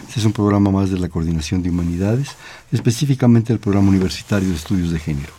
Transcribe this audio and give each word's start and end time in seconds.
Este 0.00 0.20
es 0.20 0.26
un 0.26 0.32
programa 0.32 0.70
más 0.70 0.90
de 0.90 0.98
la 0.98 1.08
Coordinación 1.08 1.62
de 1.62 1.70
Humanidades, 1.70 2.30
específicamente 2.70 3.52
el 3.52 3.58
Programa 3.58 3.88
Universitario 3.88 4.48
de 4.48 4.54
Estudios 4.54 4.90
de 4.90 4.98
Género. 4.98 5.32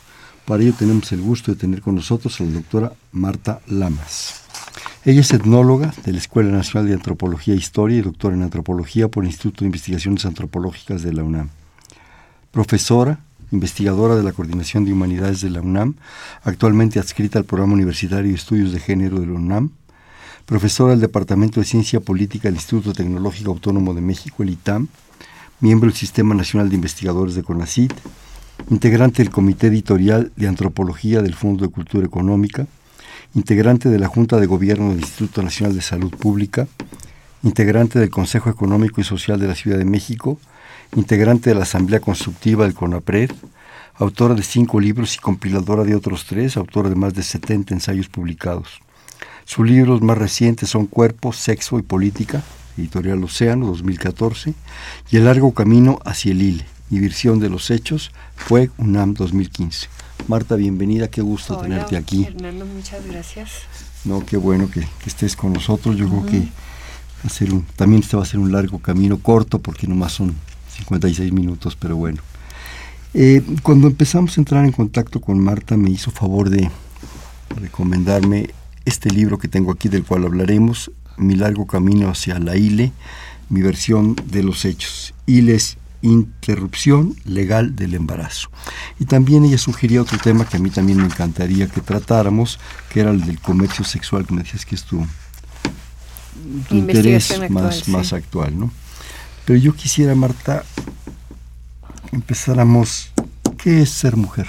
Para 0.45 0.63
ello 0.63 0.73
tenemos 0.73 1.11
el 1.11 1.21
gusto 1.21 1.51
de 1.51 1.57
tener 1.57 1.81
con 1.81 1.95
nosotros 1.95 2.39
a 2.39 2.43
la 2.43 2.51
doctora 2.51 2.93
Marta 3.11 3.59
Lamas. 3.67 4.41
Ella 5.05 5.21
es 5.21 5.31
etnóloga 5.31 5.93
de 6.03 6.11
la 6.11 6.17
Escuela 6.17 6.51
Nacional 6.51 6.87
de 6.87 6.95
Antropología 6.95 7.53
e 7.53 7.57
Historia 7.57 7.99
y 7.99 8.01
doctora 8.01 8.35
en 8.35 8.43
Antropología 8.43 9.07
por 9.07 9.23
el 9.23 9.29
Instituto 9.29 9.61
de 9.61 9.67
Investigaciones 9.67 10.25
Antropológicas 10.25 11.03
de 11.03 11.13
la 11.13 11.23
UNAM. 11.23 11.49
Profesora, 12.51 13.19
investigadora 13.51 14.15
de 14.15 14.23
la 14.23 14.31
Coordinación 14.31 14.85
de 14.85 14.93
Humanidades 14.93 15.41
de 15.41 15.49
la 15.49 15.61
UNAM, 15.61 15.95
actualmente 16.43 16.99
adscrita 16.99 17.39
al 17.39 17.45
Programa 17.45 17.73
Universitario 17.73 18.29
de 18.29 18.35
Estudios 18.35 18.71
de 18.71 18.79
Género 18.79 19.19
de 19.19 19.27
la 19.27 19.33
UNAM, 19.33 19.71
profesora 20.47 20.91
del 20.91 21.01
Departamento 21.01 21.59
de 21.59 21.65
Ciencia 21.65 21.99
Política 21.99 22.47
del 22.47 22.55
Instituto 22.55 22.93
Tecnológico 22.93 23.51
Autónomo 23.51 23.93
de 23.93 23.99
México, 23.99 24.43
el 24.43 24.51
ITAM, 24.51 24.87
miembro 25.59 25.89
del 25.89 25.97
Sistema 25.97 26.33
Nacional 26.33 26.69
de 26.69 26.75
Investigadores 26.75 27.35
de 27.35 27.43
CONACYT, 27.43 27.91
integrante 28.69 29.21
del 29.21 29.29
Comité 29.29 29.67
Editorial 29.67 30.31
de 30.37 30.47
Antropología 30.47 31.21
del 31.21 31.35
Fondo 31.35 31.65
de 31.65 31.71
Cultura 31.71 32.05
Económica, 32.07 32.65
integrante 33.35 33.89
de 33.89 33.99
la 33.99 34.07
Junta 34.07 34.39
de 34.39 34.45
Gobierno 34.45 34.91
del 34.91 35.01
Instituto 35.01 35.43
Nacional 35.43 35.75
de 35.75 35.81
Salud 35.81 36.11
Pública, 36.11 36.65
integrante 37.43 37.99
del 37.99 38.09
Consejo 38.09 38.49
Económico 38.49 39.01
y 39.01 39.03
Social 39.03 39.41
de 39.41 39.49
la 39.49 39.55
Ciudad 39.55 39.77
de 39.77 39.83
México, 39.83 40.39
integrante 40.95 41.49
de 41.49 41.57
la 41.57 41.63
Asamblea 41.63 41.99
Constructiva 41.99 42.63
del 42.63 42.73
CONAPRED, 42.73 43.31
autora 43.95 44.33
de 44.33 44.43
cinco 44.43 44.79
libros 44.79 45.13
y 45.15 45.19
compiladora 45.19 45.83
de 45.83 45.93
otros 45.93 46.25
tres, 46.25 46.55
autora 46.55 46.87
de 46.87 46.95
más 46.95 47.13
de 47.13 47.23
70 47.23 47.73
ensayos 47.73 48.07
publicados. 48.07 48.79
Sus 49.47 49.65
libros 49.65 50.01
más 50.01 50.17
recientes 50.17 50.69
son 50.69 50.87
Cuerpo, 50.87 51.31
Sexo 51.31 51.79
y 51.79 51.81
Política, 51.81 52.43
editorial 52.77 53.23
Océano, 53.23 53.67
2014, 53.67 54.53
y 55.09 55.15
El 55.15 55.23
largo 55.23 55.53
camino 55.53 55.99
hacia 56.03 56.33
el 56.33 56.41
ILE, 56.41 56.65
Diversión 56.89 57.39
de 57.39 57.49
los 57.49 57.71
Hechos, 57.71 58.11
fue 58.35 58.71
UNAM 58.77 59.13
2015. 59.13 59.87
Marta, 60.27 60.57
bienvenida, 60.57 61.07
qué 61.07 61.21
gusto 61.21 61.55
tenerte 61.59 61.95
aquí. 61.95 62.25
Fernando, 62.25 62.65
muchas 62.65 63.07
gracias. 63.07 63.51
No, 64.03 64.25
qué 64.25 64.35
bueno 64.35 64.69
que, 64.69 64.85
estés 65.05 65.37
con 65.37 65.53
nosotros. 65.53 65.95
Yo 65.95 66.09
creo 66.09 66.25
que 66.25 66.43
hacer 67.23 67.53
un, 67.53 67.63
también 67.77 68.01
este 68.01 68.17
va 68.17 68.23
a 68.23 68.25
ser 68.25 68.41
un 68.41 68.51
largo 68.51 68.79
camino 68.79 69.17
corto 69.17 69.59
porque 69.59 69.87
nomás 69.87 70.11
son 70.11 70.35
56 70.75 71.31
minutos, 71.31 71.77
pero 71.77 71.95
bueno. 71.95 72.21
Eh, 73.13 73.41
cuando 73.63 73.87
empezamos 73.87 74.37
a 74.37 74.41
entrar 74.41 74.65
en 74.65 74.73
contacto 74.73 75.21
con 75.21 75.39
Marta 75.39 75.77
me 75.77 75.89
hizo 75.89 76.11
favor 76.11 76.49
de 76.49 76.69
recomendarme 77.55 78.49
este 78.87 79.09
libro 79.09 79.37
que 79.37 79.49
tengo 79.49 79.71
aquí 79.71 79.89
del 79.89 80.03
cual 80.03 80.25
hablaremos, 80.25 80.91
Mi 81.17 81.35
largo 81.35 81.65
camino 81.65 82.09
hacia 82.09 82.37
la 82.39 82.55
ILE, 82.55 82.91
mi 83.49 83.61
versión 83.61 84.15
de 84.25 84.43
los 84.43 84.65
hechos. 84.65 85.15
ILE 85.25 85.55
es 85.55 85.77
interrupción 86.01 87.15
legal 87.25 87.75
del 87.75 87.95
embarazo. 87.95 88.49
Y 88.99 89.05
también 89.05 89.43
ella 89.43 89.57
sugería 89.57 90.01
otro 90.01 90.19
tema 90.19 90.45
que 90.45 90.57
a 90.57 90.59
mí 90.59 90.69
también 90.69 90.99
me 90.99 91.05
encantaría 91.05 91.67
que 91.67 91.81
tratáramos, 91.81 92.59
que 92.89 92.99
era 92.99 93.09
el 93.09 93.25
del 93.25 93.41
comercio 93.41 93.83
sexual, 93.83 94.25
que 94.25 94.35
me 94.35 94.43
decías 94.43 94.65
que 94.65 94.75
es 94.75 94.83
tu, 94.83 95.05
interés 96.69 97.49
más, 97.49 97.87
más 97.87 98.13
actual, 98.13 98.57
¿no? 98.57 98.71
Pero 99.45 99.59
yo 99.59 99.73
quisiera, 99.73 100.13
Marta, 100.13 100.63
empezáramos, 102.11 103.11
¿qué 103.57 103.81
es 103.81 103.89
ser 103.89 104.15
mujer? 104.15 104.47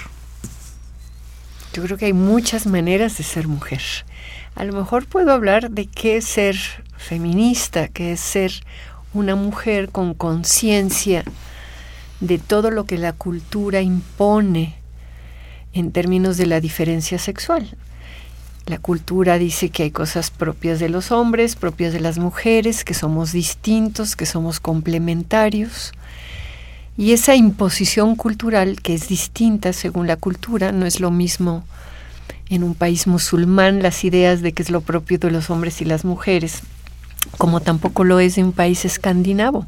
Yo 1.73 1.83
creo 1.83 1.97
que 1.97 2.05
hay 2.05 2.13
muchas 2.13 2.65
maneras 2.65 3.17
de 3.17 3.23
ser 3.23 3.47
mujer 3.47 3.81
a 4.59 4.65
lo 4.65 4.73
mejor 4.73 5.05
puedo 5.05 5.31
hablar 5.31 5.71
de 5.71 5.85
qué 5.85 6.17
es 6.17 6.25
ser 6.25 6.57
feminista, 6.97 7.87
qué 7.87 8.11
es 8.11 8.19
ser 8.19 8.51
una 9.13 9.35
mujer 9.35 9.87
con 9.89 10.13
conciencia 10.13 11.23
de 12.19 12.39
todo 12.39 12.69
lo 12.69 12.83
que 12.83 12.97
la 12.97 13.13
cultura 13.13 13.81
impone 13.81 14.75
en 15.71 15.93
términos 15.93 16.35
de 16.35 16.45
la 16.45 16.59
diferencia 16.59 17.17
sexual. 17.19 17.77
La 18.65 18.79
cultura 18.79 19.37
dice 19.37 19.69
que 19.69 19.83
hay 19.83 19.91
cosas 19.91 20.29
propias 20.29 20.79
de 20.79 20.89
los 20.89 21.11
hombres, 21.13 21.55
propias 21.55 21.93
de 21.93 22.01
las 22.01 22.17
mujeres, 22.19 22.83
que 22.83 22.93
somos 22.93 23.31
distintos, 23.31 24.17
que 24.17 24.25
somos 24.25 24.59
complementarios. 24.59 25.93
Y 26.99 27.13
esa 27.13 27.33
imposición 27.33 28.17
cultural, 28.17 28.81
que 28.81 28.93
es 28.93 29.07
distinta 29.07 29.71
según 29.71 30.05
la 30.05 30.17
cultura, 30.17 30.73
no 30.73 30.85
es 30.85 30.99
lo 30.99 31.11
mismo 31.11 31.63
en 32.49 32.61
un 32.61 32.75
país 32.75 33.07
musulmán 33.07 33.81
las 33.81 34.03
ideas 34.03 34.41
de 34.41 34.51
que 34.51 34.63
es 34.63 34.69
lo 34.69 34.81
propio 34.81 35.17
de 35.17 35.31
los 35.31 35.49
hombres 35.49 35.79
y 35.79 35.85
las 35.85 36.03
mujeres, 36.03 36.59
como 37.37 37.61
tampoco 37.61 38.03
lo 38.03 38.19
es 38.19 38.35
de 38.35 38.43
un 38.43 38.51
país 38.51 38.83
escandinavo. 38.83 39.65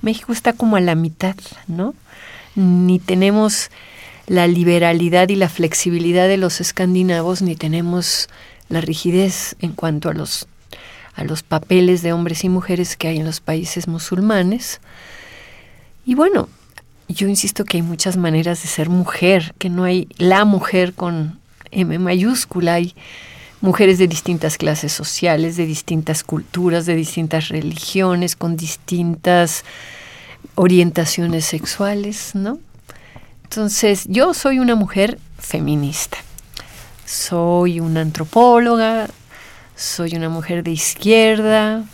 México 0.00 0.32
está 0.32 0.52
como 0.52 0.76
a 0.76 0.80
la 0.80 0.94
mitad, 0.94 1.34
¿no? 1.66 1.92
Ni 2.54 3.00
tenemos 3.00 3.72
la 4.28 4.46
liberalidad 4.46 5.30
y 5.30 5.34
la 5.34 5.48
flexibilidad 5.48 6.28
de 6.28 6.36
los 6.36 6.60
escandinavos, 6.60 7.42
ni 7.42 7.56
tenemos 7.56 8.28
la 8.68 8.80
rigidez 8.80 9.56
en 9.58 9.72
cuanto 9.72 10.08
a 10.08 10.14
los, 10.14 10.46
a 11.16 11.24
los 11.24 11.42
papeles 11.42 12.02
de 12.02 12.12
hombres 12.12 12.44
y 12.44 12.48
mujeres 12.48 12.96
que 12.96 13.08
hay 13.08 13.16
en 13.16 13.24
los 13.24 13.40
países 13.40 13.88
musulmanes. 13.88 14.80
Y 16.06 16.14
bueno, 16.14 16.48
yo 17.08 17.28
insisto 17.28 17.64
que 17.64 17.78
hay 17.78 17.82
muchas 17.82 18.16
maneras 18.16 18.62
de 18.62 18.68
ser 18.68 18.88
mujer, 18.88 19.54
que 19.58 19.70
no 19.70 19.84
hay 19.84 20.08
la 20.18 20.44
mujer 20.44 20.94
con 20.94 21.40
M 21.70 21.98
mayúscula. 21.98 22.74
Hay 22.74 22.94
mujeres 23.60 23.98
de 23.98 24.08
distintas 24.08 24.58
clases 24.58 24.92
sociales, 24.92 25.56
de 25.56 25.66
distintas 25.66 26.22
culturas, 26.22 26.86
de 26.86 26.94
distintas 26.94 27.48
religiones, 27.48 28.36
con 28.36 28.56
distintas 28.56 29.64
orientaciones 30.54 31.44
sexuales, 31.46 32.34
¿no? 32.34 32.58
Entonces, 33.44 34.06
yo 34.08 34.34
soy 34.34 34.58
una 34.58 34.74
mujer 34.74 35.18
feminista. 35.38 36.18
Soy 37.06 37.80
una 37.80 38.00
antropóloga, 38.00 39.08
soy 39.76 40.16
una 40.16 40.28
mujer 40.28 40.64
de 40.64 40.72
izquierda, 40.72 41.84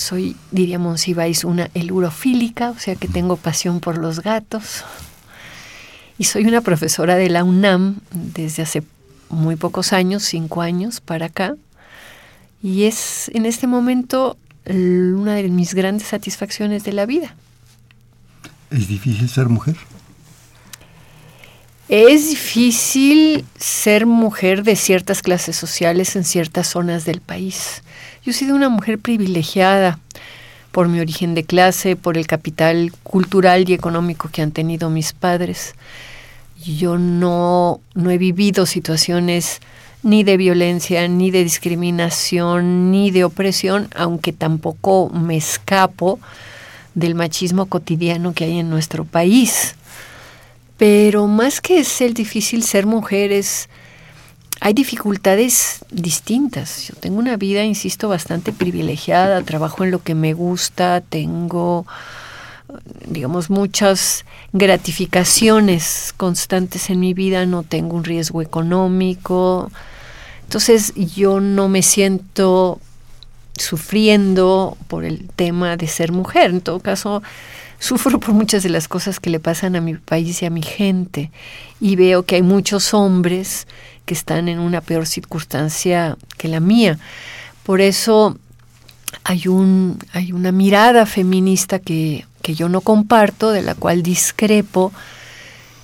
soy, 0.00 0.36
diría 0.50 0.78
Monsiváis, 0.78 1.44
una 1.44 1.70
elurofílica, 1.74 2.70
o 2.70 2.78
sea 2.78 2.96
que 2.96 3.06
tengo 3.06 3.36
pasión 3.36 3.80
por 3.80 3.98
los 3.98 4.20
gatos. 4.20 4.84
Y 6.18 6.24
soy 6.24 6.46
una 6.46 6.62
profesora 6.62 7.16
de 7.16 7.28
la 7.28 7.44
UNAM 7.44 8.00
desde 8.10 8.62
hace 8.62 8.82
muy 9.28 9.56
pocos 9.56 9.92
años, 9.92 10.22
cinco 10.22 10.62
años 10.62 11.00
para 11.00 11.26
acá. 11.26 11.54
Y 12.62 12.84
es 12.84 13.30
en 13.34 13.46
este 13.46 13.66
momento 13.66 14.36
una 14.66 15.34
de 15.34 15.48
mis 15.48 15.74
grandes 15.74 16.08
satisfacciones 16.08 16.84
de 16.84 16.92
la 16.92 17.06
vida. 17.06 17.34
¿Es 18.70 18.88
difícil 18.88 19.28
ser 19.28 19.48
mujer? 19.48 19.76
Es 21.88 22.30
difícil 22.30 23.44
ser 23.58 24.06
mujer 24.06 24.62
de 24.62 24.76
ciertas 24.76 25.22
clases 25.22 25.56
sociales 25.56 26.16
en 26.16 26.24
ciertas 26.24 26.68
zonas 26.68 27.04
del 27.04 27.20
país. 27.20 27.82
Yo 28.24 28.30
he 28.30 28.34
sido 28.34 28.54
una 28.54 28.68
mujer 28.68 28.98
privilegiada 28.98 29.98
por 30.72 30.88
mi 30.88 31.00
origen 31.00 31.34
de 31.34 31.44
clase, 31.44 31.96
por 31.96 32.16
el 32.16 32.26
capital 32.26 32.92
cultural 33.02 33.68
y 33.68 33.72
económico 33.72 34.28
que 34.30 34.42
han 34.42 34.52
tenido 34.52 34.90
mis 34.90 35.12
padres 35.12 35.74
yo 36.64 36.98
no, 36.98 37.80
no 37.94 38.10
he 38.10 38.18
vivido 38.18 38.66
situaciones 38.66 39.60
ni 40.02 40.24
de 40.24 40.36
violencia, 40.36 41.06
ni 41.08 41.30
de 41.30 41.44
discriminación, 41.44 42.90
ni 42.90 43.10
de 43.10 43.24
opresión, 43.24 43.88
aunque 43.94 44.32
tampoco 44.32 45.10
me 45.10 45.36
escapo 45.36 46.18
del 46.94 47.14
machismo 47.14 47.66
cotidiano 47.66 48.32
que 48.32 48.44
hay 48.44 48.58
en 48.58 48.70
nuestro 48.70 49.04
país. 49.04 49.74
Pero 50.76 51.26
más 51.26 51.60
que 51.60 51.84
ser 51.84 52.14
difícil 52.14 52.62
ser 52.62 52.86
mujeres, 52.86 53.68
hay 54.60 54.74
dificultades 54.74 55.84
distintas. 55.90 56.88
Yo 56.88 56.94
tengo 56.94 57.18
una 57.18 57.36
vida, 57.36 57.64
insisto, 57.64 58.08
bastante 58.08 58.52
privilegiada, 58.52 59.42
trabajo 59.42 59.84
en 59.84 59.90
lo 59.90 60.02
que 60.02 60.14
me 60.14 60.34
gusta, 60.34 61.00
tengo 61.00 61.86
digamos, 63.06 63.50
muchas 63.50 64.24
gratificaciones 64.52 66.14
constantes 66.16 66.90
en 66.90 67.00
mi 67.00 67.14
vida, 67.14 67.46
no 67.46 67.62
tengo 67.62 67.96
un 67.96 68.04
riesgo 68.04 68.42
económico. 68.42 69.70
Entonces 70.44 70.92
yo 70.94 71.40
no 71.40 71.68
me 71.68 71.82
siento 71.82 72.80
sufriendo 73.56 74.76
por 74.88 75.04
el 75.04 75.28
tema 75.28 75.76
de 75.76 75.86
ser 75.86 76.12
mujer. 76.12 76.50
En 76.50 76.60
todo 76.60 76.80
caso, 76.80 77.22
sufro 77.78 78.18
por 78.20 78.34
muchas 78.34 78.62
de 78.62 78.68
las 78.68 78.88
cosas 78.88 79.20
que 79.20 79.30
le 79.30 79.40
pasan 79.40 79.76
a 79.76 79.80
mi 79.80 79.94
país 79.94 80.42
y 80.42 80.46
a 80.46 80.50
mi 80.50 80.62
gente 80.62 81.30
y 81.80 81.96
veo 81.96 82.24
que 82.24 82.36
hay 82.36 82.42
muchos 82.42 82.94
hombres 82.94 83.66
que 84.10 84.14
están 84.14 84.48
en 84.48 84.58
una 84.58 84.80
peor 84.80 85.06
circunstancia 85.06 86.16
que 86.36 86.48
la 86.48 86.58
mía. 86.58 86.98
Por 87.62 87.80
eso 87.80 88.36
hay, 89.22 89.46
un, 89.46 90.00
hay 90.12 90.32
una 90.32 90.50
mirada 90.50 91.06
feminista 91.06 91.78
que, 91.78 92.26
que 92.42 92.56
yo 92.56 92.68
no 92.68 92.80
comparto, 92.80 93.52
de 93.52 93.62
la 93.62 93.76
cual 93.76 94.02
discrepo, 94.02 94.92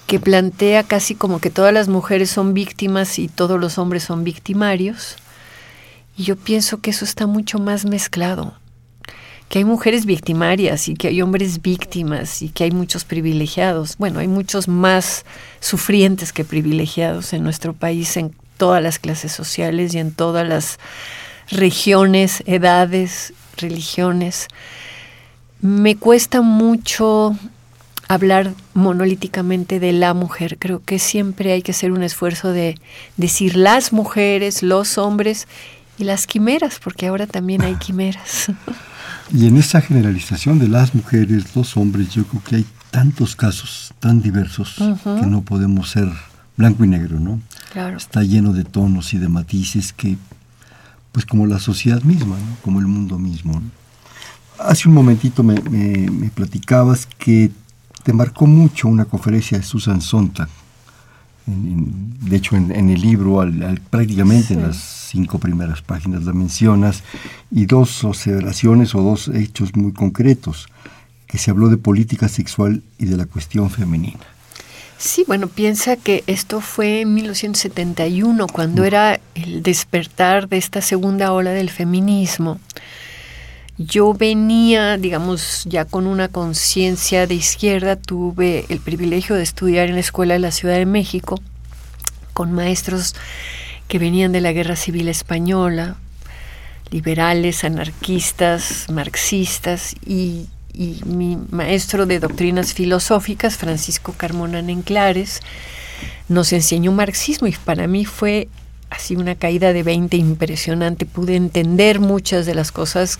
que 0.08 0.18
plantea 0.18 0.82
casi 0.82 1.14
como 1.14 1.38
que 1.38 1.50
todas 1.50 1.72
las 1.72 1.86
mujeres 1.86 2.28
son 2.28 2.52
víctimas 2.52 3.20
y 3.20 3.28
todos 3.28 3.60
los 3.60 3.78
hombres 3.78 4.02
son 4.02 4.24
victimarios. 4.24 5.14
Y 6.16 6.24
yo 6.24 6.34
pienso 6.34 6.80
que 6.80 6.90
eso 6.90 7.04
está 7.04 7.28
mucho 7.28 7.60
más 7.60 7.84
mezclado, 7.84 8.54
que 9.48 9.60
hay 9.60 9.64
mujeres 9.64 10.06
victimarias 10.06 10.88
y 10.88 10.94
que 10.94 11.08
hay 11.08 11.22
hombres 11.22 11.62
víctimas 11.62 12.42
y 12.42 12.48
que 12.48 12.64
hay 12.64 12.72
muchos 12.72 13.04
privilegiados. 13.04 13.96
Bueno, 13.96 14.18
hay 14.18 14.28
muchos 14.28 14.66
más 14.66 15.24
sufrientes 15.60 16.32
que 16.32 16.44
privilegiados 16.44 17.32
en 17.32 17.44
nuestro 17.44 17.72
país, 17.72 18.16
en 18.16 18.34
todas 18.56 18.82
las 18.82 18.98
clases 18.98 19.32
sociales 19.32 19.94
y 19.94 19.98
en 19.98 20.12
todas 20.12 20.48
las 20.48 20.78
regiones, 21.48 22.42
edades, 22.46 23.34
religiones. 23.56 24.48
Me 25.60 25.96
cuesta 25.96 26.42
mucho 26.42 27.36
hablar 28.08 28.52
monolíticamente 28.74 29.80
de 29.80 29.92
la 29.92 30.14
mujer. 30.14 30.58
Creo 30.58 30.82
que 30.84 30.98
siempre 30.98 31.52
hay 31.52 31.62
que 31.62 31.72
hacer 31.72 31.92
un 31.92 32.02
esfuerzo 32.02 32.52
de 32.52 32.76
decir 33.16 33.56
las 33.56 33.92
mujeres, 33.92 34.62
los 34.62 34.98
hombres 34.98 35.46
y 35.98 36.04
las 36.04 36.26
quimeras, 36.26 36.78
porque 36.82 37.06
ahora 37.06 37.26
también 37.26 37.62
hay 37.62 37.74
quimeras. 37.78 38.50
Y 39.32 39.46
en 39.46 39.56
esa 39.56 39.80
generalización 39.80 40.58
de 40.58 40.68
las 40.68 40.94
mujeres, 40.94 41.54
los 41.56 41.76
hombres, 41.76 42.10
yo 42.10 42.24
creo 42.24 42.42
que 42.44 42.56
hay 42.56 42.66
tantos 42.90 43.34
casos 43.34 43.92
tan 43.98 44.22
diversos 44.22 44.76
que 44.76 45.26
no 45.26 45.42
podemos 45.42 45.90
ser 45.90 46.08
blanco 46.56 46.84
y 46.84 46.88
negro, 46.88 47.18
¿no? 47.18 47.40
Claro. 47.72 47.96
Está 47.96 48.22
lleno 48.22 48.52
de 48.52 48.64
tonos 48.64 49.12
y 49.14 49.18
de 49.18 49.28
matices 49.28 49.92
que, 49.92 50.16
pues 51.12 51.26
como 51.26 51.46
la 51.46 51.58
sociedad 51.58 52.02
misma, 52.02 52.36
¿no? 52.36 52.56
como 52.62 52.78
el 52.80 52.86
mundo 52.86 53.18
mismo. 53.18 53.60
Hace 54.58 54.88
un 54.88 54.94
momentito 54.94 55.42
me, 55.42 55.60
me 55.60 56.30
platicabas 56.30 57.06
que 57.18 57.50
te 58.04 58.12
marcó 58.12 58.46
mucho 58.46 58.88
una 58.88 59.04
conferencia 59.04 59.58
de 59.58 59.64
Susan 59.64 60.00
Sontag. 60.00 60.48
De 61.46 62.36
hecho, 62.36 62.56
en, 62.56 62.90
el 62.90 63.00
libro, 63.00 63.44
prácticamente 63.90 64.54
en 64.54 64.62
las 64.62 64.76
cinco 64.76 65.38
primeras 65.38 65.80
páginas 65.80 66.24
la 66.24 66.32
mencionas, 66.32 67.04
y 67.50 67.66
dos 67.66 68.02
observaciones 68.04 68.94
o 68.94 69.02
dos 69.02 69.28
hechos 69.28 69.76
muy 69.76 69.92
concretos, 69.92 70.68
que 71.26 71.38
se 71.38 71.50
habló 71.50 71.68
de 71.68 71.76
política 71.76 72.28
sexual 72.28 72.82
y 72.98 73.06
de 73.06 73.16
la 73.16 73.26
cuestión 73.26 73.70
femenina. 73.70 74.20
Sí, 74.98 75.24
bueno, 75.26 75.46
piensa 75.48 75.96
que 75.96 76.24
esto 76.26 76.60
fue 76.60 77.02
en 77.02 77.14
1971, 77.14 78.46
cuando 78.48 78.84
era 78.84 79.20
el 79.34 79.62
despertar 79.62 80.48
de 80.48 80.56
esta 80.56 80.80
segunda 80.80 81.32
ola 81.32 81.50
del 81.50 81.70
feminismo. 81.70 82.58
Yo 83.78 84.14
venía, 84.14 84.96
digamos, 84.96 85.64
ya 85.66 85.84
con 85.84 86.06
una 86.06 86.28
conciencia 86.28 87.26
de 87.26 87.34
izquierda, 87.34 87.96
tuve 87.96 88.64
el 88.70 88.80
privilegio 88.80 89.36
de 89.36 89.42
estudiar 89.42 89.88
en 89.88 89.94
la 89.94 90.00
Escuela 90.00 90.32
de 90.32 90.40
la 90.40 90.50
Ciudad 90.50 90.76
de 90.76 90.86
México 90.86 91.38
con 92.32 92.52
maestros 92.52 93.14
que 93.86 93.98
venían 93.98 94.32
de 94.32 94.40
la 94.40 94.52
Guerra 94.52 94.76
Civil 94.76 95.08
Española, 95.08 95.96
liberales, 96.90 97.64
anarquistas, 97.64 98.86
marxistas 98.90 99.94
y, 100.04 100.48
mi 101.06 101.38
maestro 101.50 102.04
de 102.04 102.18
doctrinas 102.18 102.74
filosóficas, 102.74 103.56
Francisco 103.56 104.12
Carmona 104.14 104.60
Nenclares, 104.60 105.40
nos 106.28 106.52
enseñó 106.52 106.92
marxismo 106.92 107.46
y 107.46 107.52
para 107.52 107.86
mí 107.86 108.04
fue 108.04 108.48
así 108.90 109.16
una 109.16 109.36
caída 109.36 109.72
de 109.72 109.82
20 109.82 110.18
impresionante. 110.18 111.06
Pude 111.06 111.36
entender 111.36 111.98
muchas 111.98 112.44
de 112.44 112.54
las 112.54 112.72
cosas 112.72 113.18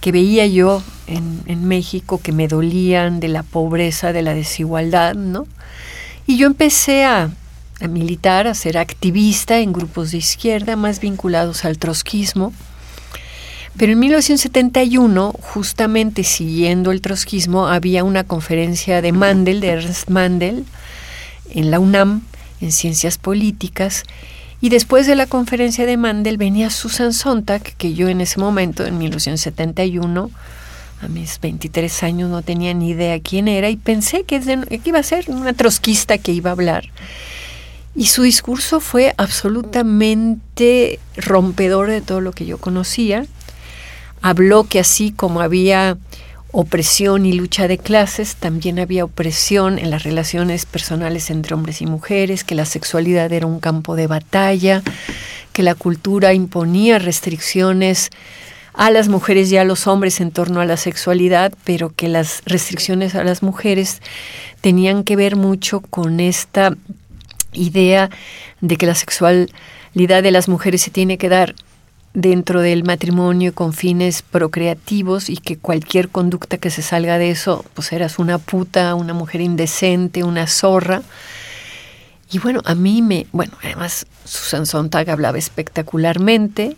que 0.00 0.12
veía 0.12 0.46
yo 0.46 0.82
en, 1.06 1.64
México 1.64 2.20
que 2.22 2.32
me 2.32 2.48
dolían 2.48 3.20
de 3.20 3.28
la 3.28 3.42
pobreza, 3.42 4.12
de 4.12 4.22
la 4.22 4.34
desigualdad, 4.34 5.14
¿no? 5.14 5.46
Y 6.26 6.36
yo 6.36 6.46
empecé 6.46 7.04
a, 7.04 7.30
a 7.80 7.88
militar, 7.88 8.46
a 8.46 8.54
ser 8.54 8.78
activista 8.78 9.58
en 9.58 9.72
grupos 9.72 10.12
de 10.12 10.18
izquierda 10.18 10.76
más 10.76 11.00
vinculados 11.00 11.64
al 11.64 11.78
trotskismo. 11.78 12.52
Pero 13.76 13.92
en 13.92 13.98
1971, 13.98 15.34
justamente 15.40 16.24
siguiendo 16.24 16.92
el 16.92 17.00
trotskismo, 17.00 17.68
había 17.68 18.04
una 18.04 18.24
conferencia 18.24 19.00
de 19.02 19.12
Mandel, 19.12 19.60
de 19.60 19.68
Ernst 19.68 20.08
Mandel, 20.08 20.64
en 21.50 21.70
la 21.70 21.78
UNAM, 21.78 22.22
en 22.60 22.72
Ciencias 22.72 23.18
Políticas, 23.18 24.04
y 24.60 24.68
después 24.68 25.06
de 25.06 25.16
la 25.16 25.26
conferencia 25.26 25.86
de 25.86 25.96
Mandel 25.96 26.36
venía 26.36 26.70
Susan 26.70 27.12
Sontag, 27.12 27.62
que 27.62 27.94
yo 27.94 28.08
en 28.08 28.20
ese 28.20 28.38
momento, 28.38 28.84
en 28.84 28.98
1971, 28.98 30.30
a 31.00 31.08
mis 31.08 31.40
23 31.40 32.02
años 32.02 32.28
no 32.30 32.42
tenía 32.42 32.74
ni 32.74 32.90
idea 32.90 33.20
quién 33.20 33.48
era 33.48 33.70
y 33.70 33.76
pensé 33.76 34.24
que, 34.24 34.40
iba 34.84 34.98
a 34.98 35.02
ser 35.02 35.30
una 35.30 35.54
trotskista 35.54 36.18
que 36.18 36.32
iba 36.32 36.50
a 36.50 36.52
hablar. 36.52 36.84
Y 37.94 38.06
su 38.06 38.22
discurso 38.22 38.80
fue 38.80 39.14
absolutamente 39.16 41.00
rompedor 41.16 41.88
de 41.88 42.02
todo 42.02 42.20
lo 42.20 42.32
que 42.32 42.44
yo 42.44 42.58
conocía. 42.58 43.24
Habló 44.20 44.64
que 44.64 44.78
así 44.78 45.10
como 45.10 45.40
había 45.40 45.96
opresión 46.52 47.26
y 47.26 47.32
lucha 47.32 47.68
de 47.68 47.78
clases, 47.78 48.36
también 48.36 48.78
había 48.78 49.04
opresión 49.04 49.78
en 49.78 49.90
las 49.90 50.02
relaciones 50.02 50.66
personales 50.66 51.30
entre 51.30 51.54
hombres 51.54 51.80
y 51.80 51.86
mujeres, 51.86 52.44
que 52.44 52.54
la 52.54 52.64
sexualidad 52.64 53.32
era 53.32 53.46
un 53.46 53.60
campo 53.60 53.96
de 53.96 54.06
batalla, 54.06 54.82
que 55.52 55.62
la 55.62 55.74
cultura 55.74 56.34
imponía 56.34 56.98
restricciones 56.98 58.10
a 58.72 58.90
las 58.90 59.08
mujeres 59.08 59.50
y 59.52 59.56
a 59.56 59.64
los 59.64 59.86
hombres 59.86 60.20
en 60.20 60.30
torno 60.30 60.60
a 60.60 60.64
la 60.64 60.76
sexualidad, 60.76 61.52
pero 61.64 61.90
que 61.94 62.08
las 62.08 62.42
restricciones 62.46 63.14
a 63.14 63.24
las 63.24 63.42
mujeres 63.42 64.00
tenían 64.60 65.04
que 65.04 65.16
ver 65.16 65.36
mucho 65.36 65.80
con 65.80 66.20
esta 66.20 66.76
idea 67.52 68.10
de 68.60 68.76
que 68.76 68.86
la 68.86 68.94
sexualidad 68.94 70.22
de 70.22 70.30
las 70.30 70.48
mujeres 70.48 70.82
se 70.82 70.90
tiene 70.90 71.18
que 71.18 71.28
dar 71.28 71.54
dentro 72.12 72.60
del 72.60 72.82
matrimonio 72.82 73.54
con 73.54 73.72
fines 73.72 74.22
procreativos 74.22 75.30
y 75.30 75.36
que 75.36 75.56
cualquier 75.56 76.08
conducta 76.08 76.58
que 76.58 76.70
se 76.70 76.82
salga 76.82 77.18
de 77.18 77.30
eso, 77.30 77.64
pues 77.74 77.92
eras 77.92 78.18
una 78.18 78.38
puta, 78.38 78.94
una 78.94 79.14
mujer 79.14 79.40
indecente, 79.40 80.24
una 80.24 80.46
zorra. 80.46 81.02
Y 82.32 82.38
bueno, 82.38 82.62
a 82.64 82.74
mí 82.74 83.02
me, 83.02 83.26
bueno, 83.32 83.52
además 83.62 84.06
Susan 84.24 84.66
Sontag 84.66 85.10
hablaba 85.10 85.38
espectacularmente, 85.38 86.76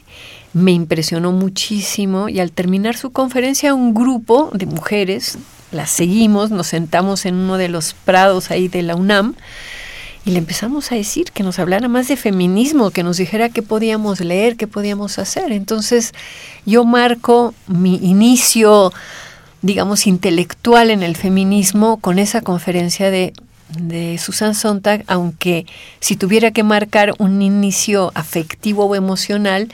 me 0.55 0.73
impresionó 0.73 1.33
muchísimo 1.33 2.29
y 2.29 2.41
al 2.41 2.53
terminar 2.53 2.97
su 2.97 3.11
conferencia 3.11 3.75
un 3.75 3.95
grupo 3.95 4.51
de 4.53 4.67
mujeres, 4.67 5.39
las 5.71 5.91
seguimos, 5.91 6.51
nos 6.51 6.67
sentamos 6.67 7.25
en 7.25 7.35
uno 7.35 7.57
de 7.57 7.69
los 7.69 7.95
prados 7.95 8.51
ahí 8.51 8.69
de 8.69 8.83
la 8.83 8.95
UNAM, 8.95 9.35
y 10.25 10.31
le 10.31 10.39
empezamos 10.39 10.93
a 10.93 10.95
decir 10.95 11.33
que 11.33 11.43
nos 11.43 11.59
hablara 11.59 11.89
más 11.89 12.07
de 12.09 12.17
feminismo, 12.17 12.91
que 12.91 13.03
nos 13.03 13.17
dijera 13.17 13.49
qué 13.49 13.63
podíamos 13.63 14.21
leer, 14.21 14.57
qué 14.57 14.69
podíamos 14.69 15.19
hacer. 15.19 15.51
Entonces 15.51 16.13
yo 16.65 16.85
marco 16.85 17.55
mi 17.67 17.97
inicio, 17.97 18.93
digamos, 19.63 20.07
intelectual 20.07 20.91
en 20.91 21.03
el 21.03 21.17
feminismo 21.17 21.99
con 21.99 22.21
esa 22.21 22.41
conferencia 22.41 23.11
de, 23.11 23.33
de 23.77 24.17
Susan 24.19 24.55
Sontag, 24.55 25.03
aunque 25.09 25.67
si 25.99 26.15
tuviera 26.15 26.53
que 26.53 26.63
marcar 26.63 27.15
un 27.19 27.43
inicio 27.43 28.13
afectivo 28.15 28.85
o 28.85 28.95
emocional, 28.95 29.73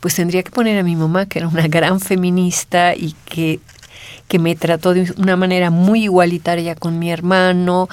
pues 0.00 0.14
tendría 0.14 0.42
que 0.42 0.50
poner 0.50 0.78
a 0.78 0.82
mi 0.82 0.94
mamá, 0.94 1.24
que 1.24 1.38
era 1.38 1.48
una 1.48 1.68
gran 1.68 2.00
feminista 2.00 2.94
y 2.94 3.14
que, 3.24 3.60
que 4.28 4.38
me 4.38 4.56
trató 4.56 4.92
de 4.92 5.10
una 5.16 5.36
manera 5.36 5.70
muy 5.70 6.04
igualitaria 6.04 6.74
con 6.74 6.98
mi 6.98 7.10
hermano, 7.10 7.88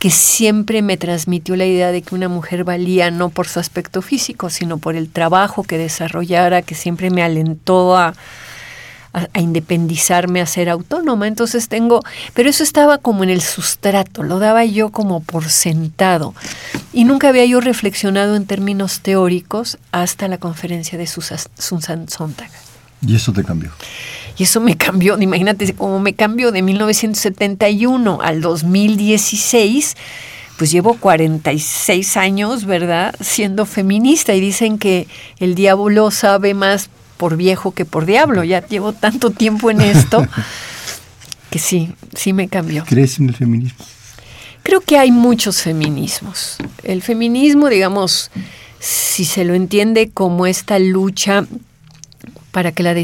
que 0.00 0.10
siempre 0.10 0.80
me 0.80 0.96
transmitió 0.96 1.56
la 1.56 1.66
idea 1.66 1.92
de 1.92 2.00
que 2.00 2.14
una 2.14 2.30
mujer 2.30 2.64
valía 2.64 3.10
no 3.10 3.28
por 3.28 3.46
su 3.46 3.60
aspecto 3.60 4.00
físico, 4.00 4.48
sino 4.48 4.78
por 4.78 4.96
el 4.96 5.10
trabajo 5.10 5.62
que 5.62 5.76
desarrollara, 5.76 6.62
que 6.62 6.74
siempre 6.74 7.10
me 7.10 7.22
alentó 7.22 7.98
a, 7.98 8.14
independizarme, 9.34 10.40
a 10.40 10.46
ser 10.46 10.70
autónoma. 10.70 11.28
Entonces 11.28 11.68
tengo, 11.68 12.00
pero 12.32 12.48
eso 12.48 12.62
estaba 12.62 12.96
como 12.96 13.24
en 13.24 13.30
el 13.30 13.42
sustrato, 13.42 14.22
lo 14.22 14.38
daba 14.38 14.64
yo 14.64 14.88
como 14.88 15.20
por 15.20 15.50
sentado. 15.50 16.34
Y 16.94 17.04
nunca 17.04 17.28
había 17.28 17.44
yo 17.44 17.60
reflexionado 17.60 18.36
en 18.36 18.46
términos 18.46 19.00
teóricos 19.00 19.76
hasta 19.92 20.28
la 20.28 20.38
conferencia 20.38 20.96
de 20.96 21.06
Susan 21.06 22.08
Sontag. 22.08 22.50
¿Y 23.06 23.14
eso 23.14 23.32
te 23.32 23.44
cambió? 23.44 23.70
Y 24.36 24.44
eso 24.44 24.60
me 24.60 24.76
cambió, 24.76 25.18
imagínate 25.20 25.72
cómo 25.74 26.00
me 26.00 26.14
cambió 26.14 26.52
de 26.52 26.62
1971 26.62 28.20
al 28.22 28.40
2016, 28.40 29.96
pues 30.56 30.70
llevo 30.70 30.94
46 30.94 32.16
años, 32.16 32.64
¿verdad?, 32.64 33.14
siendo 33.20 33.66
feminista 33.66 34.34
y 34.34 34.40
dicen 34.40 34.78
que 34.78 35.08
el 35.38 35.54
diablo 35.54 36.10
sabe 36.10 36.54
más 36.54 36.90
por 37.16 37.36
viejo 37.36 37.72
que 37.72 37.84
por 37.84 38.06
diablo, 38.06 38.44
ya 38.44 38.66
llevo 38.66 38.92
tanto 38.92 39.30
tiempo 39.30 39.70
en 39.70 39.80
esto. 39.80 40.26
que 41.50 41.58
sí, 41.58 41.92
sí 42.14 42.32
me 42.32 42.48
cambió. 42.48 42.84
¿Crees 42.86 43.18
en 43.18 43.28
el 43.28 43.36
feminismo? 43.36 43.84
Creo 44.62 44.80
que 44.80 44.98
hay 44.98 45.10
muchos 45.10 45.62
feminismos. 45.62 46.56
El 46.82 47.02
feminismo, 47.02 47.68
digamos, 47.68 48.30
si 48.78 49.24
se 49.24 49.44
lo 49.44 49.54
entiende 49.54 50.10
como 50.10 50.46
esta 50.46 50.78
lucha 50.78 51.46
para 52.52 52.72
que 52.72 52.82
la, 52.82 52.94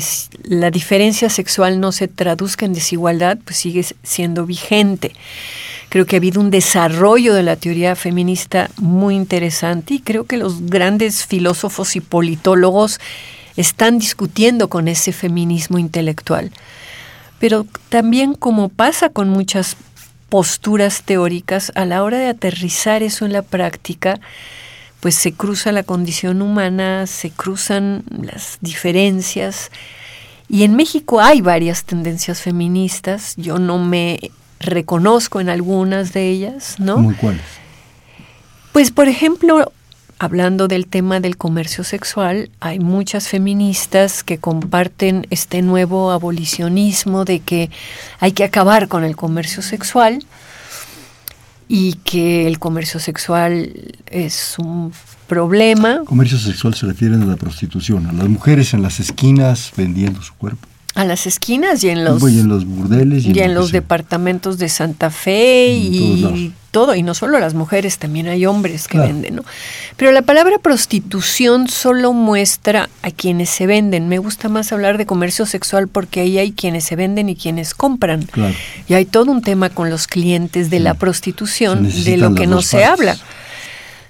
la, 0.44 0.70
diferencia 0.70 1.30
sexual 1.30 1.80
no 1.80 1.92
se 1.92 2.08
traduzca 2.08 2.66
en 2.66 2.72
desigualdad, 2.72 3.38
pues 3.44 3.56
sigue 3.56 3.84
siendo 4.02 4.46
vigente. 4.46 5.12
Creo 5.88 6.04
que 6.04 6.16
ha 6.16 6.18
habido 6.18 6.40
un 6.40 6.50
desarrollo 6.50 7.32
de 7.34 7.44
la 7.44 7.56
teoría 7.56 7.94
feminista 7.94 8.70
muy 8.76 9.14
interesante 9.14 9.94
y 9.94 10.00
creo 10.00 10.24
que 10.24 10.36
los 10.36 10.66
grandes 10.66 11.24
filósofos 11.24 11.94
y 11.94 12.00
politólogos 12.00 12.98
están 13.56 13.98
discutiendo 13.98 14.68
con 14.68 14.88
ese 14.88 15.12
feminismo 15.12 15.78
intelectual. 15.78 16.50
Pero 17.38 17.66
también 17.88 18.34
como 18.34 18.68
pasa 18.68 19.10
con 19.10 19.28
muchas 19.28 19.76
posturas 20.28 21.02
teóricas, 21.04 21.70
a 21.74 21.84
la 21.84 22.02
hora 22.02 22.18
de 22.18 22.28
aterrizar 22.28 23.02
eso 23.02 23.24
en 23.24 23.32
la 23.32 23.42
práctica, 23.42 24.18
pues 25.06 25.14
se 25.14 25.34
cruza 25.34 25.70
la 25.70 25.84
condición 25.84 26.42
humana, 26.42 27.06
se 27.06 27.30
cruzan 27.30 28.02
las 28.10 28.58
diferencias. 28.60 29.70
Y 30.48 30.64
en 30.64 30.74
México 30.74 31.20
hay 31.20 31.42
varias 31.42 31.84
tendencias 31.84 32.42
feministas, 32.42 33.34
yo 33.36 33.60
no 33.60 33.78
me 33.78 34.18
reconozco 34.58 35.40
en 35.40 35.48
algunas 35.48 36.12
de 36.12 36.28
ellas, 36.28 36.80
¿no? 36.80 36.98
¿Muy 36.98 37.14
cuáles? 37.14 37.40
Pues 38.72 38.90
por 38.90 39.06
ejemplo, 39.06 39.72
hablando 40.18 40.66
del 40.66 40.88
tema 40.88 41.20
del 41.20 41.36
comercio 41.36 41.84
sexual, 41.84 42.50
hay 42.58 42.80
muchas 42.80 43.28
feministas 43.28 44.24
que 44.24 44.38
comparten 44.38 45.28
este 45.30 45.62
nuevo 45.62 46.10
abolicionismo 46.10 47.24
de 47.24 47.38
que 47.38 47.70
hay 48.18 48.32
que 48.32 48.42
acabar 48.42 48.88
con 48.88 49.04
el 49.04 49.14
comercio 49.14 49.62
sexual 49.62 50.26
y 51.68 51.94
que 52.04 52.46
el 52.46 52.58
comercio 52.58 53.00
sexual 53.00 53.72
es 54.06 54.56
un 54.58 54.92
problema. 55.26 56.02
Comercio 56.04 56.38
sexual 56.38 56.74
se 56.74 56.86
refiere 56.86 57.14
a 57.16 57.18
la 57.18 57.36
prostitución, 57.36 58.06
a 58.06 58.12
las 58.12 58.28
mujeres 58.28 58.74
en 58.74 58.82
las 58.82 59.00
esquinas 59.00 59.72
vendiendo 59.76 60.22
su 60.22 60.34
cuerpo. 60.34 60.66
A 60.94 61.04
las 61.04 61.26
esquinas 61.26 61.84
y 61.84 61.90
en 61.90 62.04
los, 62.04 62.22
en 62.22 62.48
los 62.48 62.64
burdeles 62.64 63.26
y, 63.26 63.38
en, 63.38 63.54
los 63.54 63.70
departamentos 63.70 64.56
de 64.56 64.70
Santa 64.70 65.10
Fe 65.10 65.74
y 65.74 66.54
todo, 66.76 66.94
y 66.94 67.02
no 67.02 67.14
solo 67.14 67.38
las 67.38 67.54
mujeres, 67.54 67.96
también 67.96 68.28
hay 68.28 68.44
hombres 68.44 68.86
que 68.86 68.98
venden, 68.98 69.36
¿no? 69.36 69.44
Pero 69.96 70.12
la 70.12 70.20
palabra 70.20 70.58
prostitución 70.58 71.68
solo 71.68 72.12
muestra 72.12 72.90
a 73.00 73.10
quienes 73.10 73.48
se 73.48 73.66
venden. 73.66 74.10
Me 74.10 74.18
gusta 74.18 74.50
más 74.50 74.72
hablar 74.72 74.98
de 74.98 75.06
comercio 75.06 75.46
sexual 75.46 75.88
porque 75.88 76.20
ahí 76.20 76.36
hay 76.36 76.52
quienes 76.52 76.84
se 76.84 76.94
venden 76.94 77.30
y 77.30 77.34
quienes 77.34 77.72
compran. 77.72 78.28
Y 78.88 78.92
hay 78.92 79.06
todo 79.06 79.32
un 79.32 79.40
tema 79.40 79.70
con 79.70 79.88
los 79.88 80.06
clientes 80.06 80.68
de 80.68 80.80
la 80.80 80.92
prostitución 80.92 81.90
de 82.04 82.18
lo 82.18 82.34
que 82.34 82.46
no 82.46 82.60
se 82.60 82.84
habla. 82.84 83.16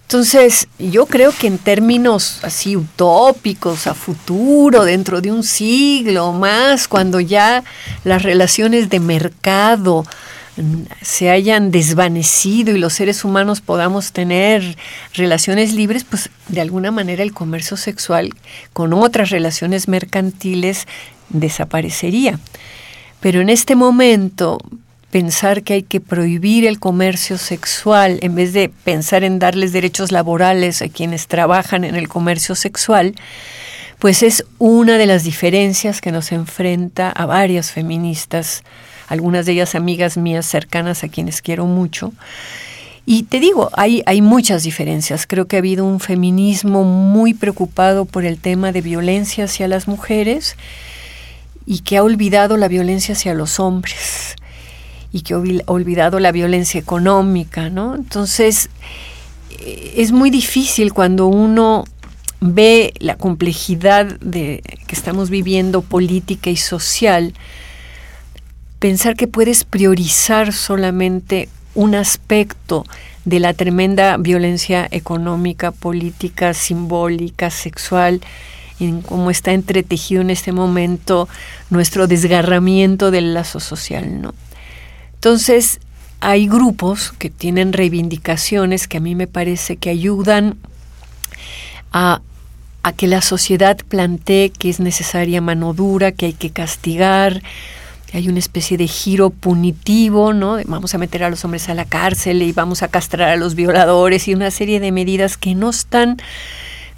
Entonces, 0.02 0.66
yo 0.80 1.06
creo 1.06 1.30
que 1.30 1.46
en 1.46 1.58
términos 1.58 2.40
así 2.42 2.76
utópicos, 2.76 3.86
a 3.86 3.94
futuro, 3.94 4.84
dentro 4.84 5.20
de 5.20 5.30
un 5.30 5.44
siglo 5.44 6.32
más, 6.32 6.88
cuando 6.88 7.20
ya 7.20 7.62
las 8.02 8.24
relaciones 8.24 8.90
de 8.90 8.98
mercado 8.98 10.04
se 11.02 11.30
hayan 11.30 11.70
desvanecido 11.70 12.74
y 12.74 12.78
los 12.78 12.94
seres 12.94 13.24
humanos 13.24 13.60
podamos 13.60 14.12
tener 14.12 14.76
relaciones 15.14 15.74
libres, 15.74 16.04
pues 16.04 16.30
de 16.48 16.60
alguna 16.60 16.90
manera 16.90 17.22
el 17.22 17.32
comercio 17.32 17.76
sexual 17.76 18.30
con 18.72 18.92
otras 18.92 19.30
relaciones 19.30 19.88
mercantiles 19.88 20.86
desaparecería. 21.28 22.38
Pero 23.20 23.40
en 23.40 23.48
este 23.48 23.76
momento, 23.76 24.58
pensar 25.10 25.62
que 25.62 25.74
hay 25.74 25.82
que 25.82 26.00
prohibir 26.00 26.66
el 26.66 26.78
comercio 26.78 27.38
sexual 27.38 28.18
en 28.22 28.34
vez 28.34 28.52
de 28.52 28.68
pensar 28.68 29.24
en 29.24 29.38
darles 29.38 29.72
derechos 29.72 30.12
laborales 30.12 30.82
a 30.82 30.88
quienes 30.88 31.26
trabajan 31.26 31.84
en 31.84 31.96
el 31.96 32.08
comercio 32.08 32.54
sexual, 32.54 33.14
pues 33.98 34.22
es 34.22 34.44
una 34.58 34.98
de 34.98 35.06
las 35.06 35.24
diferencias 35.24 36.00
que 36.00 36.12
nos 36.12 36.32
enfrenta 36.32 37.10
a 37.10 37.24
varias 37.24 37.72
feministas, 37.72 38.62
algunas 39.08 39.46
de 39.46 39.52
ellas 39.52 39.74
amigas 39.74 40.16
mías 40.16 40.46
cercanas 40.46 41.04
a 41.04 41.08
quienes 41.08 41.42
quiero 41.42 41.66
mucho. 41.66 42.12
Y 43.04 43.22
te 43.22 43.38
digo, 43.38 43.70
hay, 43.72 44.02
hay 44.06 44.20
muchas 44.20 44.64
diferencias. 44.64 45.26
Creo 45.26 45.46
que 45.46 45.56
ha 45.56 45.60
habido 45.60 45.84
un 45.84 46.00
feminismo 46.00 46.82
muy 46.82 47.34
preocupado 47.34 48.04
por 48.04 48.24
el 48.24 48.38
tema 48.38 48.72
de 48.72 48.80
violencia 48.80 49.44
hacia 49.44 49.68
las 49.68 49.86
mujeres 49.86 50.56
y 51.66 51.80
que 51.80 51.96
ha 51.96 52.02
olvidado 52.02 52.56
la 52.56 52.66
violencia 52.66 53.14
hacia 53.14 53.34
los 53.34 53.60
hombres 53.60 54.34
y 55.12 55.22
que 55.22 55.34
ha 55.34 55.38
olvidado 55.38 56.18
la 56.18 56.32
violencia 56.32 56.80
económica, 56.80 57.70
¿no? 57.70 57.94
Entonces, 57.94 58.70
eh, 59.60 59.94
es 59.96 60.12
muy 60.12 60.30
difícil 60.30 60.92
cuando 60.92 61.28
uno 61.28 61.84
ve 62.40 62.92
la 62.98 63.16
complejidad 63.16 64.18
de 64.20 64.62
que 64.86 64.94
estamos 64.94 65.30
viviendo 65.30 65.80
política 65.82 66.50
y 66.50 66.56
social, 66.56 67.34
pensar 68.78 69.16
que 69.16 69.26
puedes 69.26 69.64
priorizar 69.64 70.52
solamente 70.52 71.48
un 71.74 71.94
aspecto 71.94 72.84
de 73.24 73.40
la 73.40 73.54
tremenda 73.54 74.16
violencia 74.16 74.88
económica, 74.90 75.72
política, 75.72 76.54
simbólica, 76.54 77.50
sexual, 77.50 78.20
en 78.78 79.02
cómo 79.02 79.30
está 79.30 79.52
entretejido 79.52 80.22
en 80.22 80.30
este 80.30 80.52
momento 80.52 81.28
nuestro 81.70 82.06
desgarramiento 82.06 83.10
del 83.10 83.34
lazo 83.34 83.60
social, 83.60 84.20
¿no? 84.20 84.34
Entonces, 85.14 85.80
hay 86.20 86.46
grupos 86.46 87.12
que 87.12 87.30
tienen 87.30 87.72
reivindicaciones 87.72 88.88
que 88.88 88.98
a 88.98 89.00
mí 89.00 89.14
me 89.14 89.26
parece 89.26 89.76
que 89.76 89.90
ayudan 89.90 90.56
a, 91.92 92.20
que 92.96 93.06
la 93.08 93.20
sociedad 93.20 93.76
plantee 93.88 94.50
que 94.50 94.70
es 94.70 94.78
necesaria 94.78 95.40
mano 95.40 95.72
dura, 95.74 96.12
que 96.12 96.26
hay 96.26 96.32
que 96.32 96.50
castigar, 96.50 97.42
hay 98.12 98.28
una 98.28 98.38
especie 98.38 98.76
de 98.76 98.86
giro 98.86 99.30
punitivo, 99.30 100.32
¿no? 100.32 100.58
Vamos 100.66 100.94
a 100.94 100.98
meter 100.98 101.24
a 101.24 101.30
los 101.30 101.44
hombres 101.44 101.68
a 101.68 101.74
la 101.74 101.84
cárcel 101.84 102.42
y 102.42 102.52
vamos 102.52 102.82
a 102.82 102.88
castrar 102.88 103.28
a 103.28 103.36
los 103.36 103.54
violadores 103.54 104.28
y 104.28 104.34
una 104.34 104.50
serie 104.50 104.80
de 104.80 104.92
medidas 104.92 105.36
que 105.36 105.54
no 105.54 105.70
están 105.70 106.18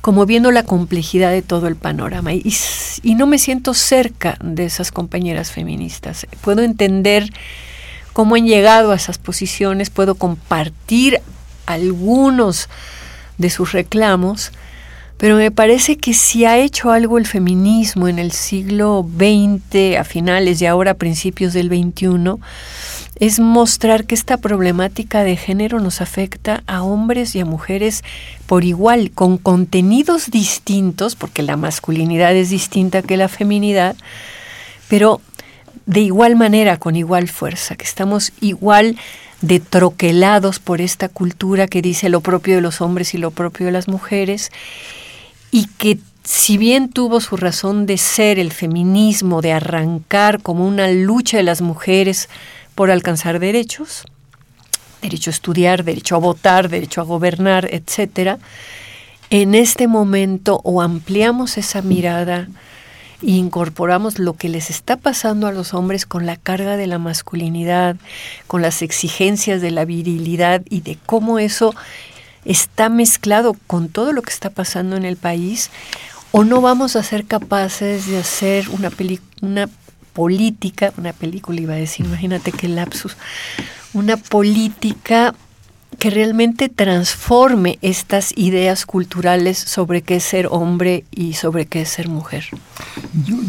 como 0.01 0.27
viendo 0.27 0.53
la 0.53 0.63
complejidad 0.63 1.31
de 1.31 1.43
todo 1.43 1.67
el 1.67 1.77
panorama. 1.77 2.33
Y, 2.33 2.55
y 3.03 3.15
no 3.15 3.27
me 3.27 3.39
siento 3.39 3.75
cerca 3.75 4.39
de 4.43 4.65
esas 4.65 4.93
compañeras 4.93 5.51
feministas. 5.51 6.27
Puedo 6.43 6.63
entender 6.63 7.33
cómo 8.13 8.35
han 8.35 8.47
llegado 8.47 8.93
a 8.93 8.97
esas 8.97 9.19
posiciones, 9.19 9.91
puedo 9.91 10.15
compartir 10.15 11.21
algunos 11.67 12.69
de 13.39 13.51
sus 13.51 13.73
reclamos, 13.73 14.53
pero 15.19 15.37
me 15.37 15.51
parece 15.51 15.99
que 15.99 16.15
si 16.15 16.45
ha 16.45 16.59
hecho 16.59 16.93
algo 16.93 17.19
el 17.19 17.27
feminismo 17.27 18.07
en 18.07 18.21
el 18.21 18.31
siglo 18.31 19.05
XX, 19.17 19.97
a 19.99 20.05
finales 20.05 20.63
y 20.63 20.67
ahora 20.67 20.93
a 20.93 20.95
principios 20.95 21.53
del 21.53 21.69
XXI, 21.69 22.41
es 23.17 23.41
mostrar 23.41 24.05
que 24.05 24.15
esta 24.15 24.37
problemática 24.37 25.25
de 25.25 25.37
género 25.37 25.81
nos 25.81 26.01
afecta 26.01 26.63
a 26.69 26.83
hombres 26.85 27.35
y 27.35 27.41
a 27.41 27.45
mujeres 27.45 28.05
por 28.47 28.65
igual, 28.65 29.11
con 29.11 29.39
contenidos 29.39 30.31
distintos, 30.31 31.17
porque 31.17 31.43
la 31.43 31.57
masculinidad 31.57 32.35
es 32.37 32.51
distinta 32.51 33.03
que 33.03 33.17
la 33.17 33.27
feminidad, 33.27 33.97
pero 34.89 35.21
de 35.87 36.01
igual 36.01 36.37
manera, 36.37 36.77
con 36.77 36.95
igual 36.95 37.29
fuerza, 37.29 37.75
que 37.75 37.85
estamos 37.85 38.33
igual 38.41 38.97
de 39.41 39.59
troquelados 39.59 40.61
por 40.61 40.81
esta 40.81 41.09
cultura 41.09 41.67
que 41.67 41.83
dice 41.83 42.09
lo 42.09 42.21
propio 42.21 42.55
de 42.57 42.61
los 42.61 42.81
hombres 42.81 43.15
y 43.15 43.19
lo 43.19 43.33
propio 43.33 43.67
de 43.67 43.73
las 43.73 43.89
mujeres, 43.89 44.51
y 45.51 45.67
que 45.67 45.99
si 46.25 46.59
bien 46.59 46.91
tuvo 46.91 47.21
su 47.21 47.37
razón 47.37 47.87
de 47.87 47.97
ser 47.97 48.39
el 48.39 48.53
feminismo, 48.53 49.41
de 49.41 49.53
arrancar 49.53 50.43
como 50.43 50.67
una 50.67 50.89
lucha 50.91 51.39
de 51.39 51.43
las 51.43 51.63
mujeres 51.63 52.29
por 52.75 52.91
alcanzar 52.91 53.39
derechos, 53.39 54.05
derecho 55.01 55.31
a 55.31 55.33
estudiar, 55.33 55.85
derecho 55.85 56.17
a 56.17 56.19
votar, 56.19 56.69
derecho 56.69 57.01
a 57.01 57.05
gobernar, 57.05 57.69
etcétera, 57.73 58.39
en 59.31 59.55
este 59.55 59.89
momento 59.89 60.61
o 60.65 60.83
ampliamos 60.83 61.59
esa 61.59 61.83
mirada, 61.83 62.49
incorporamos 63.23 64.19
lo 64.19 64.35
que 64.35 64.49
les 64.49 64.71
está 64.71 64.97
pasando 64.97 65.47
a 65.47 65.53
los 65.53 65.75
hombres 65.75 66.07
con 66.07 66.27
la 66.27 66.37
carga 66.37 66.77
de 66.77 66.87
la 66.87 66.99
masculinidad, 66.99 67.97
con 68.47 68.63
las 68.63 68.83
exigencias 68.83 69.61
de 69.61 69.71
la 69.71 69.85
virilidad 69.85 70.63
y 70.69 70.83
de 70.83 70.99
cómo 71.07 71.39
eso 71.39 71.75
está 72.49 72.89
mezclado 72.89 73.55
con 73.67 73.89
todo 73.89 74.13
lo 74.13 74.23
que 74.23 74.33
está 74.33 74.51
pasando 74.51 74.97
en 74.97 75.05
el 75.05 75.17
país, 75.17 75.71
o 76.33 76.45
no 76.45 76.61
vamos 76.61 76.97
a 76.97 77.03
ser 77.03 77.27
capaces 77.27 78.07
de 78.07 78.19
hacer 78.19 78.69
una, 78.71 78.91
política, 80.13 80.93
una 80.97 81.13
película 81.13 81.61
iba 81.61 81.75
a 81.75 81.77
decir, 81.77 82.07
imagínate 82.07 82.51
qué 82.51 82.69
lapsus, 82.69 83.17
una 83.93 84.17
política 84.17 85.35
que 85.99 86.11
realmente 86.11 86.69
transforme 86.69 87.79
estas 87.83 88.33
ideas 88.37 88.87
culturales 88.87 89.59
sobre 89.59 90.03
qué 90.03 90.17
es 90.17 90.25
ser 90.25 90.49
hombre 90.51 91.05
y 91.11 91.35
sobre 91.35 91.67
qué 91.67 91.85
ser 91.85 92.09
mujer. 92.09 92.45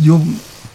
Yo, 0.01 0.20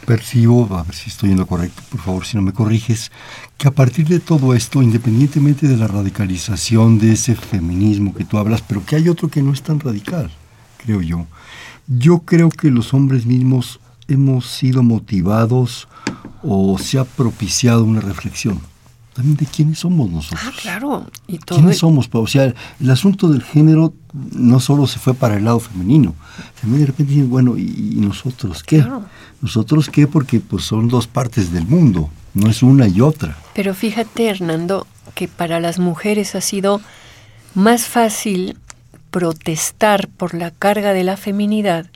percibo, 0.04 0.68
a 0.76 0.82
ver 0.82 0.94
si 0.94 1.10
estoy 1.10 1.32
en 1.32 1.38
lo 1.38 1.46
correcto, 1.46 1.82
por 1.90 2.00
favor, 2.00 2.24
si 2.26 2.36
no 2.36 2.42
me 2.42 2.52
corriges, 2.52 3.10
que 3.56 3.68
a 3.68 3.70
partir 3.70 4.06
de 4.06 4.20
todo 4.20 4.54
esto, 4.54 4.82
independientemente 4.82 5.66
de 5.66 5.76
la 5.76 5.88
radicalización 5.88 6.98
de 6.98 7.12
ese 7.12 7.34
feminismo 7.34 8.14
que 8.14 8.24
tú 8.24 8.38
hablas, 8.38 8.62
pero 8.62 8.84
que 8.84 8.96
hay 8.96 9.08
otro 9.08 9.28
que 9.28 9.42
no 9.42 9.52
es 9.52 9.62
tan 9.62 9.80
radical, 9.80 10.30
creo 10.84 11.00
yo, 11.00 11.26
yo 11.86 12.20
creo 12.20 12.48
que 12.48 12.70
los 12.70 12.94
hombres 12.94 13.26
mismos 13.26 13.80
hemos 14.08 14.46
sido 14.46 14.82
motivados 14.82 15.88
o 16.42 16.78
se 16.78 16.98
ha 16.98 17.04
propiciado 17.04 17.84
una 17.84 18.00
reflexión 18.00 18.60
también 19.14 19.36
de 19.36 19.46
quiénes 19.46 19.78
somos 19.78 20.10
nosotros. 20.10 20.40
Ah, 20.44 20.52
claro. 20.60 21.06
¿Y 21.28 21.38
¿Quiénes 21.38 21.78
somos? 21.78 22.08
O 22.12 22.26
sea, 22.26 22.52
el 22.80 22.90
asunto 22.90 23.28
del 23.28 23.42
género 23.42 23.94
no 24.32 24.60
solo 24.60 24.86
se 24.86 24.98
fue 24.98 25.14
para 25.14 25.36
el 25.36 25.44
lado 25.44 25.60
femenino, 25.60 26.14
también 26.60 26.80
de 26.80 26.86
repente 26.86 27.12
dicen, 27.12 27.30
bueno, 27.30 27.56
¿y, 27.56 27.94
nosotros 27.96 28.62
qué? 28.62 28.84
¿Nosotros 29.40 29.88
qué? 29.88 30.06
Porque 30.06 30.40
pues 30.40 30.64
son 30.64 30.88
dos 30.88 31.06
partes 31.06 31.52
del 31.52 31.66
mundo, 31.66 32.10
no 32.34 32.50
es 32.50 32.62
una 32.62 32.88
y 32.88 33.00
otra. 33.00 33.36
Pero 33.54 33.74
fíjate, 33.74 34.28
Hernando, 34.28 34.86
que 35.14 35.28
para 35.28 35.60
las 35.60 35.78
mujeres 35.78 36.34
ha 36.34 36.40
sido 36.40 36.80
más 37.54 37.84
fácil 37.84 38.58
protestar 39.10 40.08
por 40.08 40.34
la 40.34 40.50
carga 40.50 40.92
de 40.92 41.04
la 41.04 41.16
feminidad, 41.16 41.86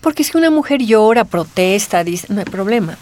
porque 0.00 0.22
si 0.22 0.36
una 0.36 0.50
mujer 0.50 0.82
llora, 0.82 1.24
protesta, 1.24 2.04
dice, 2.04 2.26
no 2.30 2.40
hay 2.40 2.44
problema. 2.44 2.98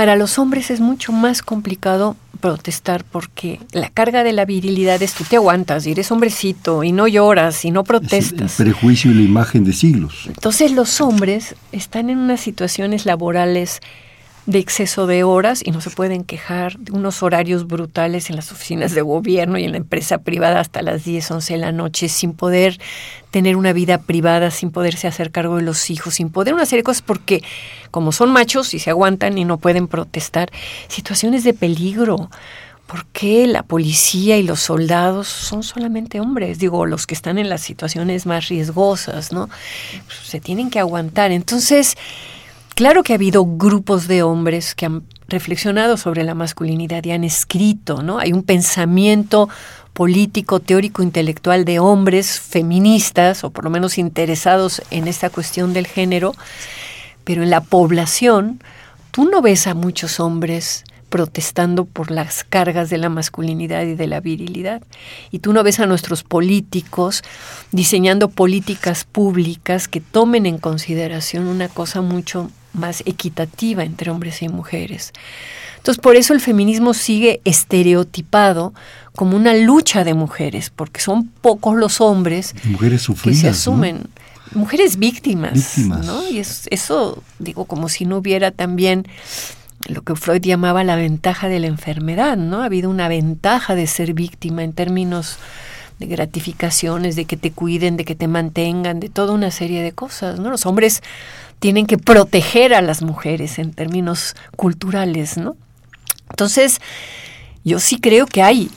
Para 0.00 0.16
los 0.16 0.38
hombres 0.38 0.70
es 0.70 0.80
mucho 0.80 1.12
más 1.12 1.42
complicado 1.42 2.16
protestar 2.40 3.04
porque 3.04 3.60
la 3.72 3.90
carga 3.90 4.24
de 4.24 4.32
la 4.32 4.46
virilidad 4.46 5.02
es 5.02 5.12
tú 5.12 5.24
te 5.24 5.36
aguantas 5.36 5.86
y 5.86 5.90
eres 5.90 6.10
hombrecito 6.10 6.82
y 6.84 6.90
no 6.90 7.06
lloras 7.06 7.66
y 7.66 7.70
no 7.70 7.84
protestas. 7.84 8.58
el 8.58 8.64
prejuicio 8.64 9.10
y 9.10 9.14
la 9.16 9.20
imagen 9.20 9.62
de 9.62 9.74
siglos. 9.74 10.24
Entonces 10.26 10.72
los 10.72 11.02
hombres 11.02 11.54
están 11.72 12.08
en 12.08 12.16
unas 12.16 12.40
situaciones 12.40 13.04
laborales 13.04 13.80
de 14.50 14.58
exceso 14.58 15.06
de 15.06 15.22
horas 15.22 15.62
y 15.64 15.70
no 15.70 15.80
se 15.80 15.90
pueden 15.90 16.24
quejar 16.24 16.76
de 16.78 16.90
unos 16.90 17.22
horarios 17.22 17.68
brutales 17.68 18.30
en 18.30 18.36
las 18.36 18.50
oficinas 18.50 18.92
de 18.92 19.00
gobierno 19.00 19.58
y 19.58 19.64
en 19.64 19.70
la 19.70 19.76
empresa 19.76 20.18
privada 20.18 20.58
hasta 20.58 20.82
las 20.82 21.04
10, 21.04 21.30
11 21.30 21.52
de 21.52 21.58
la 21.60 21.70
noche 21.70 22.08
sin 22.08 22.32
poder 22.32 22.80
tener 23.30 23.54
una 23.54 23.72
vida 23.72 23.98
privada, 23.98 24.50
sin 24.50 24.72
poderse 24.72 25.06
hacer 25.06 25.30
cargo 25.30 25.56
de 25.56 25.62
los 25.62 25.88
hijos, 25.88 26.14
sin 26.14 26.30
poder 26.30 26.52
una 26.54 26.66
serie 26.66 26.80
de 26.80 26.84
cosas 26.84 27.02
porque 27.02 27.44
como 27.92 28.10
son 28.10 28.32
machos 28.32 28.74
y 28.74 28.80
se 28.80 28.90
aguantan 28.90 29.38
y 29.38 29.44
no 29.44 29.58
pueden 29.58 29.86
protestar, 29.86 30.50
situaciones 30.88 31.44
de 31.44 31.54
peligro. 31.54 32.28
¿Por 32.88 33.06
qué 33.06 33.46
la 33.46 33.62
policía 33.62 34.36
y 34.36 34.42
los 34.42 34.58
soldados 34.58 35.28
son 35.28 35.62
solamente 35.62 36.18
hombres? 36.18 36.58
Digo, 36.58 36.86
los 36.86 37.06
que 37.06 37.14
están 37.14 37.38
en 37.38 37.48
las 37.48 37.60
situaciones 37.60 38.26
más 38.26 38.48
riesgosas, 38.48 39.30
¿no? 39.30 39.48
Pues, 40.06 40.18
se 40.24 40.40
tienen 40.40 40.70
que 40.70 40.80
aguantar. 40.80 41.30
Entonces, 41.30 41.96
Claro 42.74 43.02
que 43.02 43.12
ha 43.12 43.16
habido 43.16 43.44
grupos 43.44 44.08
de 44.08 44.22
hombres 44.22 44.74
que 44.74 44.86
han 44.86 45.02
reflexionado 45.28 45.96
sobre 45.96 46.24
la 46.24 46.34
masculinidad 46.34 47.04
y 47.04 47.12
han 47.12 47.24
escrito, 47.24 48.02
¿no? 48.02 48.18
Hay 48.18 48.32
un 48.32 48.42
pensamiento 48.42 49.48
político, 49.92 50.60
teórico, 50.60 51.02
intelectual 51.02 51.64
de 51.64 51.78
hombres 51.78 52.40
feministas, 52.40 53.44
o 53.44 53.50
por 53.50 53.64
lo 53.64 53.70
menos 53.70 53.98
interesados 53.98 54.82
en 54.90 55.08
esta 55.08 55.30
cuestión 55.30 55.72
del 55.72 55.86
género, 55.86 56.34
pero 57.24 57.42
en 57.42 57.50
la 57.50 57.60
población 57.60 58.62
tú 59.10 59.28
no 59.28 59.42
ves 59.42 59.66
a 59.66 59.74
muchos 59.74 60.20
hombres 60.20 60.84
protestando 61.10 61.84
por 61.84 62.10
las 62.10 62.44
cargas 62.44 62.88
de 62.88 62.96
la 62.96 63.08
masculinidad 63.08 63.82
y 63.82 63.96
de 63.96 64.06
la 64.06 64.20
virilidad. 64.20 64.80
Y 65.30 65.40
tú 65.40 65.52
no 65.52 65.62
ves 65.62 65.80
a 65.80 65.86
nuestros 65.86 66.22
políticos 66.22 67.22
diseñando 67.72 68.28
políticas 68.28 69.04
públicas 69.04 69.88
que 69.88 70.00
tomen 70.00 70.46
en 70.46 70.58
consideración 70.58 71.48
una 71.48 71.68
cosa 71.68 72.00
mucho 72.00 72.50
más 72.72 73.02
equitativa 73.06 73.84
entre 73.84 74.10
hombres 74.10 74.42
y 74.42 74.48
mujeres. 74.48 75.12
Entonces, 75.76 76.00
por 76.00 76.16
eso 76.16 76.34
el 76.34 76.40
feminismo 76.40 76.92
sigue 76.92 77.40
estereotipado 77.44 78.74
como 79.14 79.36
una 79.36 79.54
lucha 79.54 80.04
de 80.04 80.14
mujeres, 80.14 80.70
porque 80.74 81.00
son 81.00 81.26
pocos 81.28 81.76
los 81.76 82.00
hombres 82.00 82.54
mujeres 82.64 83.06
que 83.22 83.34
se 83.34 83.48
asumen. 83.48 84.02
Mujeres 84.52 84.98
víctimas, 84.98 85.78
¿no? 85.78 86.28
Y 86.28 86.38
eso, 86.38 87.22
digo, 87.38 87.64
como 87.66 87.88
si 87.88 88.04
no 88.04 88.18
hubiera 88.18 88.50
también 88.50 89.06
lo 89.86 90.02
que 90.02 90.14
Freud 90.16 90.42
llamaba 90.42 90.84
la 90.84 90.96
ventaja 90.96 91.48
de 91.48 91.60
la 91.60 91.68
enfermedad, 91.68 92.36
¿no? 92.36 92.62
Ha 92.62 92.66
habido 92.66 92.90
una 92.90 93.08
ventaja 93.08 93.74
de 93.74 93.86
ser 93.86 94.12
víctima 94.12 94.62
en 94.62 94.72
términos 94.72 95.38
de 95.98 96.06
gratificaciones, 96.06 97.16
de 97.16 97.26
que 97.26 97.36
te 97.36 97.52
cuiden, 97.52 97.96
de 97.96 98.04
que 98.04 98.14
te 98.14 98.28
mantengan, 98.28 99.00
de 99.00 99.08
toda 99.08 99.32
una 99.32 99.50
serie 99.50 99.82
de 99.82 99.92
cosas, 99.92 100.40
¿no? 100.40 100.50
Los 100.50 100.66
hombres 100.66 101.02
tienen 101.60 101.86
que 101.86 101.98
proteger 101.98 102.74
a 102.74 102.82
las 102.82 103.02
mujeres 103.02 103.58
en 103.58 103.72
términos 103.72 104.34
culturales, 104.56 105.36
¿no? 105.36 105.56
Entonces, 106.30 106.80
yo 107.64 107.78
sí 107.78 108.00
creo 108.00 108.26
que 108.26 108.42
hay 108.42 108.70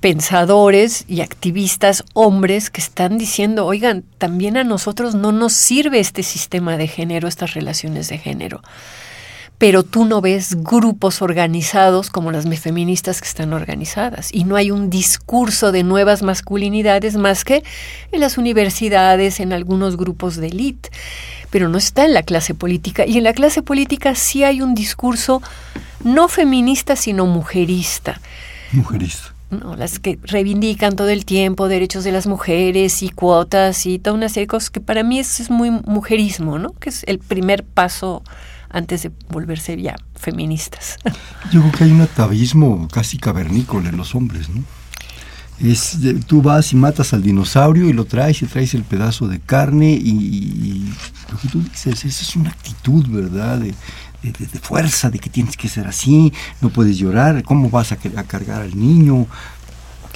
pensadores 0.00 1.04
y 1.08 1.20
activistas 1.20 2.04
hombres 2.14 2.70
que 2.70 2.80
están 2.80 3.18
diciendo, 3.18 3.66
oigan, 3.66 4.02
también 4.18 4.56
a 4.56 4.64
nosotros 4.64 5.14
no 5.14 5.30
nos 5.30 5.52
sirve 5.52 6.00
este 6.00 6.22
sistema 6.22 6.76
de 6.76 6.88
género, 6.88 7.28
estas 7.28 7.54
relaciones 7.54 8.08
de 8.08 8.18
género 8.18 8.62
pero 9.60 9.82
tú 9.82 10.06
no 10.06 10.22
ves 10.22 10.56
grupos 10.64 11.20
organizados 11.20 12.08
como 12.08 12.32
las 12.32 12.48
feministas 12.58 13.20
que 13.20 13.28
están 13.28 13.52
organizadas 13.52 14.32
y 14.32 14.44
no 14.44 14.56
hay 14.56 14.70
un 14.70 14.88
discurso 14.88 15.70
de 15.70 15.82
nuevas 15.82 16.22
masculinidades 16.22 17.18
más 17.18 17.44
que 17.44 17.62
en 18.10 18.22
las 18.22 18.38
universidades, 18.38 19.38
en 19.38 19.52
algunos 19.52 19.98
grupos 19.98 20.36
de 20.36 20.46
élite, 20.46 20.88
pero 21.50 21.68
no 21.68 21.76
está 21.76 22.06
en 22.06 22.14
la 22.14 22.22
clase 22.22 22.54
política 22.54 23.04
y 23.04 23.18
en 23.18 23.24
la 23.24 23.34
clase 23.34 23.60
política 23.60 24.14
sí 24.14 24.44
hay 24.44 24.62
un 24.62 24.74
discurso 24.74 25.42
no 26.04 26.28
feminista 26.28 26.96
sino 26.96 27.26
mujerista. 27.26 28.18
Mujerista. 28.72 29.34
No, 29.50 29.76
las 29.76 29.98
que 29.98 30.18
reivindican 30.22 30.96
todo 30.96 31.10
el 31.10 31.26
tiempo 31.26 31.68
derechos 31.68 32.02
de 32.04 32.12
las 32.12 32.26
mujeres 32.26 33.02
y 33.02 33.10
cuotas 33.10 33.84
y 33.84 33.98
toda 33.98 34.14
una 34.14 34.30
serie 34.30 34.44
de 34.44 34.46
cosas 34.46 34.70
que 34.70 34.80
para 34.80 35.02
mí 35.02 35.18
eso 35.18 35.42
es 35.42 35.50
muy 35.50 35.70
mujerismo, 35.70 36.58
¿no? 36.58 36.72
Que 36.80 36.88
es 36.88 37.02
el 37.06 37.18
primer 37.18 37.62
paso 37.62 38.22
antes 38.70 39.02
de 39.02 39.12
volverse 39.28 39.80
ya 39.80 39.96
feministas. 40.14 40.98
Yo 41.52 41.60
creo 41.60 41.72
que 41.72 41.84
hay 41.84 41.92
un 41.92 42.00
atavismo 42.00 42.88
casi 42.88 43.18
cavernícola 43.18 43.88
en 43.90 43.96
los 43.96 44.14
hombres, 44.14 44.48
¿no? 44.48 44.62
Es, 45.60 45.98
tú 46.26 46.40
vas 46.40 46.72
y 46.72 46.76
matas 46.76 47.12
al 47.12 47.22
dinosaurio 47.22 47.86
y 47.86 47.92
lo 47.92 48.06
traes 48.06 48.40
y 48.40 48.46
traes 48.46 48.72
el 48.72 48.82
pedazo 48.82 49.28
de 49.28 49.40
carne 49.40 49.90
y, 49.90 50.90
lo 51.30 51.38
que 51.38 51.48
tú 51.48 51.62
dices, 51.62 52.02
esa 52.06 52.22
es 52.22 52.36
una 52.36 52.48
actitud, 52.48 53.06
¿verdad? 53.08 53.58
De, 53.58 53.74
fuerza, 54.62 55.10
de 55.10 55.18
que 55.18 55.28
tienes 55.28 55.56
que 55.56 55.68
ser 55.68 55.86
así, 55.86 56.32
no 56.60 56.70
puedes 56.70 56.96
llorar, 56.98 57.42
¿cómo 57.42 57.68
vas 57.68 57.92
a, 57.92 57.98
a 58.16 58.24
cargar 58.24 58.62
al 58.62 58.78
niño? 58.78 59.26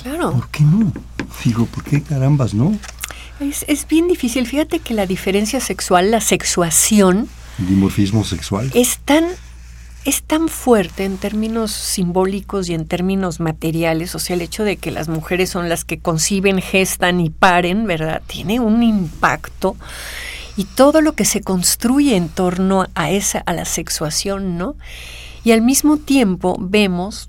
Claro. 0.03 0.33
¿Por 0.33 0.49
qué 0.49 0.63
no? 0.63 0.93
Digo, 1.45 1.67
¿por 1.67 1.85
qué 1.85 2.03
carambas 2.03 2.55
no? 2.55 2.79
Es, 3.41 3.65
es 3.69 3.87
bien 3.87 4.09
difícil. 4.09 4.47
Fíjate 4.47 4.79
que 4.79 4.95
la 4.95 5.07
diferencia 5.07 5.61
sexual, 5.61 6.11
la 6.11 6.21
sexuación, 6.21 7.29
dimorfismo 7.59 8.25
sexual? 8.25 8.71
Es 8.75 8.99
tan, 9.05 9.25
es 10.05 10.23
tan 10.23 10.49
fuerte 10.49 11.05
en 11.05 11.19
términos 11.19 11.71
simbólicos 11.71 12.69
y 12.69 12.75
en 12.75 12.87
términos 12.87 13.41
materiales, 13.41 14.15
o 14.15 14.19
sea, 14.19 14.35
el 14.37 14.43
hecho 14.43 14.65
de 14.65 14.77
que 14.77 14.91
las 14.91 15.09
mujeres 15.09 15.51
son 15.51 15.69
las 15.69 15.85
que 15.85 15.99
conciben, 15.99 16.61
gestan 16.61 17.21
y 17.21 17.31
paren, 17.31 17.87
¿verdad? 17.87 18.23
Tiene 18.27 18.61
un 18.61 18.83
impacto 18.83 19.77
y 20.57 20.65
todo 20.65 21.01
lo 21.01 21.15
que 21.15 21.25
se 21.25 21.41
construye 21.41 22.17
en 22.17 22.29
torno 22.29 22.87
a 22.95 23.11
esa 23.11 23.39
a 23.39 23.53
la 23.53 23.65
sexuación, 23.65 24.57
¿no? 24.57 24.77
Y 25.43 25.53
al 25.53 25.63
mismo 25.63 25.99
tiempo 25.99 26.57
vemos 26.59 27.29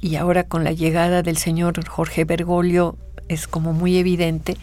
y 0.00 0.16
ahora 0.16 0.44
con 0.44 0.64
la 0.64 0.72
llegada 0.72 1.22
del 1.22 1.36
señor 1.36 1.86
Jorge 1.86 2.24
Bergoglio 2.24 2.96
es 3.28 3.46
como 3.46 3.72
muy 3.72 3.98
evidente 3.98 4.56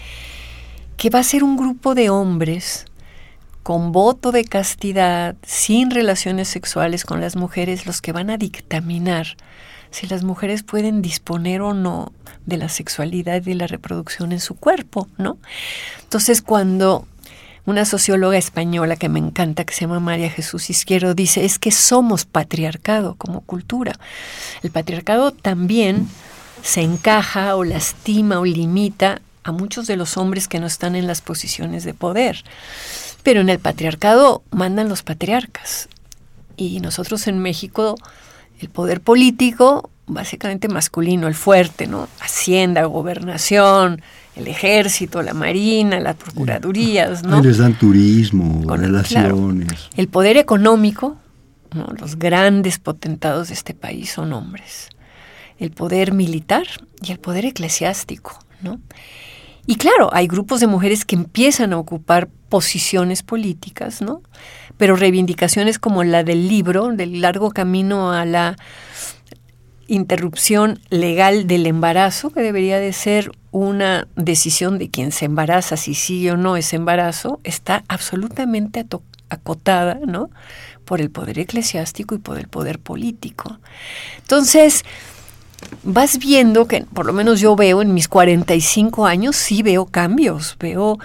que 0.97 1.09
va 1.09 1.19
a 1.19 1.23
ser 1.23 1.43
un 1.43 1.57
grupo 1.57 1.95
de 1.95 2.09
hombres 2.09 2.85
con 3.67 3.91
voto 3.91 4.31
de 4.31 4.45
castidad, 4.45 5.35
sin 5.45 5.91
relaciones 5.91 6.47
sexuales 6.47 7.03
con 7.03 7.19
las 7.19 7.35
mujeres, 7.35 7.85
los 7.85 7.99
que 7.99 8.13
van 8.13 8.29
a 8.29 8.37
dictaminar 8.37 9.35
si 9.91 10.07
las 10.07 10.23
mujeres 10.23 10.63
pueden 10.63 11.01
disponer 11.01 11.59
o 11.59 11.73
no 11.73 12.13
de 12.45 12.55
la 12.55 12.69
sexualidad 12.69 13.35
y 13.35 13.49
de 13.49 13.55
la 13.55 13.67
reproducción 13.67 14.31
en 14.31 14.39
su 14.39 14.55
cuerpo, 14.55 15.09
¿no? 15.17 15.37
Entonces, 16.01 16.41
cuando 16.41 17.09
una 17.65 17.83
socióloga 17.83 18.37
española 18.37 18.95
que 18.95 19.09
me 19.09 19.19
encanta, 19.19 19.65
que 19.65 19.73
se 19.73 19.81
llama 19.81 19.99
María 19.99 20.29
Jesús 20.29 20.69
Izquierdo, 20.69 21.13
dice, 21.13 21.43
es 21.43 21.59
que 21.59 21.71
somos 21.71 22.23
patriarcado 22.23 23.15
como 23.15 23.41
cultura. 23.41 23.99
El 24.63 24.71
patriarcado 24.71 25.31
también 25.33 26.07
se 26.63 26.83
encaja 26.83 27.57
o 27.57 27.65
lastima 27.65 28.39
o 28.39 28.45
limita 28.45 29.19
a 29.43 29.51
muchos 29.51 29.87
de 29.87 29.97
los 29.97 30.15
hombres 30.15 30.47
que 30.47 30.61
no 30.61 30.67
están 30.67 30.95
en 30.95 31.05
las 31.05 31.19
posiciones 31.19 31.83
de 31.83 31.93
poder. 31.93 32.45
Pero 33.27 33.41
en 33.41 33.49
el 33.49 33.59
patriarcado 33.59 34.41
mandan 34.51 34.87
los 34.87 35.03
patriarcas. 35.03 35.89
Y 36.55 36.79
nosotros 36.79 37.27
en 37.27 37.39
México, 37.39 37.97
el 38.61 38.69
poder 38.69 39.01
político, 39.01 39.89
básicamente 40.05 40.69
masculino, 40.69 41.27
el 41.27 41.35
fuerte, 41.35 41.87
¿no? 41.87 42.07
Hacienda, 42.21 42.85
gobernación, 42.85 44.01
el 44.37 44.47
ejército, 44.47 45.21
la 45.23 45.33
marina, 45.33 45.99
las 45.99 46.15
procuradurías, 46.15 47.25
¿no? 47.25 47.41
les 47.41 47.57
dan 47.57 47.77
turismo, 47.77 48.63
relaciones. 48.73 49.89
El 49.97 50.07
poder 50.07 50.37
económico 50.37 51.17
los 51.99 52.17
grandes 52.17 52.79
potentados 52.79 53.49
de 53.49 53.55
este 53.55 53.73
país 53.73 54.09
son 54.09 54.31
hombres. 54.31 54.87
El 55.59 55.71
poder 55.71 56.13
militar 56.13 56.65
y 57.01 57.11
el 57.11 57.19
poder 57.19 57.43
eclesiástico, 57.43 58.39
¿no? 58.61 58.79
Y 59.67 59.75
claro, 59.75 60.09
hay 60.13 60.27
grupos 60.27 60.61
de 60.61 60.67
mujeres 60.67 61.03
que 61.03 61.17
empiezan 61.17 61.73
a 61.73 61.77
ocupar 61.77 62.29
posiciones 62.47 63.21
políticas, 63.21 64.01
¿no? 64.01 64.21
Pero 64.77 64.95
reivindicaciones 64.95 65.77
como 65.77 66.05
la 66.05 66.23
del 66.23 66.47
libro, 66.47 66.87
del 66.87 67.19
largo 67.19 67.51
camino 67.51 68.13
a 68.13 68.25
la 68.25 68.55
interrupción 69.87 70.79
legal 70.89 71.47
del 71.47 71.65
embarazo, 71.67 72.29
que 72.31 72.41
debería 72.41 72.79
de 72.79 72.93
ser 72.93 73.31
una 73.51 74.07
decisión 74.15 74.77
de 74.77 74.89
quien 74.89 75.11
se 75.11 75.25
embaraza, 75.25 75.75
si 75.75 75.95
sí 75.95 76.29
o 76.29 76.37
no 76.37 76.55
es 76.55 76.73
embarazo, 76.73 77.41
está 77.43 77.83
absolutamente 77.89 78.85
acotada, 79.29 79.99
¿no? 80.05 80.29
Por 80.85 81.01
el 81.01 81.09
poder 81.09 81.39
eclesiástico 81.39 82.15
y 82.15 82.19
por 82.19 82.37
el 82.37 82.47
poder 82.47 82.79
político. 82.79 83.59
Entonces, 84.19 84.85
vas 85.83 86.19
viendo 86.19 86.67
que, 86.67 86.85
por 86.93 87.05
lo 87.05 87.13
menos 87.13 87.39
yo 87.39 87.55
veo 87.55 87.81
en 87.81 87.93
mis 87.93 88.07
45 88.07 89.05
años, 89.05 89.35
sí 89.35 89.63
veo 89.63 89.85
cambios, 89.85 90.55
veo, 90.59 90.99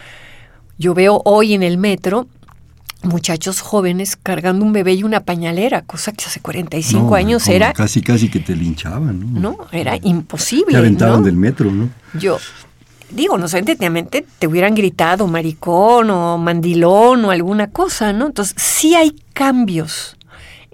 yo 0.79 0.95
veo 0.95 1.23
hoy 1.25 1.55
en 1.55 1.63
el 1.63 1.79
metro 1.79 2.27
muchachos 3.03 3.61
jóvenes 3.61 4.17
cargando 4.17 4.65
un 4.65 4.73
bebé 4.73 4.95
y 4.95 5.03
una 5.03 5.21
pañalera, 5.21 5.83
cosa 5.83 6.13
que 6.13 6.25
hace 6.25 6.41
45 6.41 7.15
años 7.15 7.49
era... 7.49 7.73
Casi, 7.73 8.01
casi 8.01 8.29
que 8.29 8.41
te 8.41 8.55
linchaban, 8.55 9.35
¿no? 9.35 9.41
No, 9.41 9.59
era 9.73 9.99
imposible. 10.03 10.73
Te 10.73 10.79
aventaban 10.79 11.23
del 11.23 11.37
metro, 11.37 11.71
¿no? 11.71 11.91
Yo, 12.15 12.39
digo, 13.11 13.39
no 13.39 13.49
sé, 13.49 13.63
te 13.63 14.47
hubieran 14.47 14.75
gritado 14.75 15.27
maricón 15.27 16.11
o 16.11 16.39
mandilón 16.39 17.25
o 17.25 17.31
alguna 17.31 17.71
cosa, 17.71 18.13
¿no? 18.13 18.27
Entonces, 18.27 18.55
sí 18.57 18.95
hay 18.95 19.17
cambios 19.33 20.17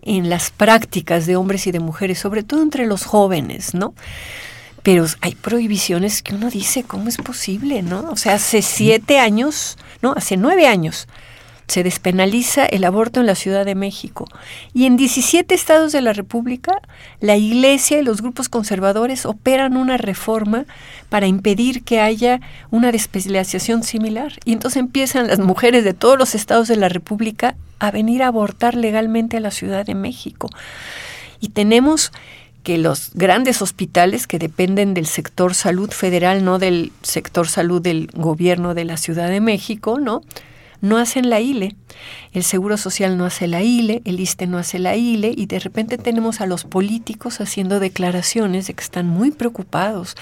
en 0.03 0.29
las 0.29 0.51
prácticas 0.51 1.27
de 1.27 1.37
hombres 1.37 1.67
y 1.67 1.73
de 1.73 1.81
mujeres, 1.81 2.19
sobre 2.19 2.43
todo 2.43 2.63
entre 2.63 2.87
los 2.87 3.05
jóvenes, 3.05 3.75
¿no? 3.75 3.95
Pero 4.83 5.07
hay 5.21 5.35
prohibiciones 5.35 6.23
que 6.23 6.35
uno 6.35 6.51
dice, 6.51 6.85
¿cómo 6.85 7.09
es 7.09 7.17
posible, 7.17 7.83
no? 7.83 8.11
O 8.11 8.17
sea, 8.17 8.35
hace 8.35 8.63
siete 8.63 9.19
años, 9.19 9.77
no, 10.03 10.13
hace 10.17 10.37
nueve 10.37 10.67
años, 10.67 11.09
se 11.69 11.83
despenaliza 11.83 12.65
el 12.65 12.85
aborto 12.85 13.21
en 13.21 13.27
la 13.27 13.35
Ciudad 13.35 13.67
de 13.67 13.75
México. 13.75 14.27
Y 14.73 14.87
en 14.87 14.97
17 14.97 15.55
estados 15.55 15.93
de 15.93 16.01
la 16.01 16.15
República, 16.15 16.81
la 17.21 17.37
Iglesia 17.37 17.99
y 17.99 18.03
los 18.03 18.23
grupos 18.23 18.49
conservadores 18.49 19.27
operan 19.27 19.77
una 19.77 19.99
reforma 19.99 20.65
para 21.11 21.27
impedir 21.27 21.85
que 21.85 22.01
haya 22.01 22.41
una 22.71 22.91
despenalización 22.91 23.83
similar. 23.83 24.33
Y 24.47 24.55
entonces 24.55 24.81
empiezan 24.81 25.29
las 25.29 25.41
mujeres 25.41 25.85
de 25.85 25.93
todos 25.93 26.19
los 26.19 26.35
estados 26.35 26.69
de 26.69 26.77
la 26.77 26.89
República 26.89 27.55
a 27.79 27.91
venir 27.91 28.23
a 28.23 28.29
abortar 28.29 28.75
legalmente 28.75 29.37
a 29.37 29.41
la 29.41 29.51
Ciudad 29.51 29.85
de 29.85 29.95
México. 29.95 30.49
Y 31.39 31.51
tenemos 31.51 32.13
que 32.63 32.79
los 32.79 33.13
grandes 33.15 33.63
hospitales 33.63 34.27
que 34.27 34.39
dependen 34.39 34.95
del 34.95 35.07
sector 35.07 35.55
salud 35.55 35.91
federal, 35.91 36.45
no 36.45 36.59
del 36.59 36.93
sector 37.03 37.47
salud 37.47 37.81
del 37.81 38.11
gobierno 38.15 38.75
de 38.75 38.85
la 38.85 38.97
Ciudad 38.97 39.29
de 39.29 39.41
México, 39.41 39.99
¿no? 40.01 40.23
No 40.81 40.99
hacen 40.99 41.29
la 41.31 41.41
ILE. 41.41 41.77
El 42.33 42.45
Seguro 42.45 42.77
Social 42.77 43.17
no 43.17 43.25
hace 43.25 43.47
la 43.47 43.63
ILE, 43.63 44.03
el 44.05 44.21
ISTE 44.21 44.47
no 44.47 44.59
hace 44.59 44.79
la 44.79 44.97
ILE 44.97 45.35
y 45.37 45.47
de 45.47 45.59
repente 45.59 45.99
tenemos 45.99 46.41
a 46.41 46.47
los 46.47 46.65
políticos 46.65 47.41
haciendo 47.41 47.81
declaraciones 47.81 48.67
de 48.67 48.75
que 48.75 48.83
están 48.83 49.07
muy 49.07 49.31
preocupados 49.31 50.17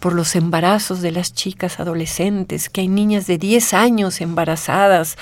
por 0.00 0.14
los 0.14 0.36
embarazos 0.36 1.00
de 1.00 1.12
las 1.12 1.34
chicas 1.34 1.80
adolescentes, 1.80 2.68
que 2.68 2.82
hay 2.82 2.88
niñas 2.88 3.26
de 3.26 3.38
10 3.38 3.74
años 3.74 4.20
embarazadas 4.20 5.16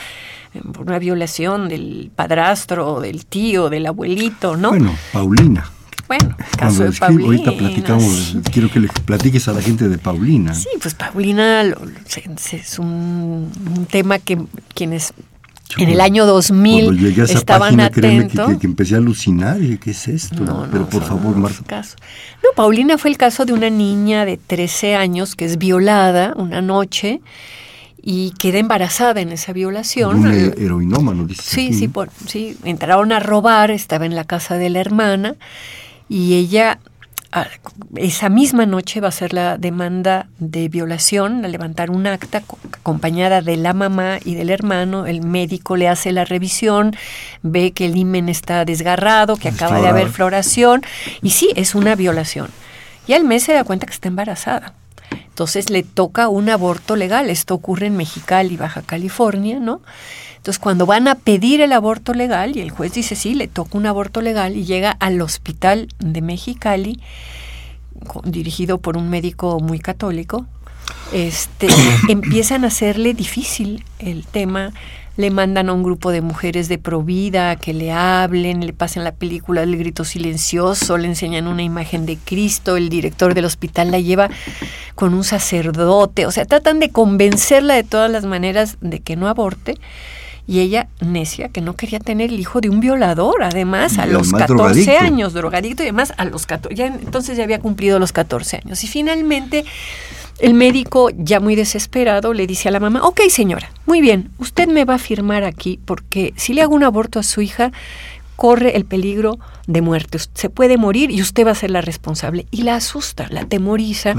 eh, 0.55 0.61
por 0.73 0.87
una 0.87 0.99
violación 0.99 1.69
del 1.69 2.11
padrastro, 2.15 3.01
del 3.01 3.27
tío, 3.27 3.71
del 3.71 3.87
abuelito, 3.87 4.57
¿no? 4.57 4.71
Bueno, 4.71 4.95
Paulina. 5.13 5.71
Bueno, 6.09 6.37
caso 6.57 6.85
de 6.85 6.93
Paulina. 6.93 7.27
Ahorita 7.27 7.53
platicamos, 7.53 8.37
quiero 8.53 8.71
que 8.71 8.81
le 8.81 8.89
platiques 8.89 9.49
a 9.49 9.53
la 9.53 9.61
gente 9.61 9.89
de 9.89 9.99
Paulina. 9.99 10.55
Sí, 10.55 10.69
pues 10.81 10.95
Paulina 10.95 11.63
es 11.63 12.79
un, 12.79 13.51
tema 13.91 14.19
que 14.19 14.39
quienes 14.75 15.13
en 15.79 15.89
el 15.89 16.01
año 16.01 16.27
2000 16.27 17.19
estaban 17.29 17.81
atentos. 17.81 18.51
Que, 18.51 18.59
que, 18.59 18.67
empecé 18.67 18.95
a 18.95 18.99
alucinar 18.99 19.61
y 19.61 19.79
qué 19.79 19.91
es 19.91 20.07
esto. 20.09 20.45
No, 20.45 20.67
Pero 20.71 20.89
por 20.89 21.03
favor, 21.03 21.37
Marta. 21.37 21.83
No, 22.43 22.51
Paulina 22.55 22.99
fue 22.99 23.11
el 23.11 23.17
caso 23.17 23.45
de 23.45 23.53
una 23.53 23.69
niña 23.69 24.25
de 24.25 24.37
13 24.37 24.95
años 24.95 25.35
que 25.35 25.45
es 25.45 25.59
violada 25.59 26.35
una 26.37 26.63
noche 26.63 27.21
y 28.01 28.31
queda 28.39 28.59
embarazada 28.59 29.21
en 29.21 29.33
esa 29.33 29.53
violación. 29.53 30.21
Un 30.21 30.33
heroinómano, 30.33 31.27
dice. 31.27 31.43
Sí, 31.43 31.73
sí, 31.73 31.89
por, 31.89 32.11
sí, 32.29 32.57
entraron 32.63 33.11
a 33.11 33.19
robar, 33.19 33.73
estaba 33.73 34.07
en 34.07 34.15
la 34.15 34.23
casa 34.23 34.57
de 34.57 34.71
la 34.71 34.79
hermana 34.79 35.35
y 36.09 36.35
ella 36.35 36.79
esa 37.97 38.29
misma 38.29 38.67
noche 38.67 39.01
va 39.01 39.09
a 39.09 39.11
hacer 39.11 39.33
la 39.33 39.59
demanda 39.59 40.29
de 40.39 40.69
violación, 40.69 41.45
a 41.45 41.49
levantar 41.49 41.91
un 41.91 42.07
acta 42.07 42.43
acompañada 42.73 43.43
de 43.43 43.57
la 43.57 43.75
mamá 43.75 44.19
y 44.25 44.35
del 44.35 44.51
hermano. 44.51 45.07
El 45.07 45.23
médico 45.23 45.77
le 45.77 45.89
hace 45.89 46.13
la 46.13 46.25
revisión, 46.25 46.97
ve 47.43 47.73
que 47.73 47.87
el 47.87 47.97
himen 47.97 48.29
está 48.29 48.65
desgarrado, 48.65 49.37
que 49.37 49.49
acaba 49.49 49.81
de 49.81 49.89
haber 49.89 50.09
floración, 50.09 50.83
y 51.23 51.31
sí, 51.31 51.51
es 51.57 51.75
una 51.75 51.95
violación. 51.95 52.49
Y 53.07 53.13
al 53.13 53.25
mes 53.25 53.43
se 53.45 53.53
da 53.53 53.65
cuenta 53.65 53.87
que 53.87 53.93
está 53.93 54.09
embarazada. 54.09 54.75
Entonces 55.11 55.69
le 55.69 55.83
toca 55.83 56.29
un 56.29 56.49
aborto 56.49 56.97
legal. 56.97 57.29
Esto 57.29 57.55
ocurre 57.55 57.87
en 57.87 57.97
Mexicali, 57.97 58.57
Baja 58.57 58.83
California, 58.83 59.61
¿no? 59.61 59.83
Entonces, 60.47 60.63
cuando 60.63 60.87
van 60.87 61.09
a 61.09 61.17
pedir 61.17 61.61
el 61.61 61.73
aborto 61.73 62.15
legal, 62.15 62.57
y 62.57 62.61
el 62.61 62.71
juez 62.71 62.93
dice, 62.93 63.17
sí, 63.17 63.35
le 63.35 63.49
toca 63.49 63.77
un 63.77 63.85
aborto 63.85 64.21
legal, 64.21 64.55
y 64.55 64.65
llega 64.65 64.93
al 64.93 65.21
hospital 65.21 65.89
de 65.99 66.23
Mexicali, 66.23 67.01
dirigido 68.23 68.79
por 68.79 68.97
un 68.97 69.11
médico 69.11 69.59
muy 69.59 69.81
católico, 69.81 70.47
este, 71.13 71.67
empiezan 72.09 72.63
a 72.63 72.69
hacerle 72.69 73.13
difícil 73.13 73.83
el 73.99 74.25
tema. 74.25 74.73
Le 75.17 75.33
mandan 75.33 75.69
a 75.69 75.73
un 75.73 75.83
grupo 75.83 76.13
de 76.13 76.21
mujeres 76.21 76.69
de 76.69 76.79
provida 76.79 77.57
que 77.57 77.75
le 77.75 77.91
hablen, 77.91 78.65
le 78.65 78.73
pasen 78.73 79.03
la 79.03 79.17
película 79.17 79.63
del 79.63 79.77
grito 79.77 80.05
silencioso, 80.05 80.97
le 80.97 81.09
enseñan 81.09 81.49
una 81.49 81.65
imagen 81.65 82.07
de 82.07 82.19
Cristo, 82.19 82.77
el 82.77 82.89
director 82.89 83.35
del 83.35 83.47
hospital 83.47 83.91
la 83.91 83.99
lleva 83.99 84.31
con 84.95 85.13
un 85.13 85.25
sacerdote, 85.25 86.25
o 86.25 86.31
sea, 86.31 86.45
tratan 86.45 86.79
de 86.79 86.91
convencerla 86.91 87.75
de 87.75 87.83
todas 87.83 88.13
las 88.13 88.25
maneras 88.27 88.77
de 88.81 89.01
que 89.01 89.17
no 89.17 89.27
aborte 89.27 89.75
y 90.47 90.61
ella 90.61 90.89
necia 91.01 91.49
que 91.49 91.61
no 91.61 91.75
quería 91.75 91.99
tener 91.99 92.31
el 92.31 92.39
hijo 92.39 92.61
de 92.61 92.71
un 92.71 92.81
violador, 92.81 93.43
además 93.43 93.99
a 93.99 94.07
los 94.07 94.33
14 94.33 94.99
años, 94.99 95.33
drogadicto 95.33 95.83
y 95.83 95.87
además 95.87 96.13
a 96.17 96.25
los 96.25 96.47
14, 96.47 96.75
ya 96.75 96.87
entonces 96.87 97.37
ya 97.37 97.45
había 97.45 97.61
cumplido 97.61 97.99
los 97.99 98.13
14 98.13 98.63
años. 98.65 98.83
Y 98.85 98.87
finalmente 98.87 99.65
el 100.39 100.55
médico, 100.55 101.11
ya 101.17 101.41
muy 101.41 101.57
desesperado, 101.57 102.33
le 102.33 102.47
dice 102.47 102.69
a 102.69 102.73
la 102.73 102.81
mamá, 102.81 103.03
ok 103.03 103.23
señora, 103.29 103.71
muy 103.87 104.01
bien, 104.01 104.31
usted 104.39 104.69
me 104.69 104.85
va 104.85 104.95
a 104.95 104.99
firmar 104.99 105.45
aquí 105.45 105.81
porque 105.85 106.33
si 106.37 106.53
le 106.53 106.63
hago 106.63 106.75
un 106.75 106.85
aborto 106.85 107.19
a 107.19 107.23
su 107.23 107.41
hija, 107.41 107.73
corre 108.37 108.77
el 108.77 108.85
peligro 108.85 109.39
de 109.67 109.81
muerte. 109.81 110.19
Se 110.35 110.51
puede 110.51 110.77
morir 110.77 111.11
y 111.11 111.23
usted 111.23 111.47
va 111.47 111.53
a 111.53 111.55
ser 111.55 111.71
la 111.71 111.81
responsable. 111.81 112.47
Y 112.51 112.63
la 112.63 112.77
asusta, 112.77 113.27
la 113.31 113.47
temoriza. 113.47 114.15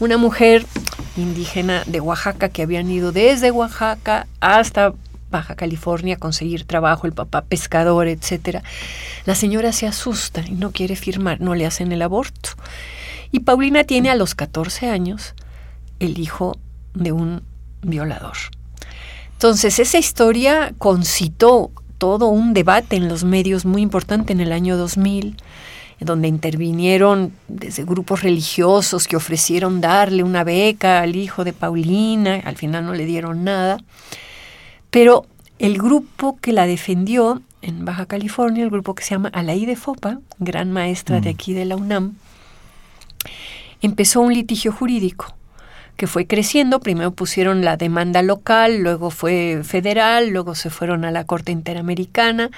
Una 0.00 0.16
mujer 0.16 0.66
indígena 1.16 1.84
de 1.86 2.00
Oaxaca 2.00 2.48
que 2.48 2.62
habían 2.62 2.90
ido 2.90 3.12
desde 3.12 3.50
Oaxaca 3.50 4.26
hasta 4.40 4.94
Baja 5.30 5.54
California 5.54 6.16
a 6.16 6.18
conseguir 6.18 6.64
trabajo, 6.64 7.06
el 7.06 7.12
papá 7.12 7.42
pescador, 7.42 8.08
etcétera. 8.08 8.62
La 9.26 9.34
señora 9.34 9.72
se 9.72 9.86
asusta 9.86 10.42
y 10.46 10.52
no 10.52 10.72
quiere 10.72 10.96
firmar, 10.96 11.40
no 11.40 11.54
le 11.54 11.66
hacen 11.66 11.92
el 11.92 12.02
aborto. 12.02 12.50
Y 13.32 13.40
Paulina 13.40 13.84
tiene 13.84 14.10
a 14.10 14.16
los 14.16 14.34
14 14.34 14.90
años 14.90 15.34
el 16.00 16.18
hijo 16.18 16.58
de 16.94 17.12
un 17.12 17.42
violador. 17.82 18.36
Entonces, 19.32 19.78
esa 19.78 19.98
historia 19.98 20.74
concitó 20.78 21.70
todo 21.98 22.28
un 22.28 22.54
debate 22.54 22.96
en 22.96 23.08
los 23.08 23.24
medios 23.24 23.64
muy 23.64 23.82
importante 23.82 24.32
en 24.32 24.40
el 24.40 24.52
año 24.52 24.76
2000, 24.76 25.36
donde 26.00 26.28
intervinieron 26.28 27.32
desde 27.46 27.84
grupos 27.84 28.22
religiosos 28.22 29.06
que 29.06 29.16
ofrecieron 29.16 29.80
darle 29.80 30.22
una 30.22 30.44
beca 30.44 31.00
al 31.00 31.14
hijo 31.14 31.44
de 31.44 31.52
Paulina, 31.52 32.40
al 32.44 32.56
final 32.56 32.86
no 32.86 32.94
le 32.94 33.04
dieron 33.04 33.44
nada, 33.44 33.78
pero 34.90 35.26
el 35.58 35.78
grupo 35.78 36.38
que 36.40 36.52
la 36.52 36.66
defendió 36.66 37.42
en 37.62 37.84
Baja 37.84 38.06
California, 38.06 38.64
el 38.64 38.70
grupo 38.70 38.94
que 38.94 39.04
se 39.04 39.10
llama 39.10 39.28
Alaí 39.32 39.66
de 39.66 39.76
Fopa, 39.76 40.20
gran 40.38 40.72
maestra 40.72 41.20
de 41.20 41.30
mm. 41.30 41.34
aquí 41.34 41.52
de 41.52 41.64
la 41.64 41.76
UNAM, 41.76 42.14
empezó 43.82 44.20
un 44.20 44.32
litigio 44.32 44.72
jurídico 44.72 45.34
que 45.96 46.06
fue 46.06 46.26
creciendo. 46.26 46.80
Primero 46.80 47.10
pusieron 47.10 47.62
la 47.62 47.76
demanda 47.76 48.22
local, 48.22 48.78
luego 48.78 49.10
fue 49.10 49.60
federal, 49.64 50.30
luego 50.30 50.54
se 50.54 50.70
fueron 50.70 51.04
a 51.04 51.10
la 51.10 51.24
Corte 51.24 51.52
Interamericana 51.52 52.50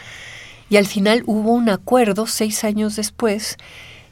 y 0.71 0.77
al 0.77 0.87
final 0.87 1.23
hubo 1.27 1.53
un 1.53 1.69
acuerdo 1.69 2.27
seis 2.27 2.65
años 2.65 2.97
después 2.97 3.59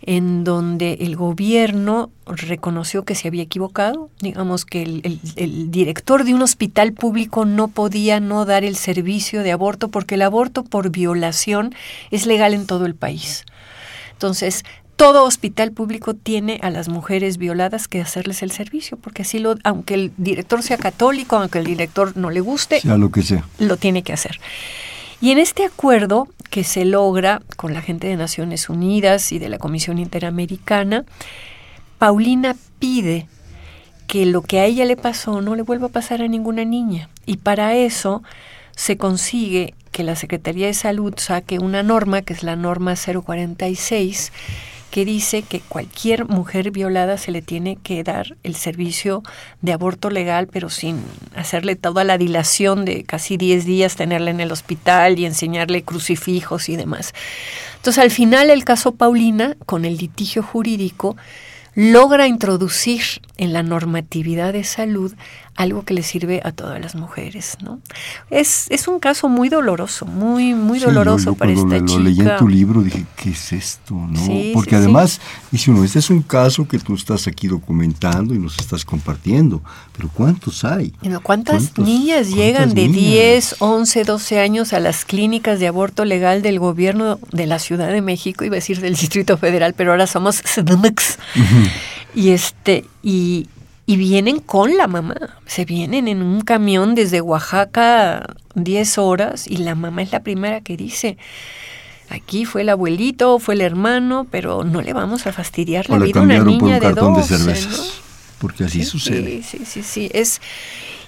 en 0.02 0.44
donde 0.44 0.94
el 1.00 1.16
gobierno 1.16 2.10
reconoció 2.26 3.04
que 3.04 3.14
se 3.14 3.28
había 3.28 3.42
equivocado, 3.42 4.08
digamos 4.20 4.64
que 4.64 4.82
el, 4.82 5.20
el, 5.36 5.70
director 5.70 6.24
de 6.24 6.34
un 6.34 6.42
hospital 6.42 6.92
público 6.92 7.44
no 7.44 7.68
podía 7.68 8.20
no 8.20 8.44
dar 8.44 8.64
el 8.64 8.76
servicio 8.76 9.42
de 9.42 9.52
aborto 9.52 9.88
porque 9.88 10.14
el 10.14 10.22
aborto 10.22 10.64
por 10.64 10.90
violación 10.90 11.74
es 12.10 12.26
legal 12.26 12.54
en 12.54 12.66
todo 12.66 12.86
el 12.86 12.94
país. 12.94 13.44
Entonces, 14.12 14.64
todo 15.00 15.24
hospital 15.24 15.72
público 15.72 16.12
tiene 16.12 16.60
a 16.62 16.68
las 16.68 16.90
mujeres 16.90 17.38
violadas 17.38 17.88
que 17.88 18.02
hacerles 18.02 18.42
el 18.42 18.50
servicio, 18.50 18.98
porque 18.98 19.22
así 19.22 19.38
lo, 19.38 19.54
aunque 19.64 19.94
el 19.94 20.12
director 20.18 20.62
sea 20.62 20.76
católico, 20.76 21.36
aunque 21.36 21.58
el 21.58 21.64
director 21.64 22.18
no 22.18 22.28
le 22.28 22.40
guste, 22.40 22.80
sea 22.80 22.98
lo 22.98 23.10
que 23.10 23.22
sea, 23.22 23.46
lo 23.58 23.78
tiene 23.78 24.02
que 24.02 24.12
hacer. 24.12 24.38
Y 25.20 25.30
en 25.33 25.38
este 25.38 25.64
acuerdo 25.64 26.28
que 26.50 26.64
se 26.64 26.85
logra 26.85 27.42
con 27.56 27.74
la 27.74 27.83
gente 27.83 28.06
de 28.06 28.16
Naciones 28.16 28.68
Unidas 28.68 29.33
y 29.33 29.38
de 29.38 29.48
la 29.48 29.59
Comisión 29.59 29.98
Interamericana, 29.98 31.04
Paulina 31.98 32.56
pide 32.78 33.28
que 34.06 34.26
lo 34.26 34.42
que 34.42 34.61
a 34.61 34.64
ella 34.64 34.85
le 34.87 34.96
pasó 34.96 35.40
no 35.42 35.54
le 35.54 35.62
vuelva 35.62 35.87
a 35.87 35.90
pasar 35.90 36.22
a 36.22 36.28
ninguna 36.28 36.64
niña. 36.64 37.11
Y 37.26 37.37
para 37.37 37.76
eso 37.76 38.22
se 38.74 38.96
consigue 38.96 39.74
que 39.92 40.04
la 40.04 40.16
Secretaría 40.16 40.66
de 40.66 40.74
Salud 40.74 41.14
saque 41.16 41.59
una 41.59 41.83
norma, 41.83 42.22
que 42.22 42.33
es 42.33 42.42
la 42.42 42.56
norma 42.56 42.94
046, 42.96 44.33
que 44.90 45.05
dice 45.05 45.42
que 45.42 45.61
cualquier 45.61 46.26
mujer 46.26 46.70
violada 46.70 47.16
se 47.16 47.31
le 47.31 47.42
tiene 47.42 47.76
que 47.76 48.03
dar 48.03 48.37
el 48.42 48.57
servicio 48.57 49.22
de 49.62 49.72
aborto 49.72 50.11
legal, 50.11 50.48
pero 50.48 50.68
sin 50.68 51.03
hacerle 51.37 51.76
toda 51.76 52.05
la 52.05 52.18
dilación 52.18 52.85
de 52.85 53.05
casi 53.05 53.37
10 53.37 53.64
días, 53.64 53.96
tenerla 53.96 54.31
en 54.31 54.40
el 54.40 54.53
hospital 54.53 55.18
y 55.18 55.26
enseñarle 55.26 55.83
crucifijos 55.83 56.68
y 56.68 56.76
demás. 56.76 57.14
Entonces, 57.76 58.03
al 58.03 58.11
final, 58.11 58.50
el 58.50 58.64
caso 58.64 58.92
Paulina, 58.92 59.57
con 59.64 59.85
el 59.85 59.96
litigio 59.96 60.42
jurídico, 60.42 61.16
logra 61.74 62.26
introducir 62.26 63.03
en 63.37 63.53
la 63.53 63.62
normatividad 63.62 64.53
de 64.53 64.64
salud 64.64 65.14
algo 65.61 65.85
que 65.85 65.92
le 65.92 66.03
sirve 66.03 66.40
a 66.42 66.53
todas 66.53 66.81
las 66.81 66.94
mujeres, 66.94 67.59
¿no? 67.62 67.81
Es, 68.31 68.66
es 68.70 68.88
un 68.88 68.99
caso 68.99 69.29
muy 69.29 69.51
doloroso, 69.51 70.07
muy, 70.07 70.55
muy 70.55 70.79
doloroso 70.79 71.35
para 71.35 71.53
esta 71.53 71.66
lo, 71.66 71.85
chica. 71.85 71.99
Lo 71.99 72.05
leí 72.05 72.20
en 72.20 72.37
tu 72.38 72.49
libro, 72.49 72.83
dije, 72.83 73.05
¿qué 73.14 73.31
es 73.31 73.53
esto? 73.53 73.94
¿no? 73.94 74.20
Porque 74.55 74.77
además, 74.77 75.20
dice 75.51 75.70
uno, 75.70 75.85
este 75.85 75.99
es 75.99 76.09
un 76.09 76.23
caso 76.23 76.66
que 76.66 76.79
tú 76.79 76.94
estás 76.94 77.27
aquí 77.27 77.46
documentando 77.46 78.35
y 78.35 78.38
nos 78.38 78.59
estás 78.59 78.87
compartiendo, 78.87 79.62
pero 79.94 80.09
¿cuántos 80.09 80.64
hay? 80.64 80.94
¿Cuántas 81.23 81.77
niñas 81.77 82.31
llegan 82.31 82.73
de 82.73 82.88
10, 82.88 83.57
11, 83.59 84.05
12 84.05 84.40
años 84.40 84.73
a 84.73 84.81
las 84.81 85.05
clínicas 85.05 85.61
de 85.61 85.68
aborto 85.68 86.07
legal 86.07 86.40
del 86.40 86.59
gobierno 86.59 87.18
de 87.33 87.46
la 87.46 87.59
Ciudad 87.59 87.92
de 87.92 88.01
México, 88.01 88.46
iba 88.46 88.55
a 88.55 88.62
decir 88.62 88.81
del 88.81 88.96
Distrito 88.96 89.37
Federal, 89.37 89.75
pero 89.75 89.90
ahora 89.90 90.07
somos 90.07 90.40
CDMX. 90.40 91.18
Y 92.14 92.31
este, 92.31 92.87
y, 93.03 93.46
y 93.90 93.96
vienen 93.96 94.38
con 94.38 94.76
la 94.76 94.87
mamá. 94.87 95.16
Se 95.46 95.64
vienen 95.64 96.07
en 96.07 96.22
un 96.22 96.42
camión 96.42 96.94
desde 96.94 97.20
Oaxaca 97.20 98.37
10 98.55 98.98
horas 98.98 99.48
y 99.48 99.57
la 99.57 99.74
mamá 99.74 100.03
es 100.03 100.12
la 100.12 100.20
primera 100.20 100.61
que 100.61 100.76
dice, 100.76 101.18
aquí 102.09 102.44
fue 102.44 102.61
el 102.61 102.68
abuelito, 102.68 103.40
fue 103.40 103.55
el 103.55 103.62
hermano, 103.62 104.29
pero 104.31 104.62
no 104.62 104.81
le 104.81 104.92
vamos 104.92 105.26
a 105.26 105.33
fastidiar 105.33 105.90
la 105.90 105.98
vida 105.98 106.20
a 106.20 106.22
una 106.22 106.38
niña 106.38 106.79
de 106.79 106.92
dos. 106.92 108.00
porque 108.38 108.62
así 108.62 108.85
sucede. 108.85 109.42
Sí, 109.42 109.62
sí, 109.66 109.83
sí. 109.83 110.09
Es, 110.14 110.40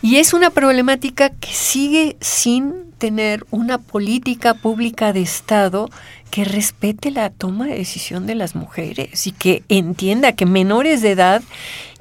y 0.02 0.16
es 0.16 0.34
una 0.34 0.50
problemática 0.50 1.30
que 1.30 1.52
sigue 1.52 2.16
sin 2.20 2.90
tener 2.98 3.46
una 3.52 3.78
política 3.78 4.54
pública 4.54 5.12
de 5.12 5.22
Estado 5.22 5.88
que 6.32 6.44
respete 6.44 7.12
la 7.12 7.30
toma 7.30 7.66
de 7.66 7.76
decisión 7.76 8.26
de 8.26 8.34
las 8.34 8.56
mujeres 8.56 9.26
y 9.28 9.30
que 9.30 9.62
entienda 9.68 10.32
que 10.32 10.46
menores 10.46 11.00
de 11.00 11.12
edad 11.12 11.42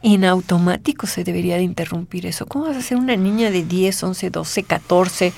en 0.04 0.26
automático 0.26 1.08
se 1.08 1.24
debería 1.24 1.58
de 1.58 1.64
interrumpir 1.64 2.26
eso. 2.26 2.46
¿Cómo 2.46 2.66
vas 2.66 2.78
a 2.78 2.82
ser 2.82 2.98
una 2.98 3.16
niña 3.16 3.52
de 3.52 3.64
10, 3.64 4.04
11, 4.04 4.30
12, 4.30 4.64
14 4.64 5.34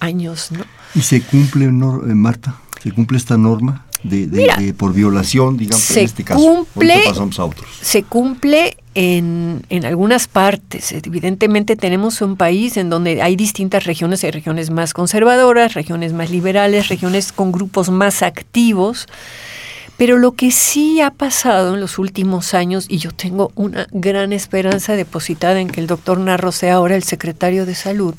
años? 0.00 0.52
¿no? 0.52 0.64
¿Y 0.94 1.00
se 1.02 1.20
cumple, 1.22 1.66
eh, 1.66 1.70
Marta? 1.70 2.56
¿Se 2.82 2.92
cumple 2.92 3.18
esta 3.18 3.36
norma? 3.36 3.86
De, 4.02 4.74
por 4.76 4.92
violación, 4.92 5.56
digamos, 5.56 5.90
en 5.96 6.04
este 6.04 6.24
caso. 6.24 6.38
Cumple, 6.38 7.04
pasamos 7.06 7.38
a 7.38 7.46
otros. 7.46 7.66
Se 7.80 8.02
cumple 8.02 8.76
en, 8.94 9.64
en, 9.70 9.86
algunas 9.86 10.28
partes. 10.28 10.92
Evidentemente 10.92 11.74
tenemos 11.74 12.20
un 12.20 12.36
país 12.36 12.76
en 12.76 12.90
donde 12.90 13.22
hay 13.22 13.34
distintas 13.34 13.84
regiones, 13.84 14.22
hay 14.22 14.30
regiones 14.30 14.68
más 14.68 14.92
conservadoras, 14.92 15.72
regiones 15.72 16.12
más 16.12 16.28
liberales, 16.28 16.88
regiones 16.88 17.32
con 17.32 17.50
grupos 17.50 17.88
más 17.88 18.22
activos. 18.22 19.06
Pero 19.96 20.18
lo 20.18 20.32
que 20.32 20.50
sí 20.50 21.00
ha 21.00 21.10
pasado 21.10 21.74
en 21.74 21.80
los 21.80 21.98
últimos 21.98 22.54
años, 22.54 22.86
y 22.88 22.98
yo 22.98 23.12
tengo 23.12 23.52
una 23.54 23.86
gran 23.92 24.32
esperanza 24.32 24.96
depositada 24.96 25.60
en 25.60 25.68
que 25.68 25.80
el 25.80 25.86
doctor 25.86 26.18
Narro 26.18 26.50
sea 26.50 26.74
ahora 26.74 26.96
el 26.96 27.04
secretario 27.04 27.64
de 27.64 27.74
salud, 27.74 28.14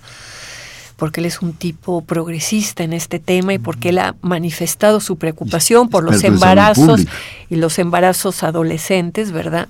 porque 0.96 1.20
él 1.20 1.26
es 1.26 1.42
un 1.42 1.52
tipo 1.54 2.02
progresista 2.02 2.84
en 2.84 2.94
este 2.94 3.20
tema 3.20 3.54
y 3.54 3.60
porque 3.60 3.90
él 3.90 4.00
ha 4.00 4.16
manifestado 4.22 5.02
su 5.02 5.18
preocupación 5.18 5.90
por 5.90 6.06
los 6.06 6.24
embarazos 6.24 7.02
y 7.50 7.58
los 7.58 7.78
embarazos 7.80 8.44
adolescentes, 8.44 9.32
¿verdad? 9.32 9.68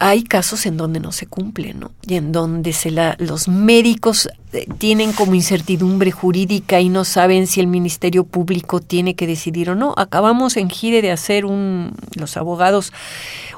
Hay 0.00 0.22
casos 0.22 0.64
en 0.64 0.78
donde 0.78 0.98
no 0.98 1.12
se 1.12 1.26
cumple, 1.26 1.74
¿no? 1.74 1.92
Y 2.06 2.14
en 2.14 2.32
donde 2.32 2.72
se 2.72 2.90
la, 2.90 3.16
los 3.18 3.48
médicos 3.48 4.30
eh, 4.54 4.66
tienen 4.78 5.12
como 5.12 5.34
incertidumbre 5.34 6.10
jurídica 6.10 6.80
y 6.80 6.88
no 6.88 7.04
saben 7.04 7.46
si 7.46 7.60
el 7.60 7.66
Ministerio 7.66 8.24
Público 8.24 8.80
tiene 8.80 9.14
que 9.14 9.26
decidir 9.26 9.68
o 9.68 9.74
no. 9.74 9.92
Acabamos 9.98 10.56
en 10.56 10.70
Gire 10.70 11.02
de 11.02 11.12
hacer 11.12 11.44
un, 11.44 11.92
los 12.14 12.38
abogados, 12.38 12.94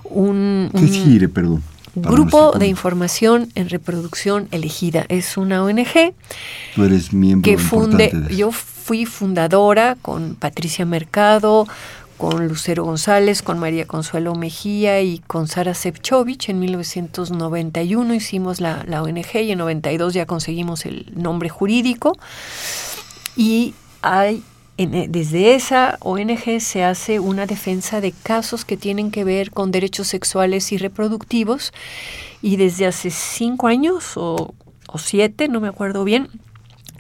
un... 0.03 0.69
¿Qué 0.77 0.85
es 0.85 0.91
Gire, 0.91 1.29
perdón? 1.29 1.63
Grupo 1.95 2.53
de 2.59 2.67
Información 2.67 3.51
en 3.55 3.69
Reproducción 3.69 4.49
Elegida. 4.51 5.05
Es 5.09 5.37
una 5.37 5.63
ONG. 5.63 6.15
Tú 6.75 6.85
eres 6.85 7.13
miembro 7.13 7.45
que 7.45 7.59
funde, 7.59 8.11
Yo 8.35 8.51
fui 8.51 9.07
fundadora 9.07 9.97
con 10.03 10.35
Patricia 10.35 10.87
Mercado, 10.87 11.69
con 12.23 12.47
Lucero 12.47 12.85
González, 12.85 13.43
con 13.43 13.59
María 13.59 13.85
Consuelo 13.85 14.37
Mejía 14.37 15.01
y 15.01 15.19
con 15.19 15.49
Sara 15.49 15.75
Sepchovich. 15.75 16.51
En 16.51 16.61
1991 16.61 18.15
hicimos 18.15 18.61
la, 18.61 18.85
ONG 19.03 19.39
y 19.43 19.51
en 19.51 19.59
92 19.59 20.15
ya 20.15 20.25
conseguimos 20.25 20.87
el 20.87 21.13
nombre 21.17 21.49
jurídico. 21.49 22.17
Y 23.35 23.75
eh, 24.05 24.41
desde 25.09 25.57
esa 25.57 25.99
ONG 25.99 26.61
se 26.61 26.85
hace 26.85 27.19
una 27.19 27.47
defensa 27.47 28.01
de 28.01 28.13
casos 28.13 28.65
que 28.65 28.77
tienen 28.77 29.11
que 29.11 29.25
ver 29.25 29.51
con 29.51 29.73
derechos 29.73 30.07
sexuales 30.07 30.71
y 30.71 30.77
reproductivos 30.77 31.73
y 32.41 32.55
desde 32.55 32.87
hace 32.87 33.11
cinco 33.11 33.67
años 33.67 34.13
o 34.17 34.55
siete, 34.97 35.49
no 35.49 35.61
me 35.61 35.67
acuerdo 35.67 36.05
bien, 36.05 36.29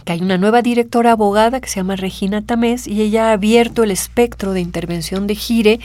que 0.04 0.12
hay 0.12 0.20
una 0.20 0.38
nueva 0.38 0.62
directora 0.62 1.12
abogada 1.12 1.60
que 1.60 1.68
se 1.68 1.76
llama 1.76 1.96
Regina 1.96 2.42
Tamés 2.42 2.86
y 2.86 3.02
ella 3.02 3.28
ha 3.28 3.32
abierto 3.32 3.82
el 3.84 3.90
espectro 3.90 4.52
de 4.52 4.60
intervención 4.60 5.26
de 5.26 5.34
Gire 5.34 5.80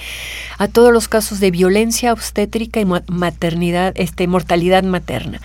a 0.58 0.68
todos 0.68 0.92
los 0.92 1.08
casos 1.08 1.40
de 1.40 1.52
violencia 1.52 2.14
obstétrica 2.14 2.80
y 2.80 2.86
maternidad, 2.86 3.94
este, 3.96 4.28
mortalidad 4.28 4.84
materna. 4.84 5.42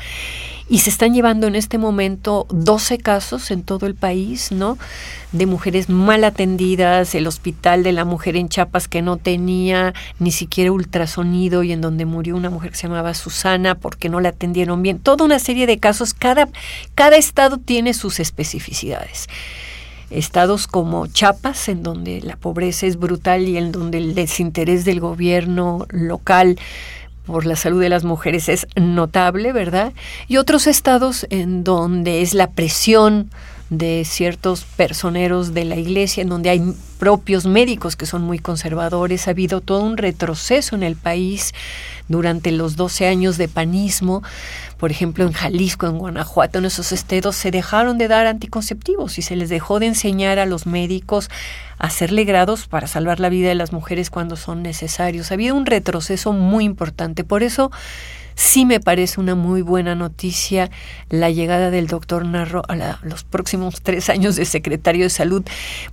Y 0.73 0.79
se 0.79 0.89
están 0.89 1.13
llevando 1.13 1.47
en 1.47 1.55
este 1.55 1.77
momento 1.77 2.47
12 2.49 2.97
casos 2.97 3.51
en 3.51 3.63
todo 3.63 3.85
el 3.85 3.95
país, 3.95 4.53
¿no? 4.53 4.79
De 5.31 5.45
mujeres 5.45 5.91
mal 5.91 6.25
atendidas, 6.25 7.15
el 7.15 7.27
hospital 7.27 7.83
de 7.83 7.93
la 7.93 8.07
mujer 8.07 8.37
en 8.37 8.49
Chiapas 8.49 8.89
que 8.89 9.03
no 9.03 9.19
tenía 9.19 9.93
ni 10.19 10.31
siquiera 10.31 10.73
ultrasonido 10.73 11.63
y 11.63 11.73
en 11.73 11.83
donde 11.83 12.07
murió 12.07 12.37
una 12.37 12.49
mujer 12.49 12.71
que 12.71 12.79
se 12.79 12.89
llamaba 12.89 13.13
Susana 13.13 13.75
porque 13.75 14.09
no 14.09 14.21
la 14.21 14.31
atendieron 14.31 14.83
bien. 14.83 14.99
Toda 14.99 15.27
una 15.27 15.41
serie 15.41 15.67
de 15.67 15.79
casos. 15.79 16.15
Cada, 16.15 16.49
cada 16.95 17.17
estado 17.17 17.59
tiene 17.59 17.93
sus 17.93 18.19
especificidades 18.19 19.29
estados 20.09 20.67
como 20.67 21.07
Chiapas, 21.07 21.69
en 21.69 21.83
donde 21.83 22.21
la 22.21 22.37
pobreza 22.37 22.87
es 22.87 22.99
brutal 22.99 23.49
y 23.49 23.57
en 23.57 23.73
donde 23.73 23.99
el 23.99 24.15
desinterés 24.15 24.85
del 24.85 25.01
gobierno 25.01 25.87
local 25.91 26.59
por 27.25 27.47
la 27.47 27.57
salud 27.57 27.81
de 27.81 27.89
las 27.89 28.05
mujeres 28.05 28.49
es 28.49 28.67
notable, 28.77 29.53
¿verdad? 29.53 29.93
Y 30.29 30.37
otros 30.37 30.67
estados 30.67 31.27
en 31.31 31.65
donde 31.65 32.23
es 32.23 32.35
la 32.35 32.51
presión 32.51 33.31
de 33.73 34.05
ciertos 34.05 34.65
personeros 34.65 35.55
de 35.55 35.65
la 35.65 35.77
iglesia, 35.77 36.21
en 36.21 36.29
donde 36.29 36.51
hay 36.51 36.63
propios 36.99 37.47
médicos 37.47 37.97
que 37.97 38.05
son 38.05 38.21
muy 38.21 38.39
conservadores. 38.39 39.27
Ha 39.27 39.31
habido 39.31 39.63
todo 39.63 39.83
un 39.83 39.97
retroceso 39.97 40.77
en 40.77 40.83
el 40.83 40.95
país 40.95 41.55
durante 42.07 42.53
los 42.53 42.77
12 42.77 43.07
años 43.07 43.39
de 43.39 43.49
panismo. 43.49 44.23
Por 44.77 44.91
ejemplo, 44.91 45.25
en 45.25 45.33
Jalisco, 45.33 45.87
en 45.87 45.97
Guanajuato, 45.97 46.59
en 46.59 46.67
esos 46.67 46.93
estados 46.93 47.35
se 47.35 47.51
dejaron 47.51 47.97
de 47.97 48.09
dar 48.09 48.27
anticonceptivos 48.27 49.17
y 49.17 49.23
se 49.23 49.37
les 49.37 49.49
dejó 49.49 49.81
de 49.81 49.87
enseñar 49.87 50.39
a 50.39 50.45
los 50.45 50.67
médicos 50.67 51.31
a 51.79 51.87
hacerle 51.87 52.25
grados 52.25 52.69
para 52.69 52.87
salvar 52.87 53.21
la 53.21 53.31
vida 53.31 53.49
de 53.49 53.55
las 53.55 53.73
mujeres 53.73 54.11
cuando 54.11 54.37
son 54.37 54.63
necesarios. 54.63 55.31
Ha 55.31 55.35
habido 55.35 55.57
un 55.57 55.65
retroceso 55.65 56.35
muy 56.35 56.65
importante. 56.65 57.25
Por 57.25 57.43
eso 57.43 57.71
Sí 58.35 58.65
me 58.65 58.81
parece 58.81 59.21
una 59.21 59.35
muy 59.35 59.63
buena 59.63 59.95
noticia 59.95 60.71
la 61.11 61.31
llegada 61.31 61.71
del 61.71 61.87
doctor 61.87 62.25
Narro 62.25 62.63
a 62.69 62.99
los 63.03 63.25
próximos 63.25 63.83
tres 63.83 64.09
años 64.09 64.37
de 64.37 64.45
secretario 64.45 65.05
de 65.05 65.11
salud, 65.11 65.43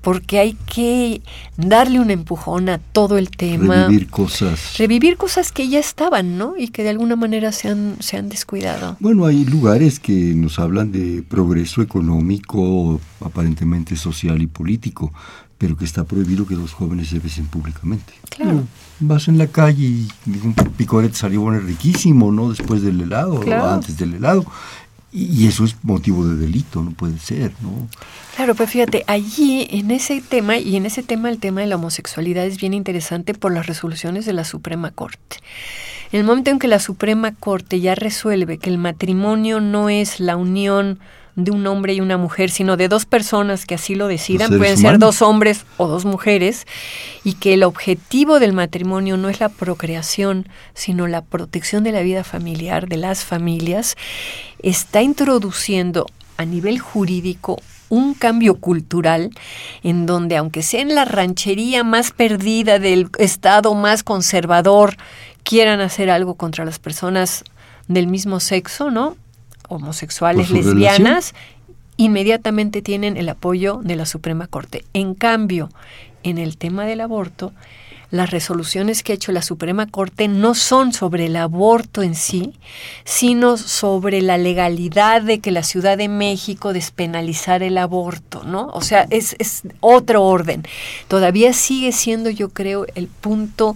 porque 0.02 0.40
hay 0.40 0.54
que 0.66 1.22
darle 1.58 2.00
un 2.00 2.12
empujón 2.12 2.70
a 2.70 2.78
todo 2.78 3.18
el 3.18 3.30
tema. 3.30 3.88
Revivir 3.88 4.10
cosas. 4.10 4.78
Revivir 4.78 5.18
cosas 5.18 5.52
que 5.52 5.68
ya 5.68 5.80
estaban, 5.80 6.38
¿no? 6.38 6.56
Y 6.58 6.70
que 6.70 6.84
de 6.84 6.90
alguna 6.90 7.16
manera 7.16 7.52
se 7.52 7.70
han, 7.70 7.98
se 8.00 8.18
han 8.18 8.30
descuidado. 8.30 8.98
Bueno, 9.00 9.26
hay 9.26 9.46
lugares 9.46 10.00
que 10.00 10.14
nos 10.14 10.60
hablan 10.60 10.92
de 10.92 11.24
progreso 11.28 11.82
económico, 11.82 13.00
aparentemente 13.22 13.96
social 13.96 14.42
y 14.42 14.48
político, 14.48 15.14
pero 15.60 15.78
que 15.78 15.86
está 15.86 16.06
prohibido 16.06 16.48
que 16.48 16.56
los 16.56 16.74
jóvenes 16.74 17.10
se 17.10 17.20
besen 17.20 17.46
públicamente. 17.46 18.14
Claro. 18.30 18.64
Vas 19.02 19.28
en 19.28 19.38
la 19.38 19.48
calle 19.48 19.84
y 19.84 20.08
un 20.26 20.56
picoret 20.78 21.14
salió 21.14 21.42
bueno, 21.42 21.60
riquísimo, 21.60 22.32
¿no? 22.32 22.50
Después 22.50 22.82
del 22.82 23.02
helado, 23.02 23.42
o 23.42 23.54
antes 23.68 23.98
del 23.98 24.16
helado. 24.16 24.46
Y 25.12 25.48
eso 25.48 25.66
es 25.66 25.76
motivo 25.84 26.26
de 26.26 26.38
delito, 26.38 26.82
no 26.82 26.92
puede 26.92 27.20
ser, 27.20 27.52
¿no? 27.62 27.88
Claro, 28.36 28.56
pues 28.56 28.70
fíjate, 28.70 29.04
allí 29.08 29.68
en 29.72 29.92
ese 29.92 30.22
tema, 30.22 30.58
y 30.58 30.78
en 30.78 30.86
ese 30.86 31.04
tema 31.04 31.30
el 31.30 31.40
tema 31.40 31.62
de 31.62 31.68
la 31.68 31.76
homosexualidad 31.76 32.46
es 32.46 32.58
bien 32.58 32.74
interesante 32.74 33.34
por 33.34 33.54
las 33.54 33.68
resoluciones 33.68 34.26
de 34.26 34.34
la 34.34 34.46
Suprema 34.46 34.92
Corte. 34.92 35.38
En 36.14 36.22
el 36.22 36.26
momento 36.26 36.52
en 36.52 36.60
que 36.60 36.70
la 36.70 36.80
Suprema 36.80 37.34
Corte 37.34 37.82
ya 37.82 37.96
resuelve 37.96 38.60
que 38.60 38.70
el 38.70 38.78
matrimonio 38.78 39.60
no 39.60 39.90
es 39.90 40.22
la 40.22 40.38
unión 40.38 41.00
de 41.36 41.52
un 41.52 41.66
hombre 41.68 41.94
y 41.94 42.02
una 42.02 42.18
mujer, 42.18 42.50
sino 42.50 42.78
de 42.78 42.88
dos 42.88 43.06
personas 43.06 43.66
que 43.66 43.76
así 43.76 43.96
lo 43.96 44.08
decidan, 44.08 44.58
pueden 44.58 44.78
ser 44.78 45.00
dos 45.00 45.22
hombres 45.22 45.66
o 45.78 45.88
dos 45.88 46.06
mujeres, 46.06 46.68
y 47.24 47.34
que 47.34 47.54
el 47.54 47.64
objetivo 47.64 48.40
del 48.40 48.54
matrimonio 48.54 49.18
no 49.18 49.30
es 49.30 49.40
la 49.40 49.50
procreación, 49.50 50.48
sino 50.74 51.08
la 51.08 51.22
protección 51.22 51.84
de 51.84 51.92
la 51.92 52.02
vida 52.02 52.24
familiar, 52.24 52.88
de 52.88 52.98
las 52.98 53.24
familias, 53.24 53.96
está 54.62 55.02
introduciendo 55.02 56.06
a 56.38 56.46
nivel 56.46 56.80
jurídico 56.80 57.62
un 57.90 58.14
cambio 58.14 58.56
cultural 58.56 59.32
en 59.84 60.06
donde, 60.06 60.38
aunque 60.38 60.62
sea 60.62 60.82
en 60.82 60.96
la 60.96 61.06
ranchería 61.06 61.84
más 61.84 62.12
perdida 62.12 62.80
del 62.80 63.10
estado 63.18 63.74
más 63.74 64.04
conservador, 64.04 64.96
quieran 65.44 65.82
hacer 65.82 66.10
algo 66.10 66.36
contra 66.36 66.66
las 66.66 66.80
personas 66.80 67.44
del 67.88 68.08
mismo 68.08 68.40
sexo, 68.40 68.92
¿no? 68.92 69.18
Homosexuales, 69.70 70.50
lesbianas, 70.50 71.34
inmediatamente 71.98 72.82
tienen 72.82 73.18
el 73.18 73.30
apoyo 73.30 73.80
de 73.84 73.96
la 73.96 74.06
Suprema 74.06 74.48
Corte. 74.48 74.86
En 74.94 75.16
cambio, 75.16 75.70
en 76.24 76.38
el 76.38 76.58
tema 76.58 76.86
del 76.86 77.02
aborto, 77.02 77.54
las 78.12 78.32
resoluciones 78.32 79.04
que 79.04 79.12
ha 79.12 79.16
hecho 79.16 79.32
la 79.32 79.44
Suprema 79.44 79.86
Corte 79.86 80.28
no 80.28 80.56
son 80.56 80.94
sobre 80.94 81.28
el 81.28 81.36
aborto 81.36 82.02
en 82.02 82.16
sí, 82.16 82.54
sino 83.04 83.56
sobre 83.58 84.22
la 84.22 84.38
legalidad 84.38 85.22
de 85.22 85.40
que 85.40 85.52
la 85.52 85.62
Ciudad 85.62 85.98
de 85.98 86.08
México 86.08 86.74
despenalizar 86.74 87.62
el 87.62 87.78
aborto, 87.78 88.44
¿no? 88.44 88.70
O 88.74 88.82
sea, 88.82 89.06
es, 89.12 89.36
es 89.38 89.62
otro 89.80 90.24
orden. 90.24 90.64
Todavía 91.08 91.54
sigue 91.54 91.92
siendo, 91.92 92.32
yo 92.32 92.50
creo, 92.50 92.88
el 92.96 93.08
punto 93.08 93.76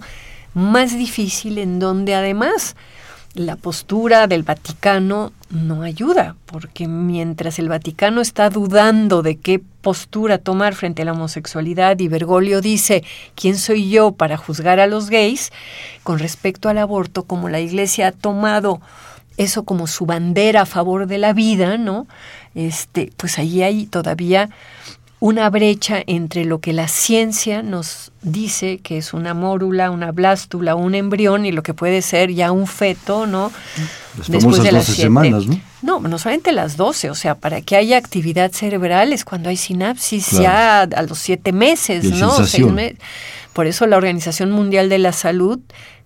más 0.52 0.96
difícil 0.96 1.58
en 1.58 1.78
donde 1.78 2.14
además 2.14 2.74
la 3.34 3.56
postura 3.56 4.26
del 4.28 4.44
Vaticano 4.44 5.32
no 5.50 5.82
ayuda, 5.82 6.36
porque 6.46 6.86
mientras 6.86 7.58
el 7.58 7.68
Vaticano 7.68 8.20
está 8.20 8.48
dudando 8.48 9.22
de 9.22 9.36
qué 9.36 9.60
postura 9.82 10.38
tomar 10.38 10.74
frente 10.74 11.02
a 11.02 11.04
la 11.04 11.12
homosexualidad 11.12 11.98
y 11.98 12.08
Bergoglio 12.08 12.60
dice, 12.60 13.04
¿quién 13.34 13.58
soy 13.58 13.90
yo 13.90 14.12
para 14.12 14.36
juzgar 14.36 14.78
a 14.78 14.86
los 14.86 15.10
gays? 15.10 15.52
Con 16.04 16.20
respecto 16.20 16.68
al 16.68 16.78
aborto, 16.78 17.24
como 17.24 17.48
la 17.48 17.60
Iglesia 17.60 18.08
ha 18.08 18.12
tomado 18.12 18.80
eso 19.36 19.64
como 19.64 19.88
su 19.88 20.06
bandera 20.06 20.62
a 20.62 20.66
favor 20.66 21.08
de 21.08 21.18
la 21.18 21.32
vida, 21.32 21.76
¿no? 21.76 22.06
Este, 22.54 23.10
pues 23.16 23.38
ahí 23.38 23.62
hay 23.62 23.86
todavía 23.86 24.50
una 25.20 25.48
brecha 25.48 26.02
entre 26.06 26.44
lo 26.44 26.60
que 26.60 26.72
la 26.72 26.86
ciencia 26.86 27.62
nos 27.62 28.12
dice 28.20 28.78
que 28.78 28.98
es 28.98 29.14
una 29.14 29.32
mórula, 29.32 29.90
una 29.90 30.12
blástula, 30.12 30.74
un 30.74 30.94
embrión 30.94 31.46
y 31.46 31.52
lo 31.52 31.62
que 31.62 31.72
puede 31.72 32.02
ser 32.02 32.32
ya 32.32 32.52
un 32.52 32.66
feto, 32.66 33.26
¿no? 33.26 33.50
Después 34.28 34.62
de 34.62 34.72
las 34.72 34.86
12 34.86 35.02
semanas, 35.02 35.46
¿no? 35.46 35.60
No, 35.82 36.00
no 36.00 36.18
solamente 36.18 36.52
las 36.52 36.76
12, 36.76 37.10
o 37.10 37.14
sea, 37.14 37.34
para 37.34 37.60
que 37.60 37.76
haya 37.76 37.96
actividad 37.96 38.52
cerebral 38.52 39.12
es 39.12 39.24
cuando 39.24 39.48
hay 39.48 39.56
sinapsis 39.56 40.30
ya 40.30 40.82
a 40.82 41.02
los 41.02 41.18
siete 41.18 41.52
meses, 41.52 42.04
¿no? 42.04 42.32
Por 43.52 43.66
eso 43.66 43.86
la 43.86 43.96
Organización 43.96 44.50
Mundial 44.50 44.88
de 44.88 44.98
la 44.98 45.12
Salud 45.12 45.60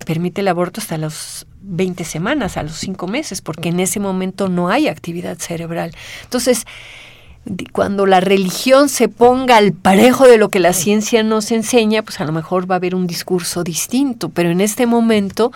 permite 0.05 0.41
el 0.41 0.47
aborto 0.47 0.81
hasta 0.81 0.97
las 0.97 1.47
20 1.61 2.03
semanas, 2.03 2.57
a 2.57 2.63
los 2.63 2.75
5 2.75 3.07
meses, 3.07 3.41
porque 3.41 3.69
en 3.69 3.79
ese 3.79 3.99
momento 3.99 4.49
no 4.49 4.69
hay 4.69 4.87
actividad 4.87 5.37
cerebral. 5.39 5.95
Entonces, 6.23 6.65
cuando 7.71 8.05
la 8.05 8.19
religión 8.19 8.89
se 8.89 9.07
ponga 9.07 9.57
al 9.57 9.73
parejo 9.73 10.27
de 10.27 10.37
lo 10.37 10.49
que 10.49 10.59
la 10.59 10.73
ciencia 10.73 11.23
nos 11.23 11.51
enseña, 11.51 12.03
pues 12.03 12.19
a 12.19 12.25
lo 12.25 12.31
mejor 12.31 12.69
va 12.69 12.75
a 12.75 12.77
haber 12.77 12.95
un 12.95 13.07
discurso 13.07 13.63
distinto, 13.63 14.29
pero 14.29 14.49
en 14.49 14.61
este 14.61 14.85
momento, 14.85 15.51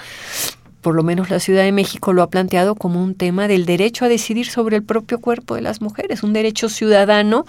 por 0.81 0.95
lo 0.95 1.03
menos 1.03 1.29
la 1.29 1.39
Ciudad 1.39 1.63
de 1.63 1.71
México 1.71 2.11
lo 2.11 2.23
ha 2.23 2.29
planteado 2.29 2.75
como 2.75 3.03
un 3.03 3.15
tema 3.15 3.47
del 3.47 3.65
derecho 3.65 4.05
a 4.05 4.07
decidir 4.07 4.47
sobre 4.47 4.77
el 4.77 4.83
propio 4.83 5.19
cuerpo 5.19 5.55
de 5.55 5.61
las 5.61 5.81
mujeres, 5.81 6.23
un 6.23 6.33
derecho 6.33 6.67
ciudadano, 6.67 7.45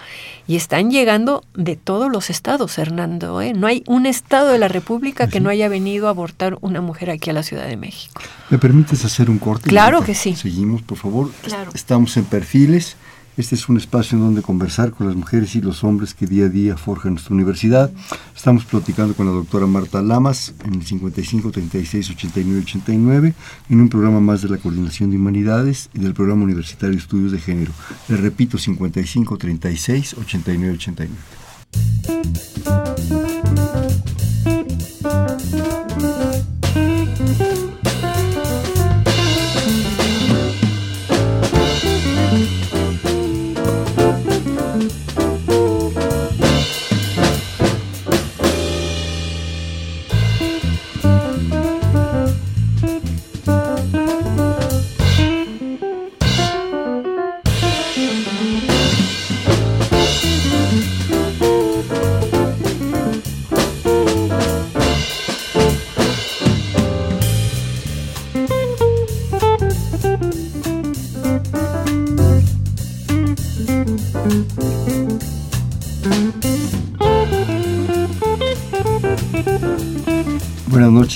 y 0.47 0.57
están 0.57 0.91
llegando 0.91 1.43
de 1.55 1.77
todos 1.77 2.11
los 2.13 2.29
estados, 2.29 2.77
Hernando. 2.77 3.41
¿eh? 3.41 3.55
No 3.55 3.67
hay 3.67 3.83
un 3.87 4.05
estado 4.05 4.51
de 4.51 4.59
la 4.59 4.69
República 4.69 5.27
que 5.27 5.41
no 5.41 5.49
haya 5.49 5.69
venido 5.69 6.07
a 6.07 6.11
abortar 6.11 6.59
una 6.61 6.81
mujer 6.81 7.11
aquí 7.11 7.31
a 7.31 7.33
la 7.33 7.43
Ciudad 7.43 7.67
de 7.67 7.77
México. 7.77 8.21
¿Me 8.51 8.59
permites 8.59 9.05
hacer 9.05 9.31
un 9.31 9.39
corte? 9.39 9.71
Claro 9.71 10.03
que 10.03 10.15
sí. 10.15 10.37
Seguimos, 10.37 10.83
por 10.83 10.99
favor. 10.99 11.31
Estamos 11.73 12.17
en 12.17 12.25
perfiles. 12.25 12.97
Este 13.37 13.57
es 13.57 13.69
un 13.69 13.77
espacio 13.77 14.17
en 14.17 14.23
donde 14.23 14.43
conversar 14.43 14.93
con 14.93 15.09
las 15.09 15.17
mujeres 15.17 15.57
y 15.57 15.61
los 15.61 15.83
hombres 15.83 16.15
que 16.15 16.25
día 16.25 16.45
a 16.45 16.49
día 16.49 16.77
forjan 16.77 17.15
nuestra 17.15 17.35
universidad. 17.35 17.91
Estamos 18.35 18.65
platicando 18.65 19.13
con 19.15 19.27
la 19.27 19.33
doctora 19.33 19.67
Marta 19.67 20.01
Lamas 20.03 20.55
en 20.65 20.75
el 20.75 20.87
55 20.87 21.51
36 21.51 22.11
89 22.11 22.61
89 22.63 23.35
en 23.71 23.81
un 23.81 23.89
programa 23.89 24.21
más 24.21 24.43
de 24.43 24.51
la 24.51 24.59
Coordinación 24.59 25.11
de 25.11 25.17
Humanidades 25.17 25.91
y 25.95 25.99
del 25.99 26.15
Programa 26.15 26.45
Universitario 26.45 26.95
de 26.95 27.03
Estudios 27.03 27.33
de 27.33 27.41
Género. 27.41 27.73
Le 28.07 28.19
repito, 28.19 28.57
55 28.57 29.37
36 29.37 30.15
89 30.15 30.75
89. 30.75 31.44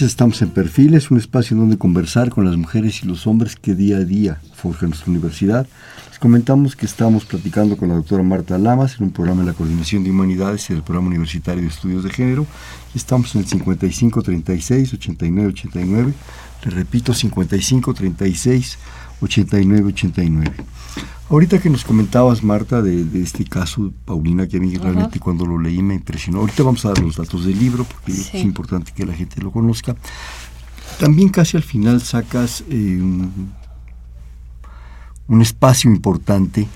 Estamos 0.06 0.40
en 0.42 0.50
Perfiles, 0.50 1.10
un 1.10 1.18
espacio 1.18 1.54
en 1.54 1.60
donde 1.60 1.78
conversar 1.78 2.30
con 2.30 2.44
las 2.44 2.56
mujeres 2.56 3.02
y 3.02 3.06
los 3.06 3.26
hombres 3.26 3.56
que 3.56 3.74
día 3.74 3.96
a 3.96 4.04
día 4.04 4.40
forjan 4.54 4.90
nuestra 4.90 5.10
universidad. 5.10 5.66
Les 6.08 6.18
comentamos 6.18 6.76
que 6.76 6.86
estamos 6.86 7.24
platicando 7.24 7.76
con 7.76 7.88
la 7.88 7.94
doctora 7.94 8.22
Marta 8.22 8.58
Lamas 8.58 8.96
en 8.98 9.04
un 9.06 9.12
programa 9.12 9.40
de 9.40 9.48
la 9.48 9.52
Coordinación 9.54 10.04
de 10.04 10.10
Humanidades 10.10 10.68
y 10.70 10.74
del 10.74 10.82
Programa 10.82 11.08
Universitario 11.08 11.62
de 11.62 11.68
Estudios 11.68 12.04
de 12.04 12.10
Género. 12.10 12.46
Estamos 12.94 13.34
en 13.34 13.40
el 13.40 13.46
55 13.48 14.22
36 14.22 14.94
89 14.94 15.48
89. 15.48 16.12
Le 16.64 16.70
repito, 16.70 17.14
55 17.14 17.94
36 19.20 19.66
89 19.66 19.88
89. 19.88 20.52
Ahorita 21.30 21.58
que 21.58 21.68
nos 21.68 21.84
comentabas, 21.84 22.42
Marta, 22.42 22.80
de, 22.80 23.22
este 23.22 23.44
caso, 23.44 23.92
Paulina, 24.06 24.46
que 24.46 24.56
a 24.56 24.60
mí 24.60 24.74
realmente 24.76 25.20
cuando 25.20 25.44
lo 25.44 25.58
leí 25.58 25.82
me 25.82 25.94
impresionó. 25.94 26.38
Ahorita 26.40 26.62
vamos 26.62 26.84
a 26.86 26.88
dar 26.88 27.00
los 27.00 27.16
datos 27.16 27.44
del 27.44 27.58
libro, 27.58 27.84
porque 27.84 28.12
es 28.12 28.34
importante 28.34 28.92
que 28.94 29.04
la 29.04 29.12
gente 29.12 29.42
lo 29.42 29.50
conozca. 29.50 29.94
También 30.98 31.28
casi 31.28 31.58
al 31.58 31.62
final 31.62 32.00
sacas 32.00 32.64
eh, 32.70 32.98
un, 35.28 35.42
espacio 35.42 35.90
importante, 35.90 36.66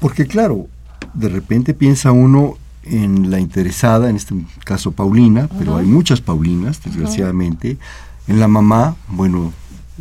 porque 0.00 0.26
claro, 0.26 0.66
de 1.14 1.28
repente 1.28 1.72
piensa 1.72 2.10
uno 2.10 2.56
en 2.82 3.30
la 3.30 3.38
interesada, 3.38 4.10
en 4.10 4.16
este 4.16 4.34
caso 4.64 4.90
Paulina, 4.90 5.48
pero 5.56 5.76
hay 5.76 5.86
muchas 5.86 6.20
Paulinas, 6.20 6.82
desgraciadamente, 6.82 7.78
en 8.26 8.40
la 8.40 8.48
mamá, 8.48 8.96
bueno, 9.06 9.52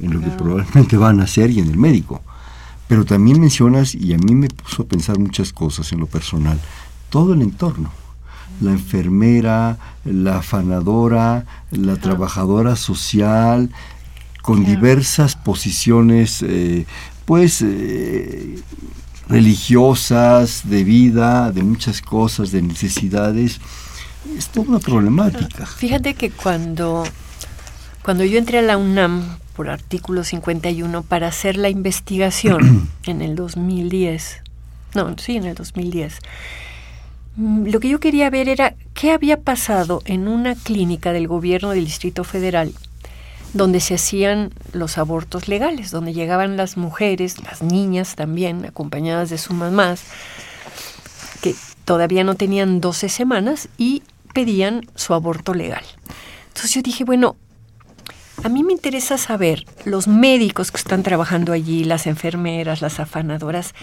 en 0.01 0.13
lo 0.13 0.19
que 0.19 0.29
probablemente 0.29 0.97
van 0.97 1.19
a 1.19 1.23
hacer 1.23 1.51
y 1.51 1.59
en 1.59 1.69
el 1.69 1.77
médico. 1.77 2.21
Pero 2.87 3.05
también 3.05 3.39
mencionas, 3.39 3.95
y 3.95 4.13
a 4.13 4.17
mí 4.17 4.35
me 4.35 4.49
puso 4.49 4.83
a 4.83 4.85
pensar 4.85 5.17
muchas 5.17 5.53
cosas 5.53 5.91
en 5.93 5.99
lo 5.99 6.07
personal, 6.07 6.59
todo 7.09 7.33
el 7.33 7.41
entorno. 7.41 7.91
La 8.59 8.71
enfermera, 8.71 9.77
la 10.03 10.39
afanadora, 10.39 11.45
la 11.71 11.95
trabajadora 11.95 12.75
social, 12.75 13.69
con 14.41 14.65
diversas 14.65 15.35
posiciones, 15.35 16.43
eh, 16.43 16.85
pues, 17.25 17.61
eh, 17.61 18.59
religiosas, 19.29 20.63
de 20.65 20.83
vida, 20.83 21.51
de 21.51 21.63
muchas 21.63 22.01
cosas, 22.01 22.51
de 22.51 22.61
necesidades. 22.61 23.61
Es 24.37 24.49
toda 24.49 24.67
una 24.67 24.79
problemática. 24.79 25.65
Fíjate 25.65 26.13
que 26.13 26.29
cuando, 26.29 27.03
cuando 28.03 28.25
yo 28.25 28.37
entré 28.37 28.59
a 28.59 28.63
la 28.63 28.77
UNAM 28.77 29.23
por 29.61 29.69
artículo 29.69 30.23
51 30.23 31.03
para 31.03 31.27
hacer 31.27 31.55
la 31.55 31.69
investigación 31.69 32.89
en 33.05 33.21
el 33.21 33.35
2010, 33.35 34.41
no, 34.95 35.15
sí, 35.19 35.37
en 35.37 35.45
el 35.45 35.53
2010, 35.53 36.17
mm, 37.35 37.67
lo 37.67 37.79
que 37.79 37.89
yo 37.89 37.99
quería 37.99 38.31
ver 38.31 38.49
era 38.49 38.73
qué 38.95 39.11
había 39.11 39.39
pasado 39.39 40.01
en 40.05 40.27
una 40.27 40.55
clínica 40.55 41.13
del 41.13 41.27
gobierno 41.27 41.69
del 41.69 41.85
Distrito 41.85 42.23
Federal 42.23 42.73
donde 43.53 43.81
se 43.81 43.93
hacían 43.93 44.51
los 44.73 44.97
abortos 44.97 45.47
legales, 45.47 45.91
donde 45.91 46.13
llegaban 46.13 46.57
las 46.57 46.75
mujeres, 46.75 47.39
las 47.43 47.61
niñas 47.61 48.15
también, 48.15 48.65
acompañadas 48.65 49.29
de 49.29 49.37
sus 49.37 49.55
mamás, 49.55 50.05
que 51.43 51.53
todavía 51.85 52.23
no 52.23 52.33
tenían 52.33 52.81
12 52.81 53.09
semanas 53.09 53.69
y 53.77 54.01
pedían 54.33 54.87
su 54.95 55.13
aborto 55.13 55.53
legal. 55.53 55.83
Entonces 56.47 56.73
yo 56.73 56.81
dije, 56.81 57.03
bueno, 57.03 57.35
a 58.43 58.49
mí 58.49 58.63
me 58.63 58.73
interesa 58.73 59.17
saber, 59.17 59.65
los 59.85 60.07
médicos 60.07 60.71
que 60.71 60.77
están 60.77 61.03
trabajando 61.03 61.53
allí, 61.53 61.83
las 61.83 62.07
enfermeras, 62.07 62.81
las 62.81 62.99
afanadoras, 62.99 63.75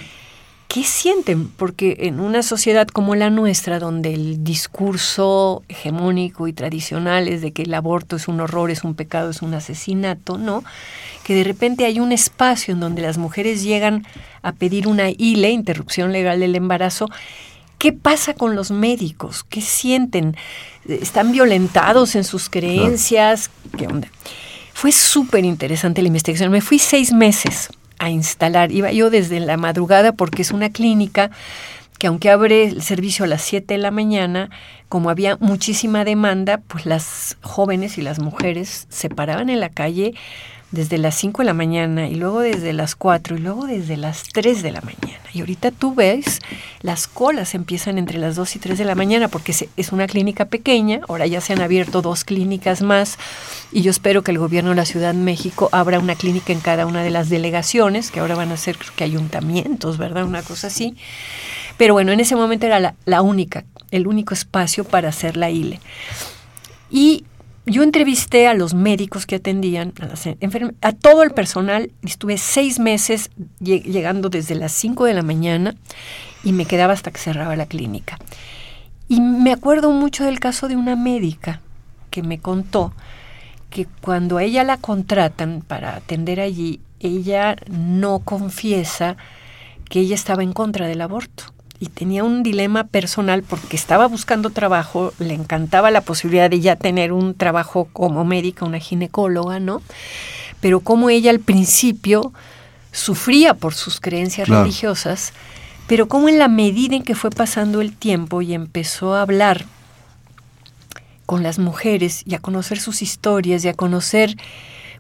¿qué 0.67 0.83
sienten? 0.83 1.49
Porque 1.49 1.97
en 2.01 2.19
una 2.19 2.43
sociedad 2.43 2.89
como 2.89 3.15
la 3.15 3.31
nuestra, 3.31 3.79
donde 3.79 4.15
el 4.15 4.43
discurso 4.43 5.63
hegemónico 5.69 6.49
y 6.49 6.53
tradicional 6.53 7.29
es 7.29 7.41
de 7.41 7.53
que 7.53 7.63
el 7.63 7.75
aborto 7.75 8.17
es 8.17 8.27
un 8.27 8.41
horror, 8.41 8.71
es 8.71 8.83
un 8.83 8.95
pecado, 8.95 9.31
es 9.31 9.43
un 9.43 9.55
asesinato, 9.55 10.39
¿no? 10.39 10.65
Que 11.23 11.35
de 11.35 11.45
repente 11.45 11.85
hay 11.85 12.01
un 12.01 12.11
espacio 12.11 12.75
en 12.75 12.81
donde 12.81 13.03
las 13.03 13.17
mujeres 13.17 13.63
llegan 13.63 14.07
a 14.43 14.53
pedir 14.53 14.89
una 14.89 15.11
ILE, 15.11 15.51
interrupción 15.51 16.13
legal 16.13 16.41
del 16.41 16.57
embarazo, 16.57 17.09
¿Qué 17.79 17.93
pasa 17.93 18.35
con 18.35 18.57
los 18.57 18.73
médicos? 18.73 19.45
¿Qué 19.45 19.61
sienten? 19.61 20.37
¿Están 20.89 21.31
violentados 21.31 22.17
en 22.17 22.25
sus 22.25 22.51
creencias? 22.51 23.53
¿Qué 23.77 23.87
onda? 23.87 24.09
Fue 24.79 24.93
súper 24.93 25.45
interesante 25.45 26.03
la 26.03 26.07
investigación. 26.07 26.53
Me 26.53 26.61
fui 26.61 26.79
seis 26.79 27.13
meses 27.13 27.69
a 27.99 28.11
instalar. 28.11 28.71
Iba 28.71 28.93
yo 28.93 29.11
desde 29.11 29.41
la 29.41 29.57
madrugada 29.57 30.13
porque 30.13 30.43
es 30.43 30.53
una 30.53 30.71
clínica 30.71 31.33
que 31.99 32.07
aunque 32.07 32.31
abre 32.31 32.63
el 32.63 32.81
servicio 32.83 33.25
a 33.25 33.29
las 33.29 33.43
7 33.43 33.75
de 33.75 33.79
la 33.79 33.91
mañana, 33.91 34.51
como 34.89 35.11
había 35.11 35.37
muchísima 35.41 36.05
demanda, 36.05 36.59
pues 36.69 36.87
las 36.87 37.39
jóvenes 37.43 37.99
y 37.99 38.03
las 38.03 38.21
mujeres 38.21 38.87
se 38.89 39.11
paraban 39.11 39.51
en 39.51 39.59
la 39.59 39.69
calle 39.69 40.15
desde 40.71 40.99
las 40.99 41.15
5 41.15 41.43
de 41.43 41.47
la 41.47 41.55
mañana 41.55 42.09
y 42.09 42.15
luego 42.15 42.41
desde 42.41 42.73
las 42.73 42.95
4 42.95 43.37
y 43.37 43.41
luego 43.41 43.67
desde 43.67 43.97
las 43.97 44.25
3 44.25 44.63
de 44.63 44.71
la 44.71 44.83
mañana. 44.83 45.19
Y 45.33 45.41
ahorita 45.41 45.71
tú 45.71 45.95
ves, 45.95 46.41
las 46.83 47.07
colas 47.07 47.55
empiezan 47.55 47.97
entre 47.97 48.19
las 48.19 48.37
2 48.37 48.57
y 48.57 48.59
3 48.59 48.79
de 48.79 48.85
la 48.85 48.95
mañana 48.95 49.29
porque 49.29 49.55
es 49.77 49.93
una 49.93 50.07
clínica 50.07 50.45
pequeña, 50.47 51.01
ahora 51.09 51.27
ya 51.27 51.41
se 51.41 51.53
han 51.55 51.61
abierto 51.61 52.03
dos 52.03 52.25
clínicas 52.25 52.83
más 52.83 53.19
y 53.73 53.83
yo 53.83 53.91
espero 53.91 54.23
que 54.23 54.31
el 54.31 54.39
gobierno 54.39 54.71
de 54.71 54.77
la 54.77 54.85
Ciudad 54.85 55.15
de 55.15 55.21
México 55.21 55.69
abra 55.73 55.99
una 55.99 56.15
clínica 56.15 56.53
en 56.53 56.61
cada 56.61 56.87
una 56.87 57.03
de 57.03 57.11
las 57.11 57.31
delegaciones, 57.31 58.11
que 58.11 58.21
ahora 58.21 58.35
van 58.35 58.53
a 58.53 58.57
ser 58.57 58.77
creo 58.77 58.93
que 58.95 59.05
ayuntamientos, 59.05 59.97
¿verdad? 59.97 60.25
Una 60.25 60.43
cosa 60.43 60.67
así. 60.67 60.97
Pero 61.79 61.95
bueno, 61.95 62.13
en 62.13 62.21
ese 62.21 62.37
momento 62.37 62.67
era 62.67 62.81
la, 62.81 62.95
la 63.05 63.23
única, 63.23 63.65
el 63.91 64.07
único 64.07 64.35
espacio 64.35 64.85
para 64.85 65.09
hacer 65.09 65.37
la 65.37 65.51
ILE. 65.51 65.81
Y 66.91 67.25
yo 67.69 67.83
entrevisté 67.83 68.49
a 68.49 68.55
los 68.55 68.75
médicos 68.75 69.27
que 69.27 69.37
atendían, 69.37 69.93
a, 70.81 70.93
todo 70.93 71.23
el 71.23 71.31
personal, 71.31 71.91
estuve 72.03 72.39
seis 72.39 72.79
meses 72.79 73.31
llegando 73.61 74.29
desde 74.29 74.55
las 74.55 74.73
5 74.73 75.05
de 75.05 75.15
la 75.15 75.23
mañana 75.23 75.75
y 76.45 76.53
me 76.53 76.67
quedaba 76.67 76.93
hasta 76.93 77.11
que 77.11 77.21
cerraba 77.21 77.57
la 77.57 77.67
clínica. 77.67 78.19
Y 79.09 79.21
me 79.21 79.53
acuerdo 79.53 79.91
mucho 79.93 80.25
del 80.25 80.41
caso 80.41 80.69
de 80.69 80.77
una 80.77 80.97
médica 80.97 81.61
que 82.11 82.23
me 82.23 82.39
contó 82.39 82.93
que 83.71 83.87
cuando 84.01 84.39
a 84.39 84.45
ella 84.45 84.65
la 84.65 84.79
contratan 84.79 85.63
para 85.67 85.97
atender 85.97 86.41
allí, 86.41 86.81
ella 87.01 87.57
no 87.71 88.21
confiesa 88.21 89.17
que 89.89 90.01
ella 90.01 90.15
estaba 90.15 90.43
en 90.43 90.53
contra 90.53 90.87
del 90.87 91.01
aborto 91.01 91.45
y 91.81 91.87
tenía 91.87 92.25
un 92.25 92.43
dilema 92.43 92.85
personal 92.85 93.43
porque 93.43 93.77
estaba 93.77 94.07
buscando 94.07 94.51
trabajo, 94.51 95.13
le 95.19 95.35
encantaba 95.35 95.91
la 95.91 96.01
posibilidad 96.01 96.51
de 96.51 96.61
ya 96.61 96.77
tener 96.77 97.13
un 97.13 97.35
trabajo 97.35 97.89
como 97.93 98.25
médica, 98.25 98.65
una 98.65 98.81
ginecóloga, 98.81 99.61
¿no? 99.61 99.83
Pero 100.61 100.81
como 100.81 101.09
ella 101.09 101.31
al 101.31 101.39
principio 101.41 102.33
sufría 102.91 103.55
por 103.55 103.75
sus 103.75 104.01
creencias 104.01 104.49
religiosas, 104.49 105.33
pero 105.87 106.09
como 106.09 106.29
en 106.29 106.39
la 106.39 106.49
medida 106.49 106.97
en 106.97 107.05
que 107.05 107.15
fue 107.15 107.31
pasando 107.31 107.81
el 107.81 107.97
tiempo 107.97 108.43
y 108.43 108.55
empezó 108.55 109.15
a 109.15 109.23
hablar 109.23 109.65
con 111.27 111.43
las 111.43 111.59
mujeres 111.59 112.23
y 112.27 112.35
a 112.35 112.41
conocer 112.41 112.81
sus 112.81 113.03
historias 113.03 113.65
y 113.65 113.69
a 113.69 113.75
conocer 113.75 114.35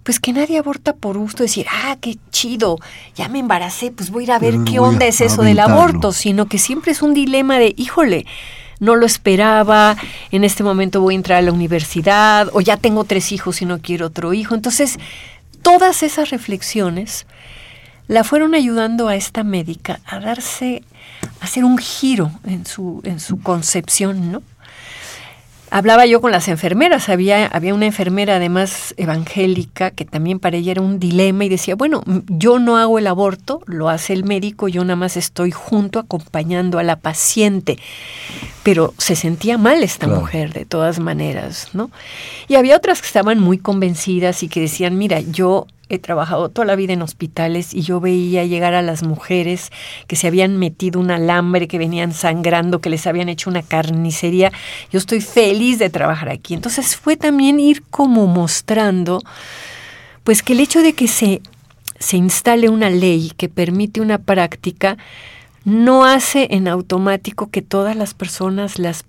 pues 0.09 0.20
que 0.20 0.32
nadie 0.32 0.56
aborta 0.56 0.94
por 0.94 1.18
gusto, 1.18 1.42
decir, 1.42 1.66
ah, 1.70 1.98
qué 2.00 2.16
chido, 2.30 2.78
ya 3.14 3.28
me 3.28 3.40
embaracé, 3.40 3.90
pues 3.90 4.09
voy 4.09 4.22
a 4.22 4.24
ir 4.24 4.32
a 4.32 4.38
ver 4.38 4.54
qué 4.64 4.78
onda 4.78 5.04
es 5.04 5.20
eso 5.20 5.42
del 5.42 5.61
aborto, 5.61 6.14
sino 6.14 6.46
que 6.46 6.56
siempre 6.56 6.92
es 6.92 7.02
un 7.02 7.12
dilema 7.12 7.59
de, 7.59 7.74
híjole, 7.76 8.24
no 8.80 8.96
lo 8.96 9.04
esperaba, 9.04 9.98
en 10.30 10.44
este 10.44 10.62
momento 10.64 11.02
voy 11.02 11.12
a 11.12 11.16
entrar 11.16 11.38
a 11.40 11.42
la 11.42 11.52
universidad, 11.52 12.48
o 12.54 12.62
ya 12.62 12.78
tengo 12.78 13.04
tres 13.04 13.32
hijos 13.32 13.61
y 13.61 13.66
no 13.66 13.82
quiero 13.82 14.06
otro 14.06 14.32
hijo. 14.32 14.54
Entonces, 14.54 14.96
todas 15.61 16.02
esas 16.02 16.30
reflexiones 16.30 17.26
la 18.06 18.24
fueron 18.24 18.54
ayudando 18.54 19.09
a 19.09 19.14
esta 19.14 19.44
médica 19.44 20.00
a 20.06 20.20
darse, 20.20 20.84
a 21.42 21.44
hacer 21.44 21.66
un 21.66 21.76
giro 21.76 22.30
en 22.46 22.64
su, 22.64 23.02
en 23.04 23.20
su 23.20 23.42
concepción, 23.42 24.32
¿no? 24.32 24.42
Hablaba 25.70 26.06
yo 26.06 26.20
con 26.20 26.32
las 26.32 26.48
enfermeras, 26.48 27.08
había, 27.08 27.46
había 27.46 27.74
una 27.74 27.86
enfermera 27.86 28.36
además 28.36 28.94
evangélica 28.96 29.90
que 29.90 30.04
también 30.04 30.38
para 30.38 30.56
ella 30.56 30.72
era 30.72 30.80
un 30.80 30.98
dilema 30.98 31.44
y 31.44 31.48
decía, 31.48 31.74
bueno, 31.74 32.02
yo 32.28 32.58
no 32.58 32.76
hago 32.76 32.98
el 32.98 33.06
aborto, 33.06 33.60
lo 33.66 33.88
hace 33.88 34.12
el 34.12 34.24
médico, 34.24 34.68
yo 34.68 34.82
nada 34.84 34.96
más 34.96 35.16
estoy 35.16 35.50
junto 35.50 35.98
acompañando 35.98 36.78
a 36.78 36.82
la 36.82 36.96
paciente, 36.96 37.78
pero 38.62 38.94
se 38.98 39.16
sentía 39.16 39.58
mal 39.58 39.82
esta 39.82 40.06
mujer 40.06 40.52
de 40.52 40.64
todas 40.64 40.98
maneras, 41.00 41.68
¿no? 41.72 41.90
Y 42.48 42.56
había 42.56 42.76
otras 42.76 43.00
que 43.00 43.06
estaban 43.06 43.38
muy 43.38 43.58
convencidas 43.58 44.42
y 44.42 44.48
que 44.48 44.60
decían, 44.60 44.98
mira, 44.98 45.20
yo 45.20 45.66
he 45.89 45.99
trabajado 45.99 46.49
toda 46.49 46.66
la 46.66 46.76
vida 46.76 46.93
en 46.93 47.03
hospitales 47.03 47.74
y 47.74 47.82
yo 47.82 48.01
veía 48.01 48.45
llegar 48.45 48.74
a 48.74 48.82
las 48.82 49.03
mujeres 49.03 49.70
que 50.07 50.16
se 50.16 50.26
habían 50.26 50.59
metido 50.59 51.01
un 51.01 51.11
alambre, 51.11 51.68
que 51.68 51.78
venían 51.78 52.12
sangrando, 52.12 52.80
que 52.80 52.91
les 52.91 53.07
habían 53.07 53.28
hecho 53.28 53.51
una 53.51 53.62
carnicería. 53.62 54.53
Yo 54.93 54.99
estoy 54.99 55.20
feliz 55.20 55.78
de 55.78 55.91
trabajar 55.91 56.28
aquí. 56.28 56.55
Entonces 56.55 56.97
fue 56.97 57.16
también 57.16 57.59
ir 57.61 57.82
como 57.91 58.26
mostrando, 58.26 59.22
pues 60.24 60.43
que 60.43 60.53
el 60.53 60.61
hecho 60.61 60.82
de 60.82 60.93
que 60.93 61.09
se, 61.09 61.41
se 61.99 62.16
instale 62.16 62.68
una 62.68 62.91
ley 62.91 63.32
que 63.36 63.49
permite 63.49 64.01
una 64.01 64.18
práctica, 64.18 64.99
no 65.64 66.05
hace 66.05 66.49
en 66.51 66.68
automático 66.68 67.51
que 67.51 67.62
todas 67.62 67.97
las 67.97 68.14
personas 68.14 68.78
las 68.78 69.05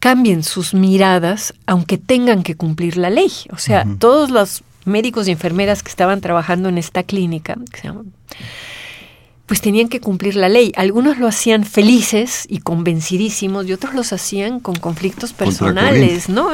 cambien 0.00 0.42
sus 0.42 0.74
miradas, 0.74 1.54
aunque 1.66 1.98
tengan 1.98 2.42
que 2.42 2.56
cumplir 2.56 2.96
la 2.96 3.10
ley. 3.10 3.30
O 3.52 3.58
sea, 3.58 3.86
todos 3.98 4.30
los 4.30 4.64
médicos 4.84 5.28
y 5.28 5.32
enfermeras 5.32 5.82
que 5.82 5.90
estaban 5.90 6.20
trabajando 6.20 6.68
en 6.68 6.78
esta 6.78 7.02
clínica, 7.02 7.56
pues 9.46 9.60
tenían 9.60 9.88
que 9.88 10.00
cumplir 10.00 10.36
la 10.36 10.48
ley. 10.48 10.72
Algunos 10.76 11.18
lo 11.18 11.26
hacían 11.26 11.64
felices 11.64 12.46
y 12.48 12.60
convencidísimos 12.60 13.66
y 13.66 13.72
otros 13.72 13.94
los 13.94 14.12
hacían 14.12 14.60
con 14.60 14.76
conflictos 14.76 15.32
personales, 15.32 16.28
¿no? 16.28 16.50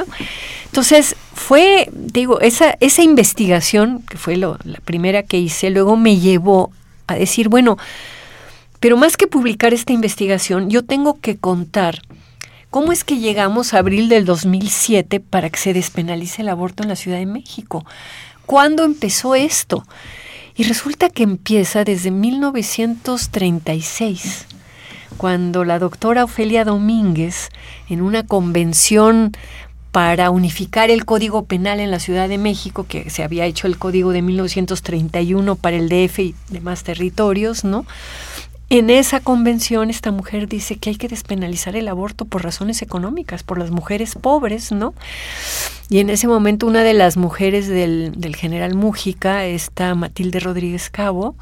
Entonces 0.64 1.14
fue, 1.34 1.90
digo, 1.92 2.40
esa, 2.40 2.76
esa 2.80 3.02
investigación, 3.02 4.02
que 4.08 4.16
fue 4.16 4.36
lo, 4.36 4.58
la 4.64 4.80
primera 4.80 5.22
que 5.22 5.38
hice, 5.38 5.68
luego 5.68 5.96
me 5.96 6.18
llevó 6.18 6.72
a 7.06 7.16
decir, 7.16 7.50
bueno, 7.50 7.76
pero 8.80 8.96
más 8.96 9.16
que 9.16 9.26
publicar 9.26 9.74
esta 9.74 9.92
investigación, 9.92 10.70
yo 10.70 10.82
tengo 10.82 11.20
que 11.20 11.36
contar 11.36 12.00
¿Cómo 12.70 12.92
es 12.92 13.04
que 13.04 13.18
llegamos 13.18 13.74
a 13.74 13.78
abril 13.78 14.08
del 14.08 14.24
2007 14.24 15.20
para 15.20 15.50
que 15.50 15.58
se 15.58 15.72
despenalice 15.72 16.42
el 16.42 16.48
aborto 16.48 16.82
en 16.82 16.88
la 16.88 16.96
Ciudad 16.96 17.18
de 17.18 17.26
México? 17.26 17.86
¿Cuándo 18.44 18.84
empezó 18.84 19.34
esto? 19.34 19.84
Y 20.56 20.64
resulta 20.64 21.08
que 21.08 21.22
empieza 21.22 21.84
desde 21.84 22.10
1936, 22.10 24.46
cuando 25.16 25.64
la 25.64 25.78
doctora 25.78 26.24
Ofelia 26.24 26.64
Domínguez, 26.64 27.50
en 27.88 28.02
una 28.02 28.26
convención 28.26 29.32
para 29.92 30.30
unificar 30.30 30.90
el 30.90 31.06
Código 31.06 31.44
Penal 31.44 31.80
en 31.80 31.90
la 31.90 32.00
Ciudad 32.00 32.28
de 32.28 32.36
México, 32.36 32.84
que 32.86 33.08
se 33.10 33.22
había 33.22 33.46
hecho 33.46 33.66
el 33.66 33.78
Código 33.78 34.12
de 34.12 34.20
1931 34.22 35.56
para 35.56 35.76
el 35.76 35.88
DF 35.88 36.18
y 36.18 36.34
demás 36.50 36.82
territorios, 36.82 37.64
¿no? 37.64 37.86
En 38.68 38.90
esa 38.90 39.20
convención 39.20 39.90
esta 39.90 40.10
mujer 40.10 40.48
dice 40.48 40.76
que 40.76 40.90
hay 40.90 40.96
que 40.96 41.06
despenalizar 41.06 41.76
el 41.76 41.86
aborto 41.86 42.24
por 42.24 42.42
razones 42.42 42.82
económicas, 42.82 43.44
por 43.44 43.58
las 43.58 43.70
mujeres 43.70 44.16
pobres, 44.20 44.72
¿no? 44.72 44.92
Y 45.88 46.00
en 46.00 46.10
ese 46.10 46.26
momento 46.26 46.66
una 46.66 46.82
de 46.82 46.92
las 46.92 47.16
mujeres 47.16 47.68
del, 47.68 48.12
del 48.16 48.34
general 48.34 48.74
Mújica, 48.74 49.44
esta 49.44 49.94
Matilde 49.94 50.40
Rodríguez 50.40 50.90
Cabo, 50.90 51.36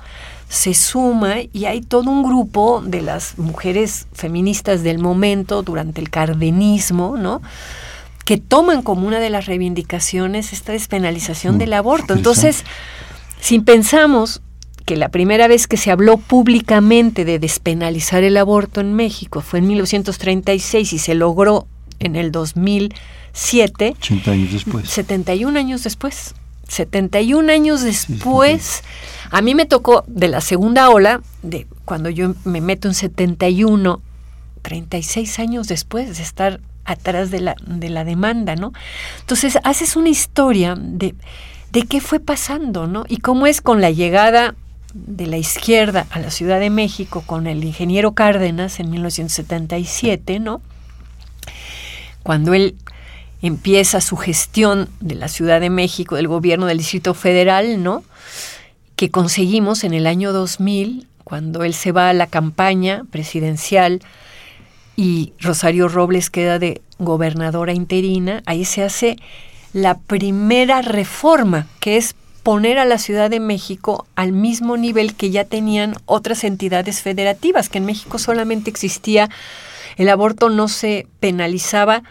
se 0.51 0.75
suma 0.75 1.37
y 1.51 1.65
hay 1.65 1.81
todo 1.81 2.11
un 2.11 2.23
grupo 2.23 2.83
de 2.85 3.01
las 3.01 3.39
mujeres 3.39 4.07
feministas 4.13 4.83
del 4.83 4.99
momento 4.99 5.63
durante 5.63 6.03
el 6.03 6.11
cardenismo, 6.11 7.17
¿no? 7.17 7.41
que 8.25 8.39
toman 8.39 8.83
como 8.83 9.07
una 9.07 9.21
de 9.21 9.31
las 9.31 9.47
reivindicaciones 9.47 10.53
esta 10.53 10.73
despenalización 10.73 11.59
del 11.59 11.75
aborto. 11.75 12.15
Entonces, 12.15 12.65
si 13.41 13.61
pensamos 13.61 14.41
que 14.85 14.97
la 14.97 15.09
primera 15.09 15.49
vez 15.49 15.67
que 15.67 15.77
se 15.77 15.91
habló 15.91 16.19
públicamente 16.19 17.25
de 17.25 17.39
despenalizar 17.39 18.23
el 18.23 18.37
aborto 18.37 18.81
en 18.81 18.95
México 18.95 19.41
fue 19.41 19.61
en 19.61 19.69
1936 19.69 20.93
y 20.93 20.99
se 20.99 21.15
logró 21.15 21.67
en 22.01 22.17
el 22.17 22.33
2007. 22.33 23.95
80 23.99 24.31
años 24.31 24.53
después. 24.53 24.89
71 24.89 25.59
años 25.59 25.85
después. 25.85 26.35
71 26.69 27.53
años 27.53 27.83
después, 27.83 28.83
a 29.31 29.43
mí 29.43 29.55
me 29.55 29.67
tocó 29.67 30.03
de 30.07 30.29
la 30.29 30.41
segunda 30.41 30.89
ola, 30.89 31.21
de 31.43 31.67
cuando 31.85 32.09
yo 32.09 32.35
me 32.45 32.63
meto 32.63 32.89
en 32.89 32.95
71, 32.95 34.01
36 34.63 35.39
años 35.41 35.69
después 35.69 36.17
de 36.17 36.23
estar 36.23 36.61
atrás 36.87 37.31
de 37.31 37.41
la, 37.41 37.57
de 37.67 37.91
la 37.91 38.05
demanda, 38.05 38.57
¿no? 38.57 38.73
Entonces 39.21 39.59
haces 39.63 39.95
una 39.95 40.09
historia 40.09 40.75
de, 40.75 41.15
de 41.71 41.83
qué 41.83 42.01
fue 42.01 42.19
pasando, 42.19 42.87
¿no? 42.87 43.05
Y 43.09 43.19
cómo 43.19 43.47
es 43.47 43.61
con 43.61 43.81
la 43.81 43.91
llegada 43.91 44.55
de 44.95 45.27
la 45.27 45.37
izquierda 45.37 46.07
a 46.11 46.21
la 46.21 46.31
Ciudad 46.31 46.61
de 46.61 46.71
México 46.71 47.23
con 47.27 47.47
el 47.47 47.65
ingeniero 47.65 48.13
Cárdenas 48.13 48.81
en 48.81 48.91
1977, 48.91 50.39
¿no? 50.39 50.63
Cuando 52.23 52.55
él 52.55 52.77
empieza 53.43 54.01
su 54.01 54.17
gestión 54.17 54.89
de 55.01 55.17
la 55.17 55.29
Ciudad 55.29 55.61
de 55.61 55.69
México, 55.69 56.17
del 56.17 56.29
gobierno 56.29 56.67
del 56.67 56.79
Distrito 56.79 57.13
Federal, 57.13 57.83
¿no? 57.83 58.05
Que 58.97 59.11
conseguimos 59.11 59.85
en 59.85 59.93
el 59.93 60.07
año 60.07 60.33
2000, 60.33 61.07
cuando 61.25 61.65
él 61.65 61.75
se 61.75 61.93
va 61.93 62.09
a 62.09 62.15
la 62.15 62.29
campaña 62.29 63.05
presidencial 63.11 64.01
y 64.97 65.33
Rosario 65.41 65.89
Robles 65.89 66.31
queda 66.31 66.59
de 66.59 66.81
gobernadora 66.99 67.73
interina, 67.73 68.43
ahí 68.47 68.65
se 68.65 68.85
hace 68.85 69.17
la 69.73 69.99
primera 69.99 70.83
reforma, 70.83 71.67
que 71.81 71.97
es 71.97 72.15
poner 72.45 72.79
a 72.79 72.85
la 72.85 72.99
Ciudad 72.99 73.31
de 73.31 73.41
México 73.41 74.07
al 74.15 74.33
mismo 74.33 74.77
nivel 74.77 75.15
que 75.15 75.31
ya 75.31 75.45
tenían 75.45 75.95
otras 76.05 76.45
entidades 76.45 77.01
federativas, 77.01 77.71
que 77.71 77.79
en 77.79 77.87
México 77.87 78.19
solamente 78.19 78.71
existía, 78.71 79.31
el 79.97 80.11
aborto 80.11 80.51
no 80.51 80.69
se 80.69 81.09
penalizaba 81.21 82.03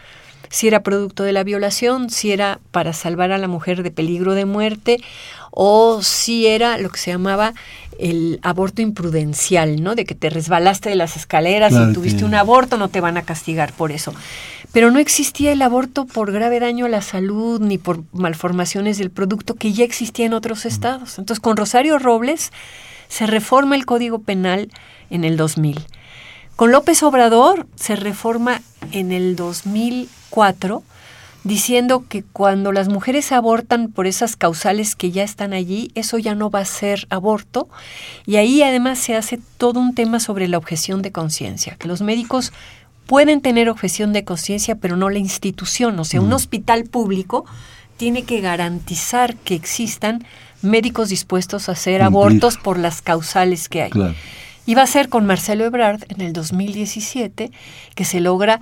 si 0.50 0.68
era 0.68 0.84
producto 0.84 1.24
de 1.24 1.34
la 1.34 1.44
violación, 1.44 2.10
si 2.10 2.32
era 2.32 2.60
para 2.72 2.94
salvar 2.94 3.32
a 3.32 3.38
la 3.38 3.48
mujer 3.48 3.84
de 3.84 3.92
peligro 3.92 4.34
de 4.34 4.46
muerte 4.46 5.04
o 5.52 6.02
si 6.02 6.48
era 6.48 6.78
lo 6.80 6.90
que 6.90 7.00
se 7.00 7.12
llamaba 7.12 7.54
el 8.00 8.40
aborto 8.42 8.82
imprudencial, 8.82 9.82
¿no? 9.82 9.96
De 9.96 10.06
que 10.06 10.16
te 10.16 10.30
resbalaste 10.30 10.90
de 10.90 10.96
las 10.96 11.16
escaleras 11.18 11.74
y 11.74 11.94
tuviste 11.94 12.26
un 12.26 12.36
aborto, 12.36 12.78
no 12.78 12.90
te 12.90 13.02
van 13.02 13.18
a 13.18 13.24
castigar 13.24 13.74
por 13.74 13.92
eso. 13.92 14.14
Pero 14.72 14.92
no 14.92 15.00
existía 15.00 15.52
el 15.52 15.62
aborto 15.62 16.06
por 16.06 16.32
grave 16.32 16.60
daño 16.60 16.86
a 16.86 16.90
la 16.90 17.02
salud 17.02 17.62
ni 17.62 17.78
por 17.78 18.04
malformaciones 18.12 18.98
del 18.98 19.12
producto 19.12 19.56
que 19.56 19.74
ya 19.74 19.84
existía 19.84 20.26
en 20.26 20.34
otros 20.34 20.66
estados. 20.66 21.20
Entonces, 21.20 21.40
con 21.40 21.58
Rosario 21.58 22.00
Robles 22.00 22.52
se 23.08 23.28
reforma 23.28 23.76
el 23.76 23.86
Código 23.86 24.20
Penal 24.20 24.70
en 25.10 25.24
el 25.24 25.38
2000. 25.38 25.86
Con 26.56 26.72
López 26.72 27.04
Obrador 27.04 27.68
se 27.76 27.96
reforma 27.96 28.62
en 28.92 29.12
el 29.12 29.36
2004 29.36 30.84
diciendo 31.44 32.06
que 32.08 32.24
cuando 32.24 32.72
las 32.72 32.88
mujeres 32.88 33.32
abortan 33.32 33.92
por 33.92 34.08
esas 34.08 34.36
causales 34.36 34.96
que 34.96 35.12
ya 35.12 35.24
están 35.24 35.54
allí, 35.54 35.92
eso 35.96 36.18
ya 36.18 36.36
no 36.36 36.50
va 36.50 36.60
a 36.60 36.66
ser 36.66 37.06
aborto. 37.10 37.68
Y 38.26 38.38
ahí 38.38 38.64
además 38.64 39.00
se 39.00 39.16
hace 39.16 39.40
todo 39.58 39.80
un 39.80 39.94
tema 39.94 40.20
sobre 40.20 40.48
la 40.48 40.58
objeción 40.58 41.02
de 41.02 41.12
conciencia, 41.12 41.76
que 41.76 41.88
los 41.88 42.02
médicos 42.02 42.54
pueden 43.06 43.42
tener 43.42 43.70
objeción 43.70 44.14
de 44.14 44.24
conciencia, 44.24 44.76
pero 44.76 44.96
no 44.96 45.10
la 45.10 45.20
institución. 45.20 46.00
O 46.00 46.06
sea, 46.06 46.22
un 46.22 46.32
hospital 46.32 46.86
público 46.86 47.46
tiene 47.98 48.24
que 48.24 48.42
garantizar 48.42 49.36
que 49.36 49.56
existan 49.56 50.26
médicos 50.62 51.10
dispuestos 51.10 51.68
a 51.68 51.74
hacer 51.74 52.02
abortos 52.02 52.58
por 52.58 52.80
las 52.80 53.02
causales 53.02 53.68
que 53.68 53.84
hay. 53.84 53.92
Y 54.66 54.76
va 54.76 54.84
a 54.84 54.88
ser 54.88 55.10
con 55.10 55.26
Marcelo 55.26 55.66
Ebrard 55.66 56.06
en 56.08 56.22
el 56.22 56.32
2017 56.32 57.52
que 57.96 58.06
se 58.06 58.22
logra 58.22 58.62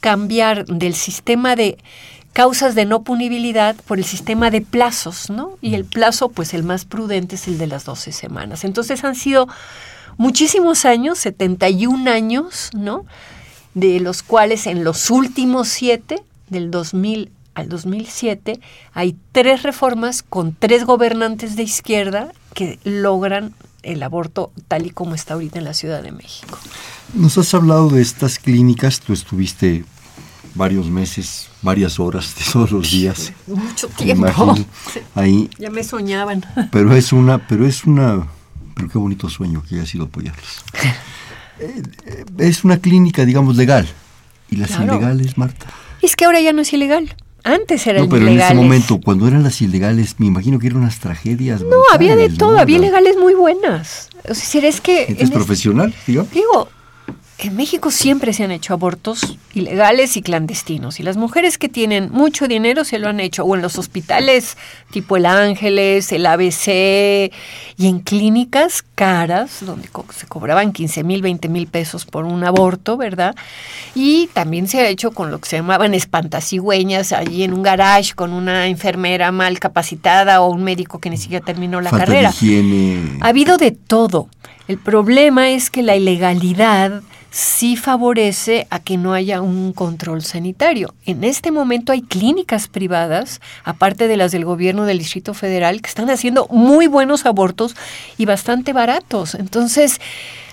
cambiar 0.00 0.64
del 0.66 0.94
sistema 0.94 1.56
de 1.56 1.76
causas 2.32 2.74
de 2.74 2.84
no 2.84 3.02
punibilidad 3.02 3.76
por 3.86 3.98
el 3.98 4.04
sistema 4.04 4.50
de 4.50 4.60
plazos, 4.60 5.30
¿no? 5.30 5.58
Y 5.60 5.74
el 5.74 5.84
plazo, 5.84 6.28
pues 6.28 6.54
el 6.54 6.62
más 6.62 6.84
prudente 6.84 7.34
es 7.34 7.48
el 7.48 7.58
de 7.58 7.66
las 7.66 7.84
12 7.84 8.12
semanas. 8.12 8.64
Entonces 8.64 9.02
han 9.04 9.16
sido 9.16 9.48
muchísimos 10.16 10.84
años, 10.84 11.18
71 11.18 12.10
años, 12.10 12.70
¿no? 12.72 13.04
de 13.74 14.00
los 14.00 14.22
cuales 14.22 14.66
en 14.66 14.84
los 14.84 15.10
últimos 15.10 15.68
siete, 15.68 16.22
del 16.48 16.70
2000 16.70 17.30
al 17.54 17.68
2007, 17.68 18.60
hay 18.92 19.16
tres 19.32 19.62
reformas 19.62 20.22
con 20.22 20.54
tres 20.54 20.84
gobernantes 20.84 21.56
de 21.56 21.62
izquierda 21.62 22.32
que 22.54 22.78
logran 22.84 23.54
el 23.82 24.02
aborto 24.02 24.52
tal 24.68 24.86
y 24.86 24.90
como 24.90 25.14
está 25.14 25.34
ahorita 25.34 25.58
en 25.58 25.64
la 25.64 25.74
Ciudad 25.74 26.02
de 26.02 26.12
México. 26.12 26.58
Nos 27.14 27.38
has 27.38 27.52
hablado 27.54 27.88
de 27.88 28.02
estas 28.02 28.38
clínicas, 28.38 29.00
tú 29.00 29.12
estuviste 29.12 29.84
varios 30.54 30.90
meses, 30.90 31.48
varias 31.62 31.98
horas 32.00 32.34
de 32.36 32.44
todos 32.52 32.70
los 32.70 32.90
días. 32.90 33.32
Mucho 33.46 33.88
tiempo. 33.88 34.54
ahí. 35.14 35.48
Ya 35.58 35.70
me 35.70 35.84
soñaban. 35.84 36.44
Pero 36.70 36.94
es 36.94 37.12
una, 37.12 37.46
pero 37.46 37.66
es 37.66 37.84
una, 37.84 38.26
pero 38.74 38.88
qué 38.88 38.98
bonito 38.98 39.28
sueño 39.28 39.62
que 39.68 39.76
haya 39.76 39.86
sido 39.86 40.04
apoyarlos. 40.04 40.64
Eh, 41.60 42.24
es 42.38 42.64
una 42.64 42.78
clínica, 42.78 43.24
digamos, 43.24 43.56
legal. 43.56 43.86
¿Y 44.50 44.56
las 44.56 44.70
ilegales, 44.70 45.36
Marta? 45.36 45.66
Es 46.02 46.16
que 46.16 46.24
ahora 46.24 46.40
ya 46.40 46.52
no 46.52 46.62
es 46.62 46.72
ilegal. 46.72 47.14
Antes 47.44 47.86
eran 47.86 48.02
no, 48.02 48.08
pero 48.08 48.26
en 48.26 48.40
ese 48.40 48.54
momento, 48.54 49.00
cuando 49.00 49.26
eran 49.26 49.42
las 49.42 49.62
ilegales, 49.62 50.16
me 50.18 50.26
imagino 50.26 50.58
que 50.58 50.66
eran 50.66 50.80
unas 50.80 50.98
tragedias. 50.98 51.62
No, 51.62 51.76
había 51.92 52.16
de 52.16 52.28
todo, 52.28 52.58
había 52.58 52.76
ilegales 52.76 53.16
muy 53.16 53.34
buenas. 53.34 54.10
O 54.28 54.34
sea, 54.34 54.66
es 54.66 54.80
que... 54.80 55.16
¿Es 55.18 55.30
profesional, 55.30 55.94
digo? 56.06 56.26
Digo, 56.32 56.68
en 57.42 57.56
México 57.56 57.90
siempre 57.90 58.32
se 58.32 58.44
han 58.44 58.50
hecho 58.50 58.74
abortos 58.74 59.38
ilegales 59.54 60.16
y 60.16 60.22
clandestinos 60.22 61.00
y 61.00 61.02
las 61.02 61.16
mujeres 61.16 61.58
que 61.58 61.68
tienen 61.68 62.10
mucho 62.12 62.46
dinero 62.48 62.84
se 62.84 62.98
lo 62.98 63.08
han 63.08 63.20
hecho 63.20 63.44
o 63.44 63.54
en 63.54 63.62
los 63.62 63.78
hospitales 63.78 64.56
tipo 64.90 65.16
el 65.16 65.26
Ángeles, 65.26 66.12
el 66.12 66.26
ABC 66.26 67.32
y 67.76 67.86
en 67.86 68.00
clínicas 68.00 68.84
caras 68.94 69.58
donde 69.62 69.88
se 70.14 70.26
cobraban 70.26 70.72
15 70.72 71.04
mil, 71.04 71.22
20 71.22 71.48
mil 71.48 71.66
pesos 71.66 72.04
por 72.04 72.24
un 72.24 72.44
aborto, 72.44 72.96
¿verdad? 72.96 73.34
Y 73.94 74.28
también 74.28 74.68
se 74.68 74.80
ha 74.80 74.88
hecho 74.88 75.12
con 75.12 75.30
lo 75.30 75.40
que 75.40 75.48
se 75.48 75.56
llamaban 75.56 75.94
espantacigüeñas 75.94 77.12
allí 77.12 77.42
en 77.42 77.54
un 77.54 77.62
garage 77.62 78.14
con 78.14 78.32
una 78.32 78.66
enfermera 78.66 79.32
mal 79.32 79.58
capacitada 79.58 80.42
o 80.42 80.50
un 80.50 80.62
médico 80.62 80.98
que 80.98 81.10
ni 81.10 81.16
siquiera 81.16 81.44
terminó 81.44 81.80
la 81.80 81.90
carrera. 81.90 82.32
Ha 83.20 83.28
habido 83.28 83.56
de 83.56 83.70
todo. 83.70 84.28
El 84.68 84.78
problema 84.78 85.50
es 85.50 85.70
que 85.70 85.82
la 85.82 85.96
ilegalidad 85.96 87.02
sí 87.30 87.76
favorece 87.76 88.66
a 88.70 88.80
que 88.80 88.96
no 88.96 89.12
haya 89.12 89.40
un 89.40 89.72
control 89.72 90.22
sanitario. 90.22 90.94
En 91.06 91.24
este 91.24 91.50
momento 91.50 91.92
hay 91.92 92.02
clínicas 92.02 92.68
privadas, 92.68 93.40
aparte 93.64 94.08
de 94.08 94.16
las 94.16 94.32
del 94.32 94.44
gobierno 94.44 94.84
del 94.84 94.98
Distrito 94.98 95.34
Federal, 95.34 95.80
que 95.80 95.88
están 95.88 96.10
haciendo 96.10 96.46
muy 96.48 96.86
buenos 96.86 97.26
abortos 97.26 97.76
y 98.18 98.26
bastante 98.26 98.72
baratos. 98.72 99.34
Entonces, 99.34 100.00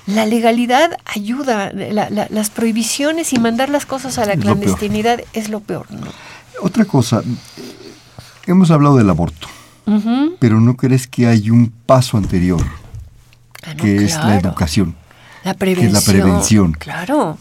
la 0.06 0.26
legalidad 0.26 0.92
ayuda, 1.06 1.72
las 1.74 2.50
prohibiciones 2.50 3.34
y 3.34 3.40
mandar 3.40 3.70
las 3.70 3.86
cosas 3.86 4.18
a 4.18 4.26
la 4.26 4.38
clandestinidad 4.38 5.22
es 5.34 5.50
lo 5.50 5.60
peor. 5.60 5.88
Otra 6.62 6.86
cosa, 6.86 7.22
hemos 8.46 8.72
hablado 8.72 8.98
del 8.98 9.10
aborto, 9.10 9.48
pero 10.40 10.62
¿no 10.62 10.78
crees 10.78 11.08
que 11.08 11.28
hay 11.28 11.50
un 11.50 11.74
paso 11.86 12.18
anterior, 12.18 12.62
ah, 13.64 13.76
que 13.76 13.98
es 14.06 14.16
la 14.16 14.38
educación? 14.38 14.96
La 15.44 15.54
prevención. 15.54 15.92
Que 15.92 15.98
es 15.98 16.06
la 16.08 16.12
prevención. 16.14 16.72
Claro. 16.74 17.38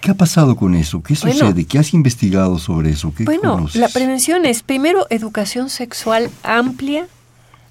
¿Qué 0.00 0.10
ha 0.10 0.14
pasado 0.14 0.56
con 0.56 0.74
eso? 0.74 1.02
¿Qué 1.02 1.14
sucede? 1.14 1.66
¿Qué 1.66 1.78
has 1.78 1.92
investigado 1.92 2.58
sobre 2.58 2.90
eso? 2.90 3.12
¿Qué 3.14 3.24
bueno, 3.24 3.68
la 3.74 3.88
prevención 3.88 4.46
es 4.46 4.62
primero 4.62 5.06
educación 5.10 5.68
sexual 5.68 6.30
amplia 6.42 7.06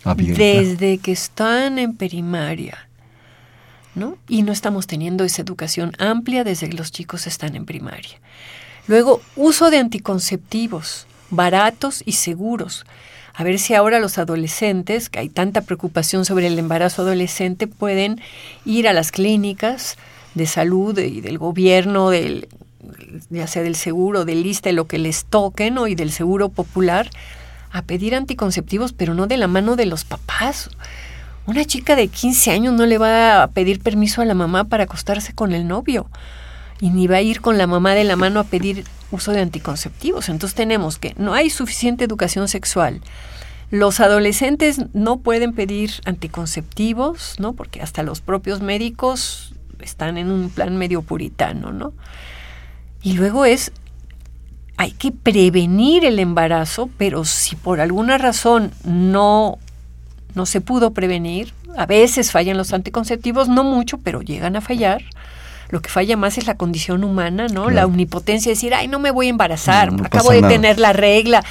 desde 0.06 1.00
que 1.00 1.12
están 1.12 1.80
en 1.80 1.96
primaria. 1.96 2.90
¿no? 3.96 4.18
Y 4.28 4.44
no 4.44 4.52
estamos 4.52 4.88
teniendo 4.88 5.24
esa 5.24 5.42
educación 5.42 5.92
amplia 5.98 6.44
desde 6.44 6.70
que 6.70 6.78
los 6.78 6.92
chicos 6.92 7.28
están 7.28 7.56
en 7.56 7.66
primaria. 7.66 8.20
Luego, 8.88 9.22
uso 9.36 9.70
de 9.70 9.78
anticonceptivos, 9.78 11.08
baratos 11.30 12.04
y 12.06 12.14
seguros. 12.14 12.86
A 13.40 13.44
ver 13.46 13.58
si 13.58 13.74
ahora 13.74 14.00
los 14.00 14.18
adolescentes, 14.18 15.08
que 15.08 15.20
hay 15.20 15.30
tanta 15.30 15.62
preocupación 15.62 16.26
sobre 16.26 16.48
el 16.48 16.60
embarazo 16.60 17.04
adolescente, 17.04 17.68
pueden 17.68 18.20
ir 18.66 18.86
a 18.86 18.92
las 18.92 19.14
clínicas 19.14 19.96
de 20.36 20.46
salud 20.46 21.00
y 21.00 21.22
del 21.22 21.38
gobierno, 21.38 22.10
del, 22.10 22.50
ya 23.30 23.48
sea 23.48 23.64
del 23.64 23.76
seguro, 23.76 24.26
del 24.26 24.44
lista, 24.44 24.70
lo 24.74 24.88
que 24.88 24.98
les 24.98 25.24
toquen 25.24 25.76
¿no? 25.76 25.88
y 25.88 25.96
del 25.96 26.12
seguro 26.12 26.50
popular, 26.50 27.12
a 27.72 27.84
pedir 27.84 28.14
anticonceptivos, 28.14 28.92
pero 28.92 29.14
no 29.14 29.26
de 29.26 29.38
la 29.38 29.48
mano 29.48 29.78
de 29.78 29.86
los 29.86 30.04
papás. 30.04 30.70
Una 31.46 31.64
chica 31.64 31.96
de 31.96 32.10
15 32.10 32.52
años 32.52 32.74
no 32.74 32.86
le 32.86 32.98
va 32.98 33.42
a 33.42 33.48
pedir 33.48 33.80
permiso 33.80 34.22
a 34.22 34.26
la 34.26 34.34
mamá 34.34 34.66
para 34.66 34.84
acostarse 34.84 35.32
con 35.32 35.54
el 35.54 35.66
novio 35.66 36.10
y 36.80 36.90
ni 36.90 37.08
va 37.08 37.18
a 37.18 37.22
ir 37.22 37.42
con 37.42 37.58
la 37.58 37.68
mamá 37.68 37.94
de 37.94 38.04
la 38.04 38.16
mano 38.16 38.40
a 38.40 38.46
pedir 38.46 38.86
uso 39.12 39.32
de 39.32 39.42
anticonceptivos. 39.42 40.30
Entonces 40.30 40.56
tenemos 40.56 40.98
que 40.98 41.14
no 41.18 41.34
hay 41.34 41.50
suficiente 41.50 42.06
educación 42.06 42.48
sexual. 42.48 43.02
Los 43.72 44.00
adolescentes 44.00 44.82
no 44.94 45.18
pueden 45.18 45.54
pedir 45.54 45.92
anticonceptivos, 46.06 47.36
¿no? 47.40 47.54
Porque 47.54 47.82
hasta 47.82 48.04
los 48.04 48.22
propios 48.22 48.62
médicos 48.62 49.54
están 49.80 50.18
en 50.18 50.32
un 50.32 50.50
plan 50.50 50.78
medio 50.78 51.02
puritano, 51.02 51.72
¿no? 51.72 51.94
Y 53.02 53.14
luego 53.14 53.46
es 53.46 53.72
hay 54.78 54.92
que 54.92 55.12
prevenir 55.12 56.06
el 56.06 56.20
embarazo, 56.20 56.90
pero 56.98 57.26
si 57.26 57.58
por 57.58 57.82
alguna 57.82 58.18
razón 58.18 58.72
no 58.86 59.58
no 60.36 60.46
se 60.46 60.62
pudo 60.62 60.92
prevenir, 60.92 61.54
a 61.76 61.86
veces 61.86 62.32
fallan 62.32 62.56
los 62.56 62.72
anticonceptivos, 62.72 63.50
no 63.50 63.64
mucho, 63.64 63.98
pero 63.98 64.22
llegan 64.22 64.56
a 64.56 64.62
fallar 64.62 65.04
lo 65.70 65.82
que 65.82 65.90
falla 65.90 66.18
más 66.18 66.38
es 66.38 66.48
la 66.48 66.56
condición 66.56 67.04
humana, 67.04 67.48
¿no? 67.48 67.70
La 67.70 67.86
omnipotencia, 67.86 68.52
decir, 68.52 68.74
ay, 68.74 68.88
no 68.88 69.00
me 69.00 69.12
voy 69.12 69.28
a 69.28 69.30
embarazar, 69.30 69.92
acabo 70.04 70.32
de 70.32 70.42
tener 70.42 70.80
la 70.80 70.94
regla 70.94 71.44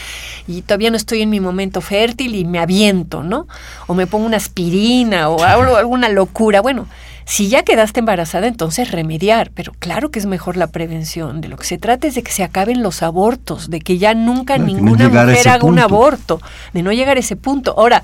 y 0.46 0.62
todavía 0.62 0.90
no 0.90 0.96
estoy 0.96 1.22
en 1.22 1.30
mi 1.30 1.40
momento 1.40 1.80
fértil 1.80 2.34
y 2.34 2.44
me 2.44 2.58
aviento, 2.58 3.22
¿no? 3.22 3.46
O 3.86 3.94
me 3.94 4.06
pongo 4.06 4.26
una 4.26 4.36
aspirina 4.36 5.28
o 5.28 5.42
hago 5.44 5.76
alguna 5.76 6.08
locura. 6.08 6.60
Bueno, 6.60 6.88
si 7.28 7.48
ya 7.48 7.62
quedaste 7.62 8.00
embarazada, 8.00 8.46
entonces 8.46 8.90
remediar, 8.90 9.50
pero 9.54 9.72
claro 9.78 10.10
que 10.10 10.18
es 10.18 10.26
mejor 10.26 10.56
la 10.56 10.68
prevención. 10.68 11.40
De 11.40 11.48
lo 11.48 11.56
que 11.56 11.66
se 11.66 11.78
trata 11.78 12.08
es 12.08 12.14
de 12.14 12.22
que 12.22 12.32
se 12.32 12.42
acaben 12.42 12.82
los 12.82 13.02
abortos, 13.02 13.70
de 13.70 13.80
que 13.80 13.98
ya 13.98 14.14
nunca 14.14 14.58
ninguna 14.58 15.08
mujer 15.08 15.48
haga 15.48 15.66
un 15.66 15.78
aborto, 15.78 16.40
de 16.72 16.82
no 16.82 16.90
llegar 16.90 17.18
a 17.18 17.20
ese 17.20 17.36
punto. 17.36 17.74
Ahora, 17.76 18.02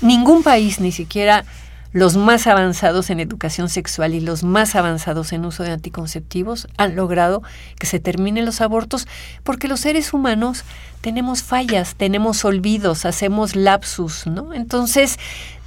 ningún 0.00 0.42
país, 0.42 0.80
ni 0.80 0.92
siquiera 0.92 1.44
los 1.92 2.16
más 2.16 2.46
avanzados 2.46 3.10
en 3.10 3.20
educación 3.20 3.68
sexual 3.68 4.14
y 4.14 4.20
los 4.20 4.42
más 4.42 4.74
avanzados 4.74 5.32
en 5.32 5.44
uso 5.44 5.62
de 5.62 5.70
anticonceptivos 5.70 6.68
han 6.76 6.96
logrado 6.96 7.42
que 7.78 7.86
se 7.86 7.98
terminen 7.98 8.44
los 8.44 8.60
abortos 8.60 9.08
porque 9.42 9.68
los 9.68 9.80
seres 9.80 10.12
humanos 10.12 10.64
tenemos 11.00 11.42
fallas, 11.42 11.94
tenemos 11.94 12.44
olvidos, 12.44 13.04
hacemos 13.04 13.56
lapsus, 13.56 14.26
¿no? 14.26 14.52
Entonces, 14.52 15.18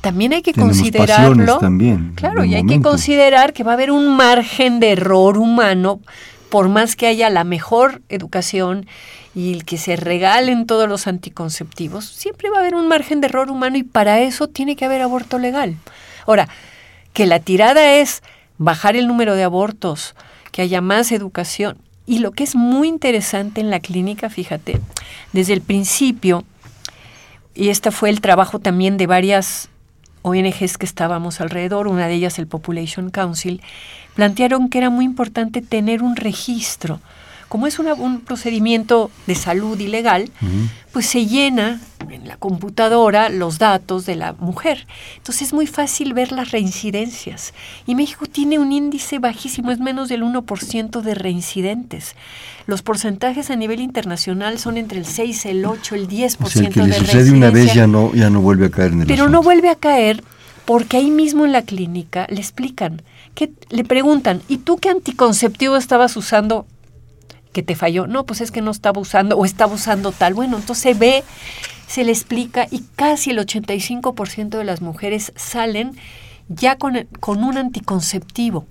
también 0.02 0.34
hay 0.34 0.42
que 0.42 0.54
considerarlo. 0.54 1.58
También, 1.60 2.14
claro, 2.16 2.44
y 2.44 2.56
hay 2.56 2.66
que 2.66 2.82
considerar 2.82 3.54
que 3.54 3.64
va 3.64 3.72
a 3.72 3.74
haber 3.76 3.92
un 3.92 4.16
margen 4.16 4.80
de 4.80 4.92
error 4.92 5.38
humano 5.38 6.02
por 6.50 6.68
más 6.68 6.98
que 6.98 7.08
haya 7.08 7.30
la 7.30 7.46
mejor 7.46 8.02
educación 8.10 8.86
y 9.34 9.54
el 9.54 9.64
que 9.64 9.78
se 9.78 9.96
regalen 9.96 10.66
todos 10.66 10.90
los 10.90 11.08
anticonceptivos, 11.08 12.06
siempre 12.06 12.50
va 12.50 12.58
a 12.58 12.60
haber 12.60 12.76
un 12.76 12.90
margen 12.90 13.22
de 13.22 13.28
error 13.28 13.50
humano 13.50 13.78
y 13.78 13.84
para 13.84 14.20
eso 14.20 14.50
tiene 14.50 14.76
que 14.76 14.84
haber 14.84 15.02
aborto 15.02 15.40
legal. 15.40 15.78
Ahora, 16.26 16.48
que 17.14 17.26
la 17.26 17.40
tirada 17.40 17.96
es 17.96 18.24
bajar 18.58 18.96
el 18.96 19.08
número 19.08 19.36
de 19.36 19.44
abortos, 19.44 20.16
que 20.52 20.62
haya 20.62 20.82
más 20.82 21.12
educación. 21.12 21.78
Y 22.06 22.20
lo 22.20 22.32
que 22.32 22.44
es 22.44 22.56
muy 22.56 22.88
interesante 22.88 23.62
en 23.62 23.70
la 23.70 23.80
clínica, 23.80 24.30
fíjate, 24.30 24.82
desde 25.34 25.54
el 25.54 25.62
principio, 25.62 26.44
y 27.54 27.70
este 27.70 27.92
fue 27.92 28.10
el 28.10 28.22
trabajo 28.22 28.60
también 28.60 28.98
de 28.98 29.08
varias 29.08 29.70
ONGs 30.24 30.78
que 30.78 30.86
estábamos 30.86 31.42
alrededor, 31.42 31.88
una 31.88 32.08
de 32.08 32.16
ellas 32.16 32.38
el 32.40 32.48
Population 32.48 33.10
Council, 33.10 33.62
plantearon 34.16 34.70
que 34.70 34.78
era 34.78 34.90
muy 34.90 35.06
importante 35.06 35.62
tener 35.62 36.04
un 36.04 36.16
registro 36.16 37.00
como 37.52 37.68
es 37.68 37.80
un 37.80 38.22
procedimiento 38.22 39.12
de 39.28 39.36
salud 39.36 39.78
ilegal, 39.78 40.32
pues 40.94 41.06
se 41.06 41.26
llena 41.26 41.82
en 42.10 42.26
la 42.26 42.38
computadora 42.38 43.28
los 43.28 43.60
datos 43.60 44.06
de 44.06 44.16
la 44.16 44.32
mujer. 44.32 44.88
Entonces 45.18 45.50
es 45.50 45.54
muy 45.54 45.68
fácil 45.68 46.14
ver 46.14 46.32
las 46.32 46.52
reincidencias. 46.52 47.54
Y 47.86 47.96
México 47.96 48.26
tiene 48.26 48.58
un 48.58 48.72
índice 48.72 49.20
bajísimo, 49.20 49.72
es 49.72 49.82
menos 49.82 50.08
del 50.08 50.24
1% 50.24 51.02
de 51.02 51.14
reincidentes. 51.14 52.16
Los 52.68 52.84
porcentajes 52.84 53.50
a 53.50 53.58
nivel 53.58 53.82
internacional 53.82 54.58
son 54.58 54.78
entre 54.78 55.00
el 55.00 55.06
6, 55.06 55.46
el 55.48 55.66
8, 55.66 55.96
el 55.96 56.08
10% 56.08 56.46
o 56.46 56.50
sea, 56.50 56.70
que 56.70 56.84
le 56.84 56.94
sucede 56.94 57.32
una 57.32 57.50
vez 57.50 57.74
ya 57.74 57.86
no, 57.86 58.14
ya 58.14 58.30
no 58.30 58.40
vuelve 58.40 58.68
a 58.68 58.72
caer 58.72 58.94
en 58.94 59.02
el 59.02 59.08
Pero 59.08 59.28
no 59.28 59.44
vuelve 59.44 59.68
a 59.68 59.76
caer 59.76 60.24
porque 60.64 60.96
ahí 60.96 61.12
mismo 61.12 61.44
en 61.44 61.52
la 61.52 61.64
clínica 61.64 62.28
le 62.30 62.40
explican, 62.40 63.02
que 63.36 63.52
le 63.72 63.84
preguntan, 63.84 64.42
¿y 64.48 64.60
tú 64.60 64.78
qué 64.78 64.88
anticonceptivo 64.88 65.76
estabas 65.76 66.16
usando 66.16 66.66
que 67.52 67.64
te 67.64 67.76
falló. 67.76 68.08
No, 68.08 68.26
pues 68.26 68.42
es 68.42 68.52
que 68.52 68.62
no 68.62 68.72
estaba 68.72 69.00
usando 69.00 69.38
o 69.38 69.46
estaba 69.46 69.74
usando 69.74 70.12
tal. 70.12 70.34
Bueno, 70.34 70.58
entonces 70.58 70.82
se 70.82 70.94
ve, 70.94 71.24
se 71.88 72.04
le 72.04 72.12
explica 72.12 72.68
y 72.70 72.84
casi 72.96 73.32
el 73.32 73.40
85% 73.40 74.50
de 74.50 74.64
las 74.64 74.82
mujeres 74.82 75.34
salen 75.36 75.96
ya 76.48 76.78
con, 76.78 77.08
con 77.20 77.44
un 77.44 77.58
anticonceptivo. 77.58 78.66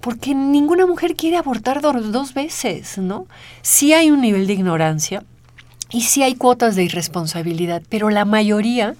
Porque 0.00 0.34
ninguna 0.34 0.86
mujer 0.86 1.16
quiere 1.16 1.36
abortar 1.36 1.80
dos, 1.80 2.12
dos 2.12 2.34
veces, 2.34 2.98
¿no? 2.98 3.26
Sí 3.62 3.92
hay 3.92 4.10
un 4.10 4.20
nivel 4.20 4.46
de 4.46 4.52
ignorancia 4.52 5.24
y 5.90 6.02
sí 6.02 6.22
hay 6.22 6.34
cuotas 6.34 6.76
de 6.76 6.84
irresponsabilidad, 6.84 7.82
pero 7.88 8.10
la 8.10 8.24
mayoría 8.24 8.94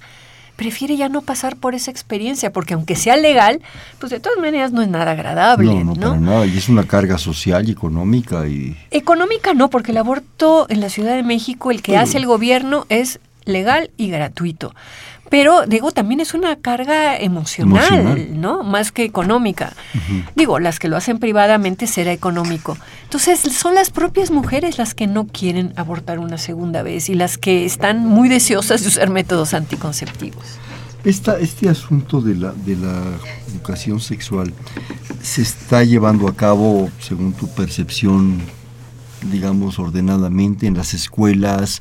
prefiere 0.57 0.97
ya 0.97 1.09
no 1.09 1.23
pasar 1.23 1.57
por 1.57 1.75
esa 1.75 1.91
experiencia, 1.91 2.53
porque 2.53 2.75
aunque 2.75 2.97
sea 2.97 3.17
legal, 3.17 3.61
pues 3.99 4.11
de 4.11 4.21
todas 4.21 4.39
maneras 4.39 4.73
no 4.73 4.83
es 4.83 4.89
nada 4.89 5.13
agradable. 5.13 5.67
No, 5.67 5.85
no, 5.85 5.95
¿no? 5.95 6.01
para 6.01 6.21
nada, 6.21 6.47
y 6.47 6.57
es 6.57 6.69
una 6.69 6.85
carga 6.85 7.19
social 7.19 7.69
y 7.69 7.73
económica. 7.73 8.47
y 8.49 8.77
Económica 8.91 9.55
no, 9.55 9.71
porque 9.71 9.93
el 9.93 9.99
aborto 9.99 10.67
en 10.69 10.81
la 10.81 10.89
Ciudad 10.89 11.15
de 11.15 11.23
México, 11.23 11.71
el 11.71 11.83
que 11.83 11.97
hace 11.97 12.19
el 12.19 12.27
gobierno, 12.27 12.87
es 12.89 13.21
legal 13.45 13.91
y 13.97 14.09
gratuito. 14.09 14.75
Pero, 15.29 15.66
digo, 15.66 15.91
también 15.91 16.20
es 16.20 16.35
una 16.35 16.57
carga 16.57 17.16
emocional, 17.16 18.41
¿no? 18.41 18.62
Más 18.62 18.93
que 18.93 19.05
económica. 19.05 19.72
Digo, 20.35 20.59
las 20.59 20.79
que 20.79 20.89
lo 20.89 20.97
hacen 20.97 21.18
privadamente 21.18 21.87
será 21.87 22.12
económico. 22.12 22.79
Entonces, 23.05 23.41
son 23.41 23.74
las 23.74 23.91
propias 23.91 24.31
mujeres 24.31 24.79
las 24.79 24.95
que 24.95 25.07
no 25.07 25.27
quieren 25.27 25.72
abortar 25.77 26.18
una 26.18 26.39
segunda 26.39 26.83
vez 26.83 27.09
y 27.09 27.14
las 27.14 27.39
que 27.39 27.64
están 27.64 28.07
muy 28.07 28.29
deseosas 28.29 28.83
de 28.83 28.89
usar 28.89 29.11
métodos 29.11 29.55
anticonceptivos. 29.55 30.45
Esta, 31.05 31.39
este 31.39 31.68
asunto 31.68 32.20
de 32.20 32.35
la, 32.35 32.53
de 32.53 32.77
la 32.77 33.01
educación 33.49 34.01
sexual 34.01 34.53
se 35.22 35.43
está 35.43 35.85
llevando 35.85 36.27
a 36.27 36.35
cabo, 36.35 36.91
según 37.01 37.33
tu 37.33 37.49
percepción, 37.49 38.41
digamos, 39.31 39.79
ordenadamente 39.79 40.66
en 40.66 40.77
las 40.77 40.95
escuelas, 40.95 41.81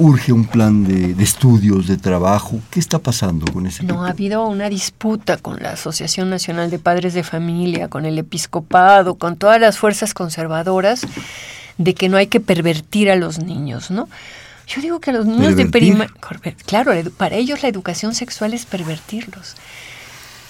urge 0.00 0.32
un 0.32 0.46
plan 0.46 0.84
de, 0.84 1.22
estudios, 1.22 1.86
de 1.86 1.98
trabajo. 1.98 2.58
¿Qué 2.70 2.80
está 2.80 2.98
pasando 2.98 3.50
con 3.52 3.66
ese 3.66 3.84
No, 3.84 4.04
ha 4.04 4.10
habido 4.10 4.46
una 4.46 4.68
disputa 4.68 5.36
con 5.36 5.62
la 5.62 5.72
Asociación 5.72 6.30
Nacional 6.30 6.70
de 6.70 6.78
Padres 6.78 7.12
de 7.12 7.22
Familia, 7.22 7.88
con 7.88 8.06
el 8.06 8.18
episcopado, 8.18 9.16
con 9.16 9.36
todas 9.36 9.60
las 9.60 9.78
fuerzas 9.78 10.14
conservadoras, 10.14 11.02
de 11.76 11.94
que 11.94 12.08
no 12.08 12.16
hay 12.16 12.28
que 12.28 12.40
pervertir 12.40 13.10
a 13.10 13.16
los 13.16 13.38
niños, 13.38 13.90
¿no? 13.90 14.08
Yo 14.66 14.80
digo 14.80 15.00
que 15.00 15.10
a 15.10 15.12
los 15.12 15.26
niños 15.26 15.56
de 15.56 15.66
primaria, 15.66 16.14
claro, 16.64 16.92
para 17.16 17.36
ellos 17.36 17.62
la 17.62 17.68
educación 17.68 18.14
sexual 18.14 18.54
es 18.54 18.66
pervertirlos. 18.66 19.56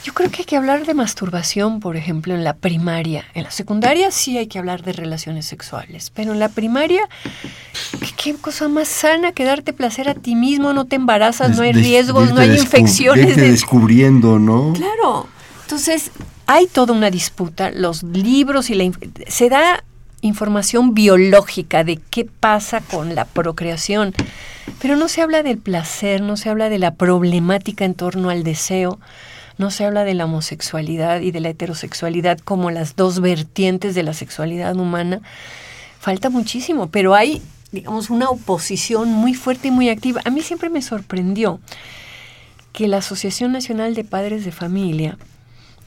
Yo 0.02 0.14
creo 0.14 0.30
que 0.30 0.38
hay 0.38 0.44
que 0.46 0.56
hablar 0.56 0.86
de 0.86 0.94
masturbación, 0.94 1.80
por 1.80 1.96
ejemplo, 1.96 2.34
en 2.34 2.42
la 2.42 2.54
primaria. 2.54 3.26
En 3.34 3.44
la 3.44 3.50
secundaria 3.50 4.10
sí 4.10 4.38
hay 4.38 4.46
que 4.46 4.58
hablar 4.58 4.82
de 4.82 4.94
relaciones 4.94 5.44
sexuales, 5.44 6.10
pero 6.14 6.32
en 6.32 6.38
la 6.38 6.48
primaria, 6.48 7.06
¿qué, 8.16 8.34
cosa 8.34 8.68
más 8.68 8.88
sana 8.88 9.32
que 9.32 9.44
darte 9.44 9.74
placer 9.74 10.08
a 10.08 10.14
ti 10.14 10.36
mismo? 10.36 10.72
No 10.72 10.86
te 10.86 10.96
embarazas, 10.96 11.54
no 11.54 11.62
hay 11.62 11.72
riesgos, 11.72 12.32
no 12.32 12.40
hay 12.40 12.56
infecciones. 12.56 13.36
De... 13.36 13.50
descubriendo, 13.50 14.38
¿no? 14.38 14.72
Claro. 14.72 15.26
Entonces, 15.64 16.10
hay 16.46 16.66
toda 16.66 16.94
una 16.94 17.10
disputa. 17.10 17.70
Los 17.70 18.02
libros 18.02 18.70
y 18.70 18.74
la... 18.76 18.90
Se 19.28 19.50
da 19.50 19.84
información 20.22 20.94
biológica 20.94 21.84
de 21.84 21.98
qué 22.10 22.24
pasa 22.24 22.80
con 22.80 23.14
la 23.14 23.26
procreación, 23.26 24.14
pero 24.80 24.96
no 24.96 25.08
se 25.08 25.20
habla 25.20 25.42
del 25.42 25.58
placer, 25.58 26.22
no 26.22 26.38
se 26.38 26.48
habla 26.48 26.70
de 26.70 26.78
la 26.78 26.94
problemática 26.94 27.84
en 27.84 27.94
torno 27.94 28.30
al 28.30 28.44
deseo 28.44 28.98
no 29.58 29.70
se 29.70 29.84
habla 29.84 30.04
de 30.04 30.14
la 30.14 30.24
homosexualidad 30.24 31.20
y 31.20 31.30
de 31.30 31.40
la 31.40 31.50
heterosexualidad 31.50 32.38
como 32.38 32.70
las 32.70 32.96
dos 32.96 33.20
vertientes 33.20 33.94
de 33.94 34.02
la 34.02 34.14
sexualidad 34.14 34.76
humana. 34.76 35.20
Falta 35.98 36.30
muchísimo, 36.30 36.88
pero 36.90 37.14
hay, 37.14 37.42
digamos, 37.72 38.10
una 38.10 38.30
oposición 38.30 39.10
muy 39.10 39.34
fuerte 39.34 39.68
y 39.68 39.70
muy 39.70 39.88
activa. 39.90 40.22
A 40.24 40.30
mí 40.30 40.40
siempre 40.40 40.70
me 40.70 40.82
sorprendió 40.82 41.60
que 42.72 42.88
la 42.88 42.98
Asociación 42.98 43.52
Nacional 43.52 43.94
de 43.94 44.04
Padres 44.04 44.44
de 44.44 44.52
Familia 44.52 45.18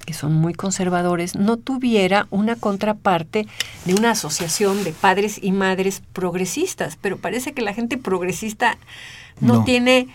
que 0.05 0.13
son 0.13 0.33
muy 0.33 0.53
conservadores, 0.53 1.35
no 1.35 1.57
tuviera 1.57 2.27
una 2.29 2.55
contraparte 2.55 3.47
de 3.85 3.93
una 3.93 4.11
asociación 4.11 4.83
de 4.83 4.91
padres 4.91 5.39
y 5.41 5.51
madres 5.51 6.01
progresistas. 6.13 6.97
Pero 7.01 7.17
parece 7.17 7.53
que 7.53 7.61
la 7.61 7.73
gente 7.73 7.97
progresista 7.97 8.77
no, 9.39 9.59
No. 9.59 9.63
tiene 9.63 10.07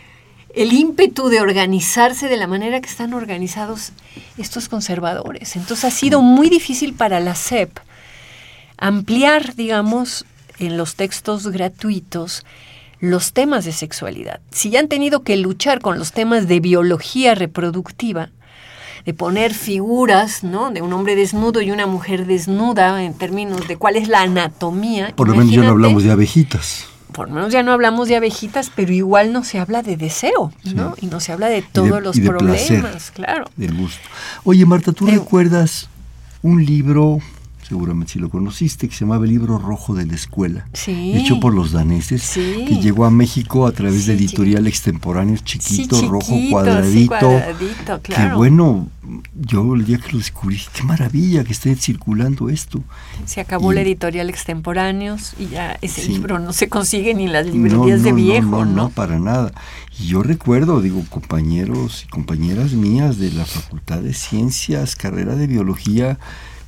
el 0.58 0.72
ímpetu 0.72 1.28
de 1.28 1.40
organizarse 1.40 2.28
de 2.28 2.36
la 2.36 2.48
manera 2.48 2.80
que 2.80 2.88
están 2.88 3.14
organizados 3.14 3.92
estos 4.38 4.68
conservadores. 4.68 5.54
Entonces 5.54 5.84
ha 5.84 5.90
sido 5.92 6.20
muy 6.20 6.50
difícil 6.50 6.94
para 6.94 7.20
la 7.20 7.36
SEP 7.36 7.78
ampliar, 8.76 9.54
digamos, 9.54 10.24
en 10.58 10.76
los 10.76 10.96
textos 10.96 11.46
gratuitos 11.46 12.44
los 12.98 13.32
temas 13.32 13.64
de 13.64 13.70
sexualidad. 13.70 14.40
Si 14.50 14.70
ya 14.70 14.80
han 14.80 14.88
tenido 14.88 15.22
que 15.22 15.36
luchar 15.36 15.80
con 15.80 15.96
los 15.96 16.10
temas 16.10 16.48
de 16.48 16.58
biología 16.58 17.36
reproductiva, 17.36 18.30
de 19.04 19.14
poner 19.14 19.54
figuras, 19.54 20.42
¿no? 20.42 20.72
De 20.72 20.82
un 20.82 20.92
hombre 20.92 21.14
desnudo 21.14 21.62
y 21.62 21.70
una 21.70 21.86
mujer 21.86 22.26
desnuda 22.26 23.04
en 23.04 23.14
términos 23.14 23.68
de 23.68 23.76
cuál 23.76 23.94
es 23.94 24.08
la 24.08 24.22
anatomía. 24.22 25.14
Por 25.14 25.28
lo 25.28 25.36
menos 25.36 25.54
ya 25.54 25.62
no 25.62 25.70
hablamos 25.70 26.02
de 26.02 26.10
abejitas. 26.10 26.86
Por 27.12 27.28
lo 27.28 27.34
menos 27.34 27.52
ya 27.52 27.62
no 27.62 27.72
hablamos 27.72 28.08
de 28.08 28.16
abejitas, 28.16 28.70
pero 28.74 28.92
igual 28.92 29.32
no 29.32 29.42
se 29.44 29.58
habla 29.58 29.82
de 29.82 29.96
deseo, 29.96 30.52
¿no? 30.74 30.94
Y 31.00 31.06
no 31.06 31.20
se 31.20 31.32
habla 31.32 31.48
de 31.48 31.62
todos 31.62 32.02
los 32.02 32.16
de 32.16 32.26
problemas, 32.28 32.62
placer. 32.68 33.12
claro. 33.14 33.44
Del 33.56 33.74
gusto. 33.74 34.00
Oye, 34.44 34.64
Marta, 34.66 34.92
¿tú 34.92 35.08
Eh, 35.08 35.12
recuerdas 35.12 35.88
un 36.42 36.64
libro, 36.64 37.18
seguramente 37.68 38.14
si 38.14 38.18
lo 38.18 38.30
conociste, 38.30 38.88
que 38.88 38.94
se 38.94 39.00
llamaba 39.04 39.24
El 39.24 39.30
libro 39.30 39.58
rojo 39.58 39.94
de 39.94 40.06
la 40.06 40.14
escuela? 40.14 40.66
Sí. 40.72 41.12
Hecho 41.14 41.38
por 41.40 41.54
los 41.54 41.72
daneses, 41.72 42.22
Sí. 42.22 42.64
que 42.66 42.76
llegó 42.80 43.04
a 43.04 43.10
México 43.10 43.66
a 43.66 43.72
través 43.72 44.02
Sí, 44.04 44.08
de 44.08 44.14
chiqui- 44.16 44.18
editorial 44.28 44.66
extemporáneos, 44.66 45.44
chiquito, 45.44 45.96
Sí, 46.00 46.06
rojo, 46.08 46.26
chiquito, 46.26 46.44
sí, 46.46 46.50
cuadradito. 46.50 47.08
cuadradito, 47.18 48.02
Que 48.02 48.12
claro. 48.14 48.36
bueno, 48.38 48.88
yo 49.34 49.74
el 49.74 49.84
día 49.84 49.98
que 49.98 50.12
lo 50.12 50.18
descubrí, 50.18 50.60
qué 50.72 50.82
maravilla 50.82 51.44
que 51.44 51.52
esté 51.52 51.74
circulando 51.76 52.48
esto. 52.48 52.82
Se 53.26 53.40
acabó 53.40 53.72
Y- 53.72 53.76
la 53.76 53.80
editorial 53.82 54.28
extemporáneos 54.30 55.34
y 55.38 55.46
ya 55.48 55.78
ese 55.82 56.06
libro 56.08 56.38
no 56.38 56.52
se 56.52 56.68
consigue 56.68 57.14
ni 57.14 57.24
en 57.24 57.32
las 57.32 57.46
librerías 57.46 58.02
de 58.02 58.10
no, 58.10 58.16
viejo, 58.16 58.46
no, 58.50 58.64
¿no? 58.64 58.72
no, 58.84 58.88
para 58.90 59.18
nada. 59.18 59.52
Y 60.00 60.06
yo 60.08 60.22
recuerdo, 60.22 60.80
digo, 60.80 61.02
compañeros 61.10 62.04
y 62.04 62.08
compañeras 62.08 62.72
mías 62.72 63.18
de 63.18 63.32
la 63.32 63.44
Facultad 63.44 63.98
de 64.00 64.14
Ciencias, 64.14 64.94
carrera 64.94 65.34
de 65.34 65.46
Biología, 65.46 66.18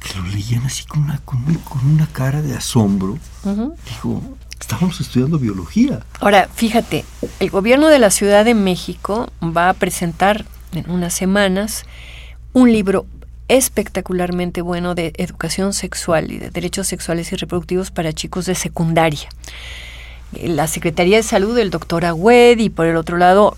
que 0.00 0.18
lo 0.18 0.26
leían 0.26 0.64
así 0.64 0.84
con 0.84 1.02
una, 1.04 1.18
con, 1.24 1.42
con 1.56 1.86
una 1.86 2.06
cara 2.06 2.42
de 2.42 2.54
asombro. 2.54 3.18
Digo, 3.44 4.22
estábamos 4.58 5.00
estudiando 5.00 5.38
biología. 5.38 6.00
Ahora, 6.20 6.48
fíjate, 6.52 7.04
el 7.38 7.50
gobierno 7.50 7.88
de 7.88 7.98
la 7.98 8.10
Ciudad 8.10 8.44
de 8.44 8.54
México 8.54 9.30
va 9.42 9.68
a 9.68 9.74
presentar 9.74 10.44
en 10.72 10.90
unas 10.90 11.14
semanas 11.14 11.84
un 12.52 12.72
libro 12.72 13.06
espectacularmente 13.48 14.62
bueno 14.62 14.94
de 14.94 15.12
educación 15.16 15.72
sexual 15.72 16.30
y 16.30 16.38
de 16.38 16.50
derechos 16.50 16.86
sexuales 16.86 17.32
y 17.32 17.36
reproductivos 17.36 17.90
para 17.90 18.12
chicos 18.12 18.46
de 18.46 18.54
secundaria. 18.54 19.28
La 20.32 20.68
Secretaría 20.68 21.16
de 21.16 21.24
Salud 21.24 21.56
del 21.56 21.70
doctor 21.70 22.04
Agüed 22.04 22.58
y 22.58 22.70
por 22.70 22.86
el 22.86 22.96
otro 22.96 23.16
lado 23.16 23.56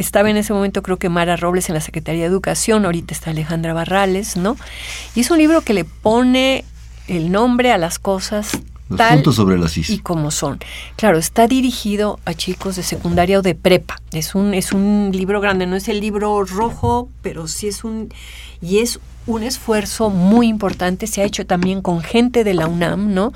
estaba 0.00 0.30
en 0.30 0.36
ese 0.36 0.52
momento 0.52 0.82
creo 0.82 0.96
que 0.96 1.08
Mara 1.08 1.36
Robles 1.36 1.68
en 1.68 1.74
la 1.74 1.80
Secretaría 1.80 2.22
de 2.22 2.28
Educación, 2.28 2.84
ahorita 2.84 3.14
está 3.14 3.30
Alejandra 3.30 3.74
Barrales, 3.74 4.36
¿no? 4.36 4.56
Y 5.14 5.20
es 5.20 5.30
un 5.30 5.38
libro 5.38 5.60
que 5.60 5.74
le 5.74 5.84
pone 5.84 6.64
el 7.06 7.30
nombre 7.30 7.72
a 7.72 7.78
las 7.78 7.98
cosas 7.98 8.52
Los 8.88 8.96
tal 8.96 9.14
puntos 9.14 9.36
sobre 9.36 9.58
las 9.58 9.76
y 9.76 9.98
como 9.98 10.30
son. 10.30 10.58
Claro, 10.96 11.18
está 11.18 11.46
dirigido 11.46 12.18
a 12.24 12.34
chicos 12.34 12.76
de 12.76 12.82
secundaria 12.82 13.38
o 13.38 13.42
de 13.42 13.54
prepa. 13.54 14.00
Es 14.12 14.34
un, 14.34 14.54
es 14.54 14.72
un 14.72 15.10
libro 15.12 15.40
grande, 15.40 15.66
no 15.66 15.76
es 15.76 15.88
el 15.88 16.00
libro 16.00 16.44
rojo, 16.44 17.10
pero 17.22 17.46
sí 17.46 17.68
es 17.68 17.84
un... 17.84 18.12
Y 18.62 18.78
es 18.78 19.00
un 19.26 19.42
esfuerzo 19.42 20.10
muy 20.10 20.48
importante, 20.48 21.06
se 21.06 21.22
ha 21.22 21.24
hecho 21.24 21.46
también 21.46 21.82
con 21.82 22.00
gente 22.00 22.42
de 22.42 22.54
la 22.54 22.66
UNAM, 22.66 23.12
¿no? 23.14 23.32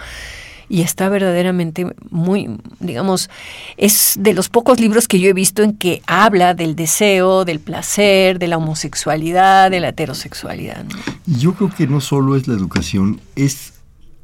Y 0.68 0.82
está 0.82 1.08
verdaderamente 1.08 1.86
muy, 2.10 2.58
digamos, 2.80 3.30
es 3.76 4.14
de 4.18 4.32
los 4.34 4.48
pocos 4.48 4.80
libros 4.80 5.08
que 5.08 5.20
yo 5.20 5.28
he 5.28 5.32
visto 5.34 5.62
en 5.62 5.76
que 5.76 6.02
habla 6.06 6.54
del 6.54 6.74
deseo, 6.76 7.44
del 7.44 7.60
placer, 7.60 8.38
de 8.38 8.48
la 8.48 8.56
homosexualidad, 8.56 9.70
de 9.70 9.80
la 9.80 9.88
heterosexualidad. 9.88 10.84
¿no? 10.84 10.96
Y 11.26 11.38
yo 11.38 11.54
creo 11.54 11.70
que 11.74 11.86
no 11.86 12.00
solo 12.00 12.36
es 12.36 12.48
la 12.48 12.54
educación, 12.54 13.20
es 13.36 13.74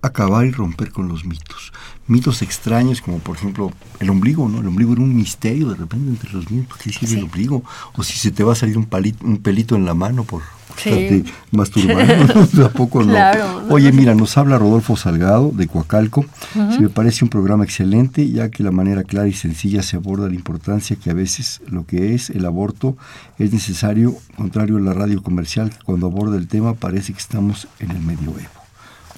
acabar 0.02 0.46
y 0.46 0.50
romper 0.50 0.92
con 0.92 1.08
los 1.08 1.24
mitos. 1.24 1.72
Mitos 2.06 2.42
extraños 2.42 3.00
como 3.02 3.18
por 3.18 3.36
ejemplo 3.36 3.70
el 4.00 4.10
ombligo, 4.10 4.48
¿no? 4.48 4.60
El 4.60 4.66
ombligo 4.66 4.94
era 4.94 5.02
un 5.02 5.14
misterio 5.14 5.68
de 5.68 5.76
repente 5.76 6.10
entre 6.10 6.32
los 6.32 6.44
¿por 6.46 6.78
qué 6.78 6.90
sirve 6.90 7.06
Sí. 7.06 7.18
el 7.18 7.24
ombligo? 7.24 7.62
O 7.94 8.02
si 8.02 8.18
se 8.18 8.30
te 8.30 8.42
va 8.42 8.52
a 8.52 8.56
salir 8.56 8.78
un, 8.78 8.86
palito, 8.86 9.24
un 9.24 9.38
pelito 9.38 9.76
en 9.76 9.84
la 9.84 9.94
mano 9.94 10.24
por 10.24 10.42
Sí. 10.76 11.24
masturbando, 11.50 12.46
tampoco. 12.46 13.00
Claro, 13.00 13.62
no, 13.68 13.74
Oye, 13.74 13.92
mira, 13.92 14.14
nos 14.14 14.36
habla 14.38 14.58
Rodolfo 14.58 14.96
Salgado 14.96 15.50
de 15.52 15.66
Coacalco. 15.68 16.24
Sí, 16.52 16.80
me 16.80 16.88
parece 16.88 17.24
un 17.24 17.28
programa 17.30 17.64
excelente, 17.64 18.28
ya 18.30 18.50
que 18.50 18.62
la 18.62 18.70
manera 18.70 19.04
clara 19.04 19.28
y 19.28 19.32
sencilla 19.32 19.82
se 19.82 19.96
aborda 19.96 20.28
la 20.28 20.34
importancia 20.34 20.96
que 20.96 21.10
a 21.10 21.14
veces 21.14 21.60
lo 21.68 21.84
que 21.86 22.14
es 22.14 22.30
el 22.30 22.44
aborto 22.46 22.96
es 23.38 23.52
necesario, 23.52 24.14
contrario 24.36 24.76
a 24.76 24.80
la 24.80 24.92
radio 24.94 25.22
comercial, 25.22 25.70
que 25.70 25.78
cuando 25.84 26.06
aborda 26.06 26.36
el 26.36 26.48
tema 26.48 26.74
parece 26.74 27.12
que 27.12 27.18
estamos 27.18 27.68
en 27.78 27.90
el 27.90 28.00
medioevo. 28.00 28.38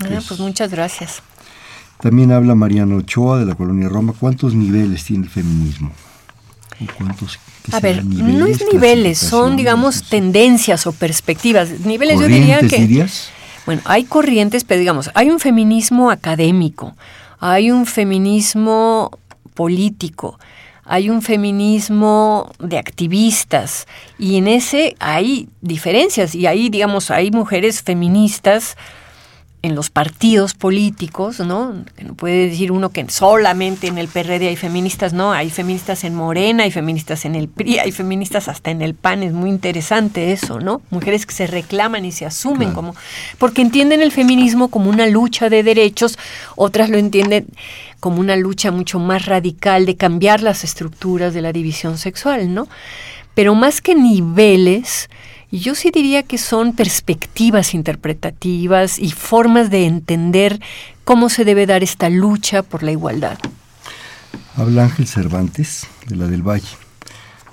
Ah, 0.00 0.06
Pues- 0.26 0.40
muchas 0.40 0.70
gracias. 0.70 1.22
También 2.00 2.32
habla 2.32 2.56
Mariano 2.56 2.96
Ochoa 2.96 3.38
de 3.38 3.46
la 3.46 3.54
colonia 3.54 3.88
Roma. 3.88 4.12
¿Cuántos 4.18 4.54
niveles 4.54 5.04
tiene 5.04 5.24
el 5.24 5.30
feminismo? 5.30 5.92
¿O 6.80 6.86
¿Cuántos? 6.98 7.38
A 7.70 7.80
ver, 7.80 8.04
no 8.04 8.46
es 8.46 8.64
niveles, 8.72 9.18
son, 9.18 9.56
digamos, 9.56 10.02
tendencias 10.04 10.86
o 10.86 10.92
perspectivas. 10.92 11.80
Niveles 11.80 12.20
yo 12.20 12.26
diría 12.26 12.60
que... 12.60 12.78
dirías? 12.78 13.30
Bueno, 13.64 13.82
hay 13.84 14.04
corrientes, 14.04 14.64
pero 14.64 14.80
digamos, 14.80 15.10
hay 15.14 15.30
un 15.30 15.38
feminismo 15.38 16.10
académico, 16.10 16.96
hay 17.38 17.70
un 17.70 17.86
feminismo 17.86 19.16
político, 19.54 20.40
hay 20.84 21.08
un 21.08 21.22
feminismo 21.22 22.50
de 22.58 22.78
activistas, 22.78 23.86
y 24.18 24.36
en 24.36 24.48
ese 24.48 24.96
hay 24.98 25.48
diferencias, 25.60 26.34
y 26.34 26.48
ahí, 26.48 26.70
digamos, 26.70 27.12
hay 27.12 27.30
mujeres 27.30 27.82
feministas 27.82 28.76
en 29.62 29.76
los 29.76 29.90
partidos 29.90 30.54
políticos, 30.54 31.38
¿no? 31.38 31.84
Que 31.96 32.02
no 32.02 32.14
puede 32.14 32.48
decir 32.48 32.72
uno 32.72 32.90
que 32.90 33.08
solamente 33.08 33.86
en 33.86 33.96
el 33.96 34.08
PRD 34.08 34.48
hay 34.48 34.56
feministas, 34.56 35.12
no, 35.12 35.32
hay 35.32 35.50
feministas 35.50 36.02
en 36.02 36.16
Morena, 36.16 36.64
hay 36.64 36.72
feministas 36.72 37.24
en 37.24 37.36
el 37.36 37.48
PRI, 37.48 37.78
hay 37.78 37.92
feministas 37.92 38.48
hasta 38.48 38.72
en 38.72 38.82
el 38.82 38.94
PAN, 38.94 39.22
es 39.22 39.32
muy 39.32 39.50
interesante 39.50 40.32
eso, 40.32 40.58
¿no? 40.58 40.82
Mujeres 40.90 41.26
que 41.26 41.34
se 41.34 41.46
reclaman 41.46 42.04
y 42.04 42.10
se 42.10 42.26
asumen 42.26 42.70
Claro. 42.70 42.74
como 42.74 42.94
porque 43.38 43.62
entienden 43.62 44.02
el 44.02 44.10
feminismo 44.10 44.68
como 44.68 44.90
una 44.90 45.06
lucha 45.06 45.48
de 45.48 45.62
derechos, 45.62 46.18
otras 46.56 46.90
lo 46.90 46.98
entienden 46.98 47.46
como 48.00 48.18
una 48.18 48.34
lucha 48.34 48.72
mucho 48.72 48.98
más 48.98 49.26
radical 49.26 49.86
de 49.86 49.96
cambiar 49.96 50.42
las 50.42 50.64
estructuras 50.64 51.34
de 51.34 51.40
la 51.40 51.52
división 51.52 51.98
sexual, 51.98 52.52
¿no? 52.52 52.66
Pero 53.36 53.54
más 53.54 53.80
que 53.80 53.94
niveles, 53.94 55.08
yo 55.58 55.74
sí 55.74 55.90
diría 55.90 56.22
que 56.22 56.38
son 56.38 56.74
perspectivas 56.74 57.74
interpretativas 57.74 58.98
y 58.98 59.10
formas 59.10 59.70
de 59.70 59.86
entender 59.86 60.60
cómo 61.04 61.28
se 61.28 61.44
debe 61.44 61.66
dar 61.66 61.82
esta 61.82 62.08
lucha 62.08 62.62
por 62.62 62.82
la 62.82 62.92
igualdad. 62.92 63.38
Habla 64.56 64.84
Ángel 64.84 65.06
Cervantes, 65.06 65.86
de 66.06 66.16
la 66.16 66.26
del 66.26 66.42
Valle. 66.42 66.76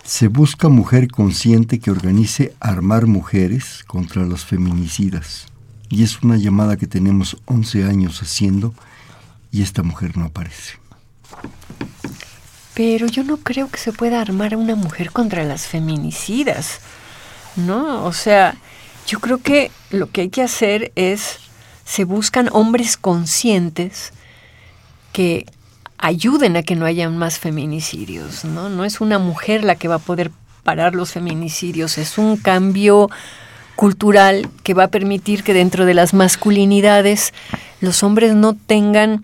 Se 0.03 0.27
busca 0.27 0.69
mujer 0.69 1.09
consciente 1.09 1.79
que 1.79 1.91
organice 1.91 2.53
armar 2.59 3.05
mujeres 3.05 3.83
contra 3.85 4.23
los 4.23 4.45
feminicidas. 4.45 5.47
Y 5.89 6.03
es 6.03 6.21
una 6.21 6.37
llamada 6.37 6.77
que 6.77 6.87
tenemos 6.87 7.37
11 7.45 7.83
años 7.83 8.21
haciendo 8.21 8.73
y 9.51 9.61
esta 9.61 9.83
mujer 9.83 10.17
no 10.17 10.25
aparece. 10.25 10.77
Pero 12.73 13.07
yo 13.07 13.23
no 13.23 13.37
creo 13.37 13.69
que 13.69 13.77
se 13.77 13.91
pueda 13.91 14.21
armar 14.21 14.53
a 14.53 14.57
una 14.57 14.75
mujer 14.75 15.11
contra 15.11 15.43
las 15.43 15.67
feminicidas, 15.67 16.79
¿no? 17.55 18.05
O 18.05 18.13
sea, 18.13 18.55
yo 19.07 19.19
creo 19.19 19.39
que 19.39 19.71
lo 19.91 20.09
que 20.11 20.21
hay 20.21 20.29
que 20.29 20.43
hacer 20.43 20.91
es, 20.95 21.37
se 21.85 22.03
buscan 22.03 22.49
hombres 22.51 22.97
conscientes 22.97 24.13
que 25.13 25.45
ayuden 25.97 26.55
a 26.57 26.63
que 26.63 26.75
no 26.75 26.85
haya 26.85 27.09
más 27.09 27.39
feminicidios, 27.39 28.45
¿no? 28.45 28.69
No 28.69 28.85
es 28.85 29.01
una 29.01 29.19
mujer 29.19 29.63
la 29.63 29.75
que 29.75 29.87
va 29.87 29.95
a 29.95 29.99
poder 29.99 30.31
parar 30.63 30.95
los 30.95 31.11
feminicidios, 31.11 31.97
es 31.97 32.17
un 32.17 32.37
cambio 32.37 33.09
cultural 33.75 34.49
que 34.63 34.73
va 34.73 34.85
a 34.85 34.89
permitir 34.89 35.43
que 35.43 35.53
dentro 35.53 35.85
de 35.85 35.93
las 35.93 36.13
masculinidades 36.13 37.33
los 37.81 38.03
hombres 38.03 38.35
no 38.35 38.53
tengan 38.53 39.23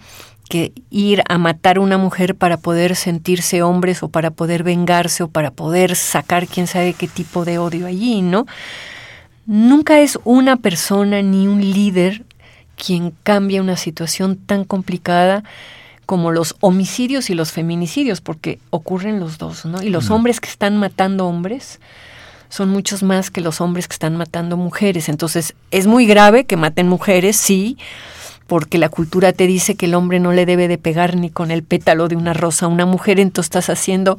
que 0.49 0.73
ir 0.89 1.23
a 1.27 1.37
matar 1.37 1.77
a 1.77 1.81
una 1.81 1.97
mujer 1.97 2.35
para 2.35 2.57
poder 2.57 2.95
sentirse 2.95 3.61
hombres 3.61 4.03
o 4.03 4.09
para 4.09 4.31
poder 4.31 4.63
vengarse 4.63 5.23
o 5.23 5.27
para 5.27 5.51
poder 5.51 5.95
sacar 5.95 6.47
quién 6.47 6.67
sabe 6.67 6.93
qué 6.93 7.07
tipo 7.07 7.45
de 7.45 7.57
odio 7.57 7.87
allí, 7.87 8.21
¿no? 8.21 8.45
Nunca 9.45 9.99
es 9.99 10.17
una 10.23 10.57
persona 10.57 11.21
ni 11.21 11.47
un 11.47 11.61
líder 11.61 12.23
quien 12.75 13.13
cambia 13.23 13.61
una 13.61 13.77
situación 13.77 14.37
tan 14.37 14.65
complicada 14.65 15.43
como 16.05 16.31
los 16.31 16.55
homicidios 16.59 17.29
y 17.29 17.35
los 17.35 17.51
feminicidios, 17.51 18.21
porque 18.21 18.59
ocurren 18.69 19.19
los 19.19 19.37
dos, 19.37 19.65
¿no? 19.65 19.81
Y 19.81 19.89
los 19.89 20.11
hombres 20.11 20.39
que 20.39 20.49
están 20.49 20.77
matando 20.77 21.27
hombres 21.27 21.79
son 22.49 22.69
muchos 22.69 23.01
más 23.01 23.31
que 23.31 23.41
los 23.41 23.59
hombres 23.59 23.87
que 23.87 23.93
están 23.93 24.15
matando 24.15 24.55
mujeres. 24.55 25.09
Entonces, 25.09 25.55
es 25.71 25.87
muy 25.87 26.05
grave 26.05 26.45
que 26.45 26.57
maten 26.57 26.87
mujeres, 26.87 27.37
sí, 27.37 27.77
porque 28.47 28.77
la 28.77 28.89
cultura 28.89 29.33
te 29.33 29.47
dice 29.47 29.75
que 29.75 29.87
el 29.87 29.95
hombre 29.95 30.19
no 30.19 30.31
le 30.31 30.45
debe 30.45 30.67
de 30.67 30.77
pegar 30.77 31.15
ni 31.15 31.29
con 31.29 31.51
el 31.51 31.63
pétalo 31.63 32.07
de 32.07 32.15
una 32.15 32.33
rosa 32.33 32.65
a 32.65 32.69
una 32.69 32.85
mujer, 32.85 33.19
entonces 33.19 33.47
estás 33.47 33.69
haciendo 33.69 34.17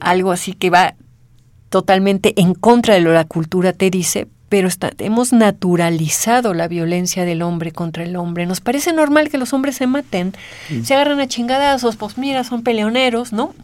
algo 0.00 0.32
así 0.32 0.52
que 0.52 0.70
va 0.70 0.94
totalmente 1.68 2.34
en 2.40 2.54
contra 2.54 2.94
de 2.94 3.00
lo 3.00 3.10
que 3.10 3.14
la 3.14 3.24
cultura 3.24 3.72
te 3.72 3.90
dice, 3.90 4.28
pero 4.48 4.68
hemos 4.98 5.32
naturalizado 5.32 6.54
la 6.54 6.68
violencia 6.68 7.24
del 7.24 7.42
hombre 7.42 7.72
contra 7.72 8.04
el 8.04 8.16
hombre. 8.16 8.46
Nos 8.46 8.60
parece 8.60 8.92
normal 8.92 9.28
que 9.28 9.38
los 9.38 9.52
hombres 9.52 9.76
se 9.76 9.86
maten, 9.86 10.34
se 10.82 10.94
agarran 10.94 11.20
a 11.20 11.28
chingadazos, 11.28 11.96
pues 11.96 12.16
mira, 12.16 12.44
son 12.44 12.62
peleoneros, 12.62 13.32
¿no? 13.32 13.54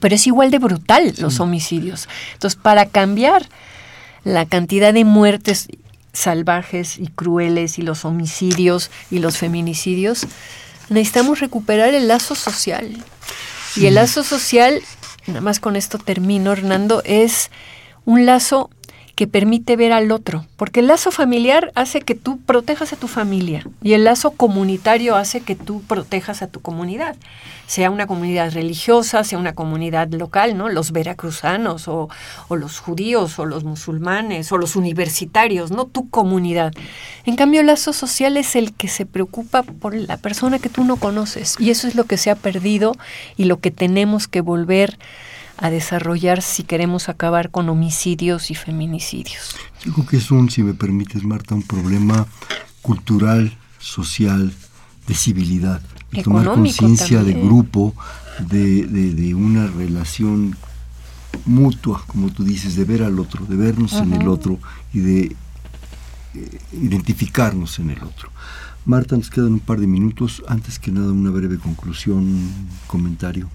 Pero 0.00 0.14
es 0.14 0.26
igual 0.26 0.50
de 0.50 0.58
brutal 0.58 1.14
los 1.18 1.40
homicidios. 1.40 2.08
Entonces, 2.34 2.60
para 2.60 2.86
cambiar 2.86 3.48
la 4.24 4.44
cantidad 4.44 4.92
de 4.92 5.06
muertes 5.06 5.68
salvajes 6.18 6.98
y 6.98 7.06
crueles 7.06 7.78
y 7.78 7.82
los 7.82 8.04
homicidios 8.04 8.90
y 9.10 9.20
los 9.20 9.38
feminicidios, 9.38 10.26
necesitamos 10.88 11.40
recuperar 11.40 11.94
el 11.94 12.08
lazo 12.08 12.34
social. 12.34 13.04
Y 13.76 13.86
el 13.86 13.94
lazo 13.94 14.24
social, 14.24 14.82
nada 15.26 15.40
más 15.40 15.60
con 15.60 15.76
esto 15.76 15.98
termino, 15.98 16.52
Hernando, 16.52 17.02
es 17.04 17.50
un 18.04 18.26
lazo 18.26 18.70
que 19.18 19.26
permite 19.26 19.74
ver 19.74 19.92
al 19.92 20.12
otro, 20.12 20.46
porque 20.56 20.78
el 20.78 20.86
lazo 20.86 21.10
familiar 21.10 21.72
hace 21.74 22.02
que 22.02 22.14
tú 22.14 22.38
protejas 22.38 22.92
a 22.92 22.96
tu 22.96 23.08
familia 23.08 23.66
y 23.82 23.94
el 23.94 24.04
lazo 24.04 24.30
comunitario 24.30 25.16
hace 25.16 25.40
que 25.40 25.56
tú 25.56 25.82
protejas 25.82 26.40
a 26.40 26.46
tu 26.46 26.60
comunidad, 26.60 27.16
sea 27.66 27.90
una 27.90 28.06
comunidad 28.06 28.52
religiosa, 28.52 29.24
sea 29.24 29.36
una 29.40 29.56
comunidad 29.56 30.08
local, 30.12 30.56
¿no? 30.56 30.68
Los 30.68 30.92
veracruzanos 30.92 31.88
o, 31.88 32.08
o 32.46 32.54
los 32.54 32.78
judíos 32.78 33.40
o 33.40 33.44
los 33.44 33.64
musulmanes 33.64 34.52
o 34.52 34.56
los 34.56 34.76
universitarios, 34.76 35.72
¿no? 35.72 35.86
Tu 35.86 36.08
comunidad. 36.10 36.72
En 37.24 37.34
cambio, 37.34 37.62
el 37.62 37.66
lazo 37.66 37.92
social 37.92 38.36
es 38.36 38.54
el 38.54 38.72
que 38.72 38.86
se 38.86 39.04
preocupa 39.04 39.64
por 39.64 39.96
la 39.96 40.16
persona 40.16 40.60
que 40.60 40.68
tú 40.68 40.84
no 40.84 40.94
conoces 40.94 41.56
y 41.58 41.70
eso 41.70 41.88
es 41.88 41.96
lo 41.96 42.04
que 42.04 42.18
se 42.18 42.30
ha 42.30 42.36
perdido 42.36 42.94
y 43.36 43.46
lo 43.46 43.58
que 43.58 43.72
tenemos 43.72 44.28
que 44.28 44.42
volver 44.42 44.92
a 44.92 45.37
desarrollar 45.70 46.40
si 46.42 46.62
queremos 46.62 47.08
acabar 47.08 47.50
con 47.50 47.68
homicidios 47.68 48.50
y 48.50 48.54
feminicidios. 48.54 49.56
Yo 49.84 49.92
creo 49.92 50.06
que 50.06 50.16
es 50.16 50.30
un, 50.30 50.50
si 50.50 50.62
me 50.62 50.74
permites, 50.74 51.24
Marta, 51.24 51.54
un 51.54 51.62
problema 51.62 52.26
cultural, 52.82 53.56
social, 53.78 54.52
de 55.06 55.14
civilidad, 55.14 55.80
de 56.12 56.22
tomar 56.22 56.46
conciencia 56.46 57.22
de 57.22 57.32
grupo, 57.32 57.94
de, 58.38 58.84
de, 58.84 59.34
una 59.34 59.66
relación 59.66 60.56
mutua, 61.44 62.04
como 62.06 62.30
tú 62.30 62.44
dices, 62.44 62.76
de 62.76 62.84
ver 62.84 63.02
al 63.02 63.18
otro, 63.18 63.44
de 63.46 63.56
vernos 63.56 63.94
en 63.94 64.12
el 64.12 64.28
otro 64.28 64.58
y 64.92 65.00
de 65.00 65.36
eh, 66.34 66.58
identificarnos 66.72 67.78
en 67.78 67.90
el 67.90 68.02
otro. 68.02 68.30
Marta, 68.84 69.16
nos 69.16 69.28
quedan 69.28 69.54
un 69.54 69.60
par 69.60 69.80
de 69.80 69.86
minutos. 69.86 70.42
Antes 70.48 70.78
que 70.78 70.90
nada, 70.90 71.12
una 71.12 71.30
breve 71.30 71.58
conclusión, 71.58 72.50
comentario. 72.86 73.50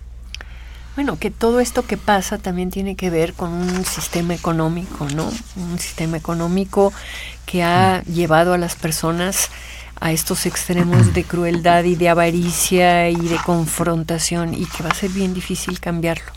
Bueno, 0.95 1.17
que 1.17 1.31
todo 1.31 1.59
esto 1.59 1.85
que 1.85 1.97
pasa 1.97 2.37
también 2.37 2.69
tiene 2.69 2.95
que 2.95 3.09
ver 3.09 3.33
con 3.33 3.51
un 3.51 3.83
sistema 3.83 4.35
económico, 4.35 5.07
¿no? 5.15 5.31
Un 5.55 5.79
sistema 5.79 6.17
económico 6.17 6.93
que 7.47 7.63
ha 7.63 8.03
llevado 8.03 8.53
a 8.53 8.59
las 8.59 8.75
personas 8.75 9.49
a 9.99 10.11
estos 10.11 10.45
extremos 10.45 11.13
de 11.13 11.23
crueldad 11.23 11.83
y 11.85 11.95
de 11.95 12.09
avaricia 12.09 13.09
y 13.09 13.15
de 13.15 13.37
confrontación 13.37 14.53
y 14.53 14.65
que 14.65 14.83
va 14.83 14.89
a 14.89 14.93
ser 14.93 15.09
bien 15.09 15.33
difícil 15.33 15.79
cambiarlo. 15.79 16.31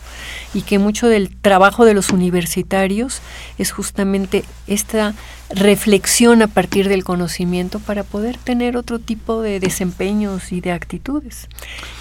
Y 0.57 0.61
que 0.63 0.79
mucho 0.79 1.07
del 1.07 1.29
trabajo 1.29 1.85
de 1.85 1.93
los 1.93 2.09
universitarios 2.09 3.21
es 3.59 3.71
justamente 3.71 4.43
esta 4.65 5.13
reflexión 5.49 6.41
a 6.41 6.47
partir 6.47 6.89
del 6.89 7.03
conocimiento 7.03 7.79
para 7.79 8.03
poder 8.03 8.37
tener 8.37 8.75
otro 8.75 8.97
tipo 8.97 9.41
de 9.41 9.59
desempeños 9.59 10.51
y 10.51 10.61
de 10.61 10.71
actitudes. 10.71 11.47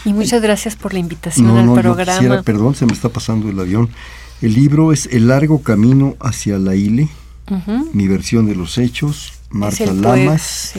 Y 0.06 0.14
muchas 0.14 0.40
gracias 0.40 0.74
por 0.74 0.94
la 0.94 1.00
invitación 1.00 1.56
al 1.56 1.74
programa. 1.74 2.42
perdón, 2.42 2.74
se 2.74 2.86
me 2.86 2.92
está 2.92 3.10
pasando 3.10 3.50
el 3.50 3.60
avión. 3.60 3.90
El 4.40 4.54
libro 4.54 4.92
es 4.92 5.06
El 5.12 5.28
largo 5.28 5.62
camino 5.62 6.16
hacia 6.20 6.58
la 6.58 6.74
ILE, 6.74 7.08
mi 7.92 8.08
versión 8.08 8.46
de 8.46 8.56
los 8.56 8.78
hechos, 8.78 9.34
Marta 9.50 9.92
Lamas 9.92 10.74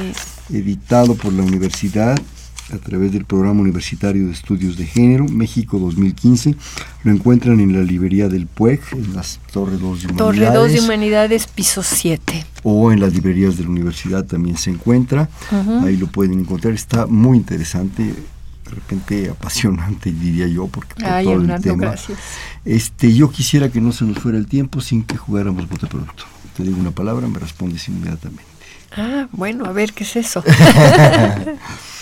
editado 0.53 1.15
por 1.15 1.34
la 1.34 1.43
universidad 1.43 2.17
a 2.74 2.78
través 2.78 3.13
del 3.13 3.26
Programa 3.26 3.61
Universitario 3.61 4.28
de 4.28 4.34
Estudios 4.34 4.78
de 4.78 4.86
Género, 4.86 5.26
México 5.26 5.80
2015. 5.80 6.55
Lo 7.03 7.11
encuentran 7.11 7.59
en 7.59 7.74
la 7.74 7.82
librería 7.82 8.28
del 8.28 8.47
PUEG, 8.47 8.82
en 8.91 9.15
las 9.15 9.39
Torre 9.51 9.78
2 9.78 9.80
de 9.80 10.07
Humanidades. 10.07 10.18
Torre 10.18 10.45
2 10.53 10.72
de 10.74 10.80
Humanidades, 10.82 11.47
piso 11.47 11.84
7. 11.84 12.45
O 12.63 12.91
en 12.91 12.99
las 12.99 13.13
librerías 13.13 13.57
de 13.57 13.63
la 13.63 13.70
universidad 13.70 14.26
también 14.26 14.57
se 14.57 14.72
encuentra. 14.72 15.30
Ahí 15.84 15.97
lo 15.97 16.07
pueden 16.07 16.39
encontrar. 16.39 16.74
Está 16.74 17.05
muy 17.05 17.38
interesante, 17.38 18.03
de 18.03 18.70
repente 18.70 19.30
apasionante, 19.30 20.11
diría 20.11 20.47
yo, 20.47 20.68
porque 20.68 20.95
por 20.95 21.24
todo 21.24 21.55
el 21.55 21.61
tema. 21.61 21.86
Gracias. 21.86 22.20
Este, 22.65 23.13
yo 23.13 23.32
quisiera 23.32 23.70
que 23.70 23.80
no 23.80 23.93
se 23.93 24.03
nos 24.03 24.20
fuera 24.20 24.38
el 24.38 24.47
tiempo 24.47 24.82
sin 24.82 25.03
que 25.03 25.15
jugáramos 25.15 25.70
bote 25.70 25.88
producto. 25.88 26.26
Te 26.55 26.63
digo 26.63 26.80
una 26.80 26.91
palabra, 26.91 27.28
me 27.28 27.39
respondes 27.39 27.88
inmediatamente. 27.88 28.43
Ah, 28.95 29.28
bueno, 29.32 29.65
a 29.65 29.72
ver, 29.72 29.93
¿qué 29.93 30.03
es 30.03 30.15
eso? 30.15 30.43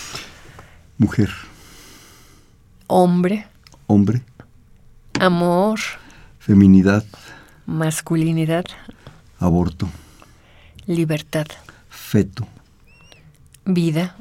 Mujer. 0.98 1.30
Hombre. 2.86 3.46
Hombre. 3.86 4.22
Amor. 5.20 5.78
Feminidad. 6.38 7.04
Masculinidad. 7.66 8.64
Aborto. 9.38 9.88
Libertad. 10.86 11.46
Feto. 11.90 12.46
Vida. 13.64 14.16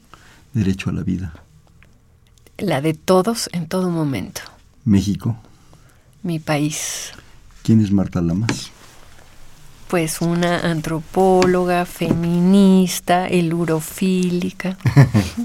Derecho 0.53 0.89
a 0.89 0.93
la 0.93 1.03
vida. 1.03 1.33
La 2.57 2.81
de 2.81 2.93
todos 2.93 3.49
en 3.53 3.67
todo 3.67 3.89
momento. 3.89 4.41
México. 4.83 5.37
Mi 6.23 6.39
país. 6.39 7.11
¿Quién 7.63 7.81
es 7.81 7.91
Marta 7.91 8.21
Lamas? 8.21 8.71
pues 9.87 10.19
una 10.21 10.59
antropóloga, 10.59 11.85
feminista, 11.85 13.27
elurofílica. 13.27 14.77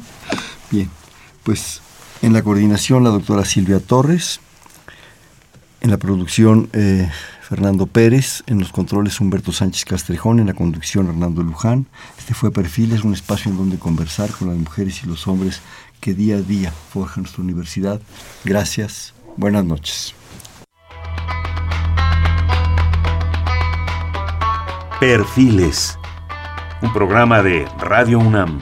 Bien, 0.71 0.91
pues 1.51 1.81
en 2.23 2.33
la 2.33 2.43
coordinación 2.43 3.03
la 3.03 3.11
doctora 3.11 3.45
Silvia 3.45 3.81
Torres, 3.81 4.39
en 5.81 5.91
la 5.91 5.97
producción 5.97 6.71
eh, 6.73 7.11
Fernando 7.43 7.89
Pérez, 7.89 8.45
en 8.47 8.61
los 8.61 8.71
controles 8.71 9.21
Humberto 9.21 9.51
Sánchez 9.51 9.85
Castrejón, 9.85 10.39
en 10.39 10.47
la 10.47 10.55
conducción 10.55 11.09
Hernando 11.09 11.43
Luján. 11.43 11.89
Este 12.17 12.35
fue 12.35 12.53
Perfiles, 12.53 13.03
un 13.03 13.15
espacio 13.15 13.51
en 13.51 13.57
donde 13.57 13.81
conversar 13.81 14.31
con 14.31 14.47
las 14.47 14.59
mujeres 14.59 15.03
y 15.03 15.09
los 15.09 15.27
hombres 15.27 15.61
que 16.01 16.15
día 16.15 16.37
a 16.37 16.41
día 16.41 16.73
forjan 16.93 17.25
nuestra 17.25 17.43
universidad. 17.43 18.01
Gracias, 18.45 19.13
buenas 19.37 19.65
noches. 19.65 20.15
Perfiles, 25.01 25.99
un 26.81 26.93
programa 26.93 27.43
de 27.43 27.67
Radio 27.81 28.21
UNAM. 28.21 28.61